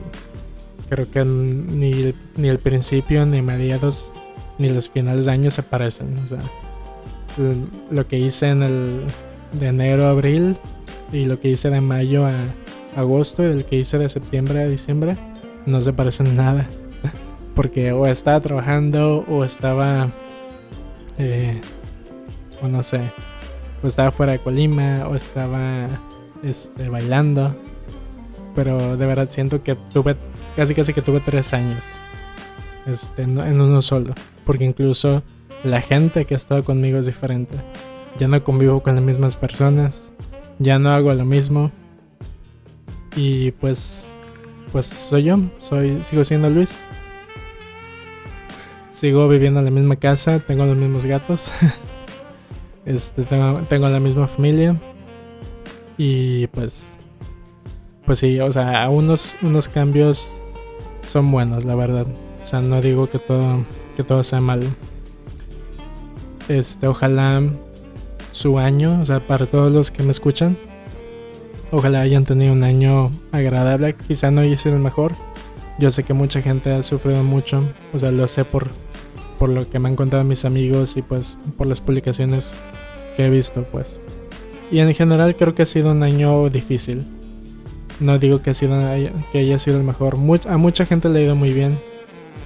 creo 0.88 1.10
que 1.10 1.24
ni, 1.24 2.14
ni 2.36 2.48
el 2.48 2.58
principio 2.58 3.24
ni 3.26 3.42
mediados 3.42 4.10
ni 4.58 4.70
los 4.70 4.88
finales 4.90 5.26
de 5.26 5.32
año 5.32 5.50
se 5.50 5.62
parecen. 5.62 6.16
O 6.24 6.26
sea, 6.26 6.40
lo 7.90 8.06
que 8.08 8.18
hice 8.18 8.48
en 8.48 8.62
el 8.62 9.04
de 9.52 9.68
enero 9.68 10.06
a 10.06 10.10
abril 10.10 10.56
y 11.12 11.24
lo 11.24 11.40
que 11.40 11.48
hice 11.48 11.70
de 11.70 11.80
mayo 11.80 12.26
a 12.26 12.32
agosto 12.96 13.42
y 13.42 13.46
el 13.46 13.64
que 13.64 13.76
hice 13.76 13.98
de 13.98 14.08
septiembre 14.08 14.62
a 14.62 14.66
diciembre 14.66 15.16
no 15.66 15.80
se 15.80 15.92
parecen 15.92 16.36
nada. 16.36 16.66
Porque 17.54 17.92
o 17.92 18.06
estaba 18.06 18.40
trabajando 18.40 19.24
o 19.28 19.44
estaba, 19.44 20.10
eh, 21.18 21.60
o 22.62 22.68
no 22.68 22.82
sé, 22.82 23.00
o 23.82 23.86
estaba 23.86 24.10
fuera 24.10 24.32
de 24.32 24.38
Colima 24.38 25.06
o 25.08 25.14
estaba 25.14 25.88
este, 26.42 26.88
bailando. 26.88 27.54
Pero 28.54 28.96
de 28.96 29.06
verdad 29.06 29.28
siento 29.30 29.62
que 29.62 29.76
tuve, 29.92 30.16
casi 30.56 30.74
casi 30.74 30.92
que 30.92 31.02
tuve 31.02 31.20
tres 31.20 31.52
años 31.52 31.82
este, 32.86 33.22
en 33.22 33.60
uno 33.60 33.82
solo. 33.82 34.14
Porque 34.44 34.64
incluso 34.64 35.22
la 35.64 35.80
gente 35.80 36.24
que 36.24 36.34
ha 36.34 36.36
estado 36.36 36.62
conmigo 36.64 36.98
es 36.98 37.06
diferente. 37.06 37.56
Ya 38.18 38.26
no 38.26 38.42
convivo 38.42 38.82
con 38.82 38.96
las 38.96 39.04
mismas 39.04 39.36
personas. 39.36 40.12
Ya 40.58 40.80
no 40.80 40.90
hago 40.90 41.14
lo 41.14 41.24
mismo. 41.24 41.70
Y 43.14 43.52
pues. 43.52 44.10
Pues 44.72 44.86
soy 44.86 45.24
yo. 45.24 45.38
Soy. 45.58 46.02
Sigo 46.02 46.24
siendo 46.24 46.50
Luis. 46.50 46.84
Sigo 48.90 49.28
viviendo 49.28 49.60
en 49.60 49.66
la 49.66 49.70
misma 49.70 49.96
casa. 49.96 50.40
Tengo 50.40 50.66
los 50.66 50.76
mismos 50.76 51.06
gatos. 51.06 51.52
este. 52.84 53.22
Tengo, 53.22 53.88
la 53.88 54.00
misma 54.00 54.26
familia. 54.26 54.74
Y 55.96 56.48
pues. 56.48 56.94
Pues 58.04 58.18
sí, 58.18 58.40
o 58.40 58.50
sea, 58.50 58.88
unos, 58.88 59.36
unos 59.42 59.68
cambios 59.68 60.30
son 61.08 61.30
buenos, 61.30 61.64
la 61.64 61.74
verdad. 61.74 62.06
O 62.42 62.46
sea, 62.46 62.62
no 62.62 62.80
digo 62.80 63.10
que 63.10 63.18
todo, 63.18 63.64
que 63.96 64.02
todo 64.02 64.24
sea 64.24 64.40
malo. 64.40 64.66
Este, 66.48 66.86
ojalá 66.88 67.42
su 68.38 68.58
año, 68.58 69.00
o 69.00 69.04
sea, 69.04 69.20
para 69.26 69.46
todos 69.46 69.70
los 69.70 69.90
que 69.90 70.02
me 70.02 70.12
escuchan, 70.12 70.56
ojalá 71.72 72.00
hayan 72.00 72.24
tenido 72.24 72.52
un 72.52 72.62
año 72.62 73.10
agradable. 73.32 73.94
Quizá 73.94 74.30
no 74.30 74.40
haya 74.40 74.56
sido 74.56 74.76
el 74.76 74.82
mejor. 74.82 75.14
Yo 75.78 75.90
sé 75.90 76.04
que 76.04 76.14
mucha 76.14 76.40
gente 76.40 76.72
ha 76.72 76.82
sufrido 76.82 77.22
mucho, 77.24 77.62
o 77.92 77.98
sea, 77.98 78.10
lo 78.10 78.26
sé 78.28 78.44
por, 78.44 78.68
por 79.38 79.48
lo 79.48 79.68
que 79.68 79.78
me 79.78 79.88
han 79.88 79.96
contado 79.96 80.24
mis 80.24 80.44
amigos 80.44 80.96
y 80.96 81.02
pues 81.02 81.36
por 81.56 81.66
las 81.66 81.80
publicaciones 81.80 82.54
que 83.16 83.26
he 83.26 83.30
visto, 83.30 83.64
pues. 83.70 84.00
Y 84.70 84.80
en 84.80 84.94
general 84.94 85.36
creo 85.36 85.54
que 85.54 85.62
ha 85.62 85.66
sido 85.66 85.92
un 85.92 86.02
año 86.02 86.48
difícil. 86.48 87.06
No 88.00 88.18
digo 88.18 88.42
que, 88.42 88.50
ha 88.50 88.54
sido, 88.54 88.78
que 89.32 89.38
haya 89.38 89.58
sido 89.58 89.78
el 89.78 89.84
mejor. 89.84 90.16
a 90.48 90.56
mucha 90.56 90.86
gente 90.86 91.08
le 91.08 91.20
ha 91.20 91.22
ido 91.22 91.36
muy 91.36 91.52
bien. 91.52 91.80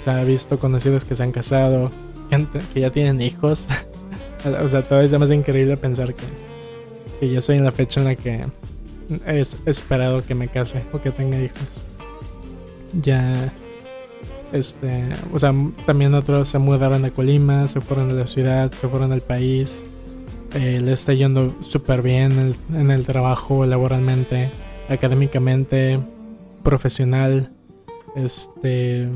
O 0.01 0.05
sea, 0.05 0.23
he 0.23 0.25
visto 0.25 0.59
conocidos 0.59 1.05
que 1.05 1.15
se 1.15 1.23
han 1.23 1.33
casado, 1.33 1.91
gente 2.31 2.61
que 2.73 2.81
ya 2.81 2.91
tienen 2.91 3.21
hijos. 3.21 3.67
O 4.45 4.69
sea, 4.69 4.83
todo 4.83 5.01
es 5.01 5.17
más 5.19 5.31
increíble 5.31 5.77
pensar 5.77 6.15
que, 6.15 6.25
que 7.21 7.33
yo 7.33 7.41
soy 7.41 7.57
en 7.59 7.65
la 7.65 7.71
fecha 7.71 8.01
en 8.01 8.07
la 8.07 8.17
que 8.17 8.41
es 9.27 9.57
esperado 9.67 10.25
que 10.25 10.35
me 10.35 10.49
case 10.49 10.83
o 10.93 11.01
que 11.01 11.11
tenga 11.11 11.39
hijos. 11.39 11.83
Ya, 13.01 13.53
este, 14.53 15.09
o 15.33 15.39
sea, 15.39 15.55
también 15.87 16.15
otros 16.15 16.49
se 16.49 16.59
mudaron 16.59 17.03
de 17.03 17.11
Colima, 17.11 17.69
se 17.69 17.81
fueron 17.81 18.09
de 18.09 18.15
la 18.15 18.27
ciudad, 18.27 18.71
se 18.73 18.89
fueron 18.89 19.11
del 19.11 19.23
país. 19.23 19.85
Eh, 20.55 20.81
le 20.83 20.93
está 20.93 21.15
yendo 21.15 21.55
súper 21.63 22.03
bien 22.03 22.55
en 22.75 22.91
el 22.91 23.07
trabajo, 23.07 23.65
laboralmente, 23.65 24.51
académicamente, 24.91 26.01
profesional, 26.63 27.51
este, 28.15 29.09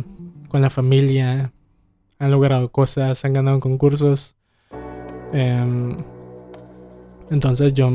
con 0.49 0.63
la 0.63 0.71
familia. 0.71 1.53
Han 2.19 2.31
logrado 2.31 2.71
cosas, 2.71 3.23
han 3.27 3.35
ganado 3.35 3.61
concursos. 3.61 4.36
Em, 5.33 5.97
entonces 7.31 7.75
yo 7.75 7.91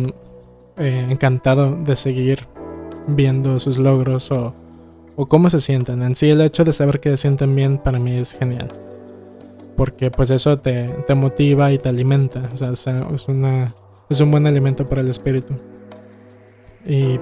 eh, 0.77 1.07
encantado 1.09 1.75
de 1.75 1.95
seguir 1.95 2.39
viendo 3.07 3.59
sus 3.59 3.77
logros 3.77 4.32
o, 4.32 4.53
o, 5.15 5.25
cómo 5.27 5.49
se 5.49 5.59
sienten. 5.59 6.01
En 6.01 6.15
sí 6.15 6.29
el 6.29 6.41
hecho 6.41 6.63
de 6.63 6.73
saber 6.73 6.99
que 6.99 7.11
se 7.11 7.17
sienten 7.17 7.55
bien 7.55 7.77
para 7.77 7.99
mí 7.99 8.17
es 8.17 8.34
genial. 8.34 8.67
Porque 9.75 10.11
pues 10.11 10.29
eso 10.29 10.59
te, 10.59 10.88
te 11.07 11.15
motiva 11.15 11.71
y 11.71 11.77
te 11.77 11.89
alimenta. 11.89 12.49
O 12.53 12.57
sea, 12.57 12.71
es, 12.71 13.27
una, 13.27 13.73
es 14.09 14.19
un 14.19 14.32
buen 14.32 14.45
alimento 14.47 14.86
para 14.86 15.01
el 15.01 15.09
espíritu. 15.09 15.55
Y 16.86 17.19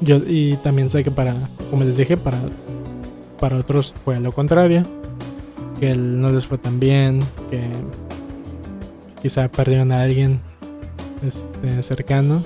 yo 0.00 0.16
y 0.26 0.56
también 0.62 0.90
sé 0.90 1.04
que 1.04 1.10
para, 1.10 1.34
como 1.70 1.84
les 1.84 1.96
dije, 1.96 2.16
para, 2.16 2.38
para 3.38 3.56
otros 3.56 3.94
fue 4.04 4.20
lo 4.20 4.32
contrario. 4.32 4.82
Que 5.78 5.94
no 5.94 6.28
les 6.28 6.46
fue 6.46 6.58
tan 6.58 6.78
bien, 6.78 7.20
que 7.50 7.70
quizá 9.20 9.48
perdieron 9.48 9.92
a 9.92 10.02
alguien 10.02 10.40
este, 11.26 11.82
cercano, 11.82 12.42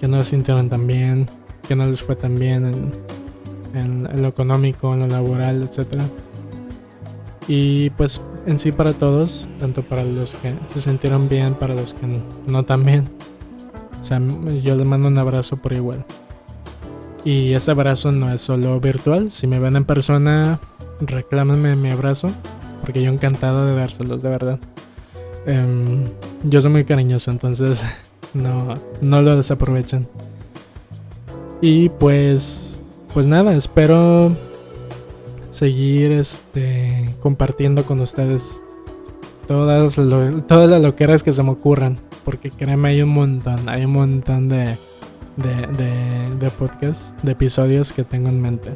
que 0.00 0.08
no 0.08 0.18
lo 0.18 0.24
sintieron 0.24 0.68
tan 0.68 0.86
bien, 0.86 1.28
que 1.66 1.76
no 1.76 1.86
les 1.86 2.02
fue 2.02 2.16
tan 2.16 2.36
bien 2.36 2.92
en, 3.74 4.22
lo 4.22 4.28
económico, 4.28 4.92
en 4.92 5.00
lo 5.00 5.06
laboral, 5.06 5.62
etc. 5.62 6.02
Y 7.48 7.90
pues 7.90 8.20
en 8.46 8.58
sí 8.58 8.72
para 8.72 8.92
todos, 8.92 9.48
tanto 9.58 9.82
para 9.82 10.04
los 10.04 10.34
que 10.36 10.54
se 10.72 10.80
sintieron 10.80 11.28
bien, 11.28 11.54
para 11.54 11.74
los 11.74 11.94
que 11.94 12.06
no 12.46 12.64
tan 12.64 12.84
bien. 12.84 13.04
O 14.00 14.04
sea, 14.04 14.20
yo 14.62 14.74
les 14.74 14.86
mando 14.86 15.08
un 15.08 15.18
abrazo 15.18 15.56
por 15.56 15.72
igual. 15.72 16.04
Y 17.24 17.52
ese 17.52 17.70
abrazo 17.70 18.10
no 18.10 18.32
es 18.32 18.40
solo 18.40 18.80
virtual. 18.80 19.30
Si 19.30 19.46
me 19.46 19.60
ven 19.60 19.76
en 19.76 19.84
persona, 19.84 20.58
reclámenme 21.00 21.76
mi 21.76 21.90
abrazo. 21.90 22.32
Porque 22.80 23.00
yo 23.00 23.12
encantado 23.12 23.64
de 23.64 23.76
dárselos, 23.76 24.22
de 24.22 24.28
verdad. 24.28 24.58
Em, 25.46 26.04
yo 26.44 26.60
soy 26.60 26.70
muy 26.70 26.84
cariñoso, 26.84 27.30
entonces 27.30 27.82
no, 28.34 28.74
no 29.00 29.22
lo 29.22 29.36
desaprovechan. 29.36 30.06
Y 31.60 31.88
pues, 31.90 32.78
pues 33.14 33.26
nada, 33.26 33.54
espero 33.54 34.36
seguir 35.50 36.12
este, 36.12 37.08
compartiendo 37.20 37.84
con 37.84 38.00
ustedes 38.00 38.60
todas, 39.46 39.94
todas 39.94 40.70
las 40.70 40.82
loqueras 40.82 41.22
que 41.22 41.32
se 41.32 41.42
me 41.42 41.50
ocurran. 41.50 41.98
Porque 42.24 42.50
créeme, 42.50 42.90
hay 42.90 43.02
un 43.02 43.10
montón, 43.10 43.68
hay 43.68 43.84
un 43.84 43.92
montón 43.92 44.48
de, 44.48 44.76
de, 45.36 45.66
de, 45.76 46.36
de 46.38 46.50
podcasts, 46.50 47.14
de 47.22 47.32
episodios 47.32 47.92
que 47.92 48.04
tengo 48.04 48.28
en 48.28 48.40
mente. 48.40 48.70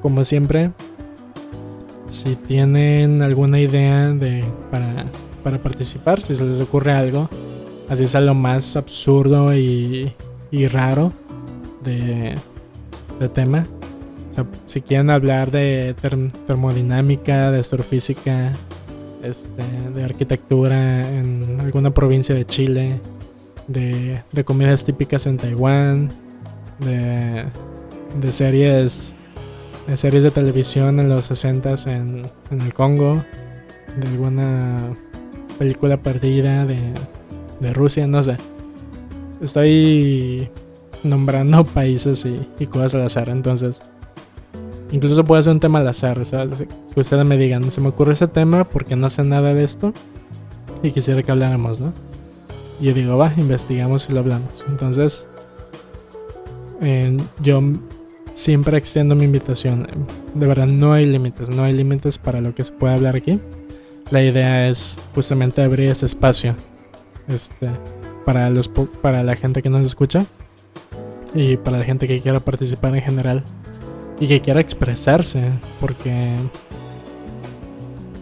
Como 0.00 0.24
siempre, 0.24 0.70
si 2.08 2.36
tienen 2.36 3.22
alguna 3.22 3.58
idea 3.60 4.08
de 4.08 4.44
para 4.70 5.06
para 5.42 5.62
participar, 5.62 6.22
si 6.22 6.34
se 6.34 6.44
les 6.44 6.60
ocurre 6.60 6.92
algo. 6.92 7.28
Así 7.88 8.04
es 8.04 8.14
lo 8.14 8.34
más 8.34 8.76
absurdo 8.76 9.54
y, 9.54 10.12
y 10.50 10.66
raro 10.68 11.12
de, 11.84 12.34
de 13.18 13.28
tema. 13.28 13.66
Sea, 14.34 14.46
si 14.66 14.80
quieren 14.80 15.10
hablar 15.10 15.50
de 15.50 15.94
termodinámica, 16.46 17.50
de 17.50 17.58
astrofísica, 17.58 18.52
este, 19.22 19.62
de 19.94 20.04
arquitectura 20.04 21.08
en 21.08 21.60
alguna 21.60 21.92
provincia 21.92 22.34
de 22.34 22.46
Chile, 22.46 23.00
de, 23.68 24.22
de 24.32 24.44
comidas 24.44 24.84
típicas 24.84 25.26
en 25.26 25.36
Taiwán, 25.36 26.10
de, 26.78 27.44
de 28.20 28.32
series 28.32 29.14
de 29.86 29.96
series 29.96 30.22
de 30.22 30.30
televisión 30.30 31.00
en 31.00 31.08
los 31.08 31.26
60 31.26 31.74
en, 31.86 32.22
en 32.50 32.60
el 32.60 32.72
Congo, 32.72 33.22
de 33.96 34.08
alguna 34.08 34.94
película 35.52 35.96
perdida 35.96 36.66
de, 36.66 36.78
de 37.60 37.72
Rusia, 37.72 38.06
no 38.06 38.22
sé. 38.22 38.36
Estoy 39.40 40.48
nombrando 41.02 41.64
países 41.74 42.26
y, 42.26 42.66
cosas 42.66 42.94
al 42.94 43.02
azar, 43.02 43.28
entonces. 43.28 43.80
Incluso 44.90 45.24
puede 45.24 45.42
ser 45.42 45.52
un 45.52 45.60
tema 45.60 45.78
al 45.78 45.88
azar, 45.88 46.20
o 46.20 46.24
sea, 46.24 46.46
que 46.46 47.00
ustedes 47.00 47.24
me 47.24 47.38
digan, 47.38 47.72
se 47.72 47.80
me 47.80 47.88
ocurre 47.88 48.12
ese 48.12 48.28
tema 48.28 48.64
porque 48.64 48.94
no 48.94 49.08
sé 49.08 49.22
nada 49.24 49.54
de 49.54 49.64
esto. 49.64 49.94
y 50.82 50.90
quisiera 50.90 51.22
que 51.22 51.30
habláramos, 51.30 51.80
¿no? 51.80 51.94
Y 52.78 52.86
yo 52.86 52.94
digo, 52.94 53.16
va, 53.16 53.32
investigamos 53.36 54.10
y 54.10 54.12
lo 54.12 54.20
hablamos. 54.20 54.64
Entonces, 54.68 55.26
yo 57.40 57.62
siempre 58.34 58.76
extiendo 58.76 59.14
mi 59.14 59.24
invitación. 59.24 59.86
De 60.34 60.46
verdad, 60.46 60.66
no 60.66 60.92
hay 60.92 61.06
límites, 61.06 61.48
no 61.48 61.64
hay 61.64 61.72
límites 61.72 62.18
para 62.18 62.40
lo 62.40 62.54
que 62.54 62.64
se 62.64 62.72
puede 62.72 62.94
hablar 62.94 63.16
aquí. 63.16 63.40
La 64.10 64.22
idea 64.22 64.68
es 64.68 64.98
justamente 65.14 65.62
abrir 65.62 65.88
ese 65.90 66.06
espacio 66.06 66.54
este, 67.28 67.68
para, 68.24 68.50
los, 68.50 68.68
para 68.68 69.22
la 69.22 69.36
gente 69.36 69.62
que 69.62 69.70
nos 69.70 69.86
escucha 69.86 70.26
y 71.34 71.56
para 71.56 71.78
la 71.78 71.84
gente 71.84 72.06
que 72.06 72.20
quiera 72.20 72.40
participar 72.40 72.94
en 72.94 73.02
general 73.02 73.44
y 74.20 74.26
que 74.26 74.40
quiera 74.40 74.60
expresarse, 74.60 75.50
porque 75.80 76.36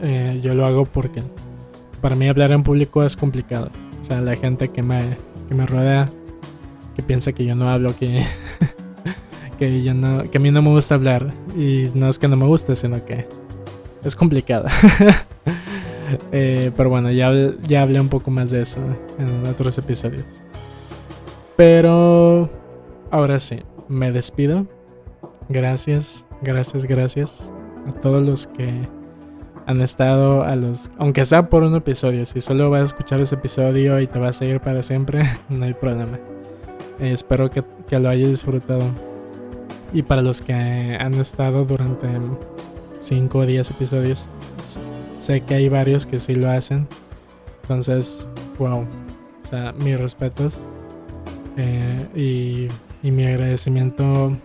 eh, 0.02 0.40
yo 0.42 0.54
lo 0.54 0.66
hago 0.66 0.84
porque 0.84 1.22
para 2.00 2.16
mí 2.16 2.28
hablar 2.28 2.52
en 2.52 2.62
público 2.62 3.04
es 3.04 3.16
complicado. 3.16 3.70
O 4.00 4.04
sea, 4.04 4.20
la 4.20 4.36
gente 4.36 4.68
que 4.68 4.82
me, 4.82 5.16
que 5.48 5.54
me 5.54 5.66
rodea, 5.66 6.08
que 6.96 7.02
piensa 7.02 7.32
que 7.32 7.44
yo 7.44 7.54
no 7.54 7.68
hablo, 7.68 7.96
que, 7.98 8.24
que, 9.58 9.82
yo 9.82 9.94
no, 9.94 10.30
que 10.30 10.38
a 10.38 10.40
mí 10.40 10.50
no 10.50 10.62
me 10.62 10.70
gusta 10.70 10.94
hablar. 10.94 11.32
Y 11.56 11.88
no 11.94 12.08
es 12.08 12.18
que 12.18 12.28
no 12.28 12.36
me 12.36 12.46
guste, 12.46 12.76
sino 12.76 13.04
que 13.04 13.26
es 14.02 14.16
complicado. 14.16 14.66
Eh, 16.32 16.70
pero 16.76 16.90
bueno, 16.90 17.11
ya, 17.11 17.32
ya 17.62 17.82
hablé 17.82 18.00
un 18.00 18.08
poco 18.08 18.30
más 18.30 18.50
de 18.50 18.62
eso 18.62 18.80
en 19.18 19.46
otros 19.46 19.76
episodios. 19.78 20.24
Pero 21.56 22.48
ahora 23.11 23.38
sí, 23.38 23.61
me 23.88 24.12
despido. 24.12 24.66
Gracias, 25.48 26.26
gracias, 26.42 26.84
gracias 26.84 27.50
a 27.86 27.92
todos 27.92 28.22
los 28.22 28.46
que 28.46 28.70
han 29.66 29.80
estado 29.82 30.42
a 30.42 30.56
los, 30.56 30.90
aunque 30.98 31.24
sea 31.24 31.48
por 31.48 31.62
un 31.62 31.74
episodio, 31.74 32.24
si 32.26 32.40
solo 32.40 32.70
vas 32.70 32.80
a 32.80 32.84
escuchar 32.84 33.20
ese 33.20 33.34
episodio 33.34 34.00
y 34.00 34.06
te 34.06 34.18
vas 34.18 34.36
a 34.36 34.38
seguir 34.40 34.61
para 34.61 34.82
siempre, 34.82 35.22
no 35.48 35.64
hay 35.64 35.74
problema. 35.74 36.18
Espero 36.98 37.50
que, 37.50 37.64
que, 37.88 37.98
lo 37.98 38.08
hayas 38.08 38.30
disfrutado. 38.30 38.84
Y 39.92 40.02
para 40.02 40.22
los 40.22 40.42
que 40.42 40.52
han 40.52 41.14
estado 41.14 41.64
durante 41.64 42.08
5 43.00 43.38
o 43.38 43.46
10 43.46 43.70
episodios, 43.70 44.28
sé 45.20 45.42
que 45.42 45.54
hay 45.54 45.68
varios 45.68 46.06
que 46.06 46.18
sí 46.18 46.34
lo 46.34 46.50
hacen. 46.50 46.88
Entonces, 47.62 48.26
wow. 48.58 48.86
O 49.44 49.46
sea, 49.48 49.72
mis 49.72 49.98
respetos 49.98 50.58
eh, 51.56 52.68
y, 53.02 53.08
mi 53.10 53.26
agradecimiento 53.26 54.36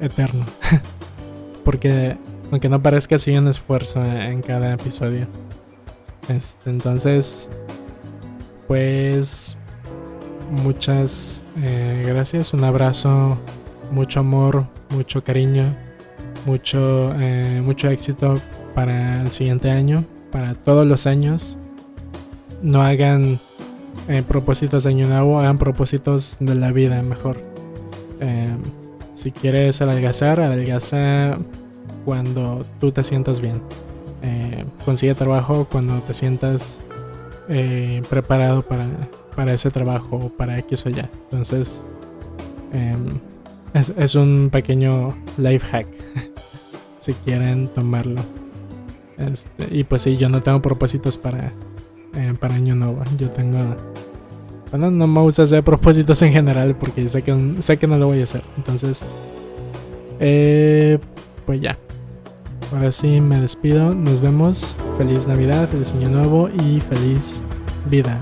eterno. 0.00 0.44
Porque 1.64 2.16
aunque 2.50 2.68
no 2.68 2.80
parezca, 2.80 3.16
así 3.16 3.36
un 3.36 3.48
esfuerzo 3.48 4.04
en 4.04 4.42
cada 4.42 4.74
episodio. 4.74 5.26
Este, 6.28 6.70
entonces, 6.70 7.48
pues 8.66 9.56
muchas 10.50 11.44
eh, 11.56 12.04
gracias, 12.06 12.52
un 12.52 12.64
abrazo, 12.64 13.38
mucho 13.90 14.20
amor, 14.20 14.66
mucho 14.90 15.22
cariño, 15.24 15.64
mucho, 16.44 17.14
eh, 17.18 17.62
mucho 17.64 17.88
éxito 17.90 18.40
para 18.76 19.22
el 19.22 19.32
siguiente 19.32 19.70
año, 19.70 20.04
para 20.30 20.54
todos 20.54 20.86
los 20.86 21.06
años. 21.06 21.56
No 22.62 22.82
hagan 22.82 23.40
eh, 24.06 24.22
propósitos 24.22 24.84
de 24.84 24.90
año 24.90 25.08
nuevo, 25.08 25.40
hagan 25.40 25.56
propósitos 25.58 26.36
de 26.38 26.54
la 26.54 26.70
vida 26.70 27.02
mejor. 27.02 27.38
si 29.14 29.32
quieres 29.32 29.80
adelgazar, 29.80 30.40
adelgaza 30.40 31.36
cuando 32.04 32.64
tú 32.78 32.92
te 32.92 33.02
sientas 33.02 33.40
bien. 33.40 33.60
Eh, 34.22 34.64
consigue 34.84 35.14
trabajo 35.14 35.66
cuando 35.70 36.00
te 36.00 36.12
sientas 36.12 36.80
eh, 37.48 38.02
preparado 38.10 38.62
para, 38.62 38.86
para, 39.34 39.54
ese 39.54 39.70
trabajo 39.70 40.16
o 40.16 40.28
para 40.28 40.58
X 40.58 40.86
o 40.86 40.90
ya. 40.90 41.08
Entonces, 41.24 41.82
em, 42.72 43.18
es, 43.74 44.14
un 44.14 44.50
pequeño 44.50 45.16
life 45.38 45.66
hack 45.66 45.86
si 47.00 47.14
quieren 47.14 47.68
tomarlo. 47.68 48.22
Este, 49.18 49.74
y 49.74 49.84
pues 49.84 50.02
sí, 50.02 50.16
yo 50.16 50.28
no 50.28 50.42
tengo 50.42 50.60
propósitos 50.60 51.16
para, 51.16 51.52
eh, 52.14 52.34
para 52.38 52.54
Año 52.54 52.74
Nuevo. 52.74 53.02
Yo 53.16 53.30
tengo. 53.30 53.58
Bueno, 54.70 54.90
no 54.90 55.06
me 55.06 55.20
gusta 55.20 55.44
hacer 55.44 55.62
propósitos 55.62 56.20
en 56.22 56.32
general 56.32 56.76
porque 56.76 57.08
sé 57.08 57.22
que, 57.22 57.54
sé 57.60 57.78
que 57.78 57.86
no 57.86 57.96
lo 57.96 58.06
voy 58.06 58.20
a 58.20 58.24
hacer. 58.24 58.42
Entonces, 58.56 59.06
pues 60.18 61.60
ya. 61.60 61.78
Ahora 62.72 62.90
sí 62.90 63.20
me 63.20 63.40
despido, 63.40 63.94
nos 63.94 64.20
vemos. 64.20 64.76
Feliz 64.98 65.26
Navidad, 65.28 65.68
feliz 65.68 65.92
Año 65.92 66.08
Nuevo 66.08 66.48
y 66.48 66.80
feliz 66.80 67.42
vida. 67.88 68.20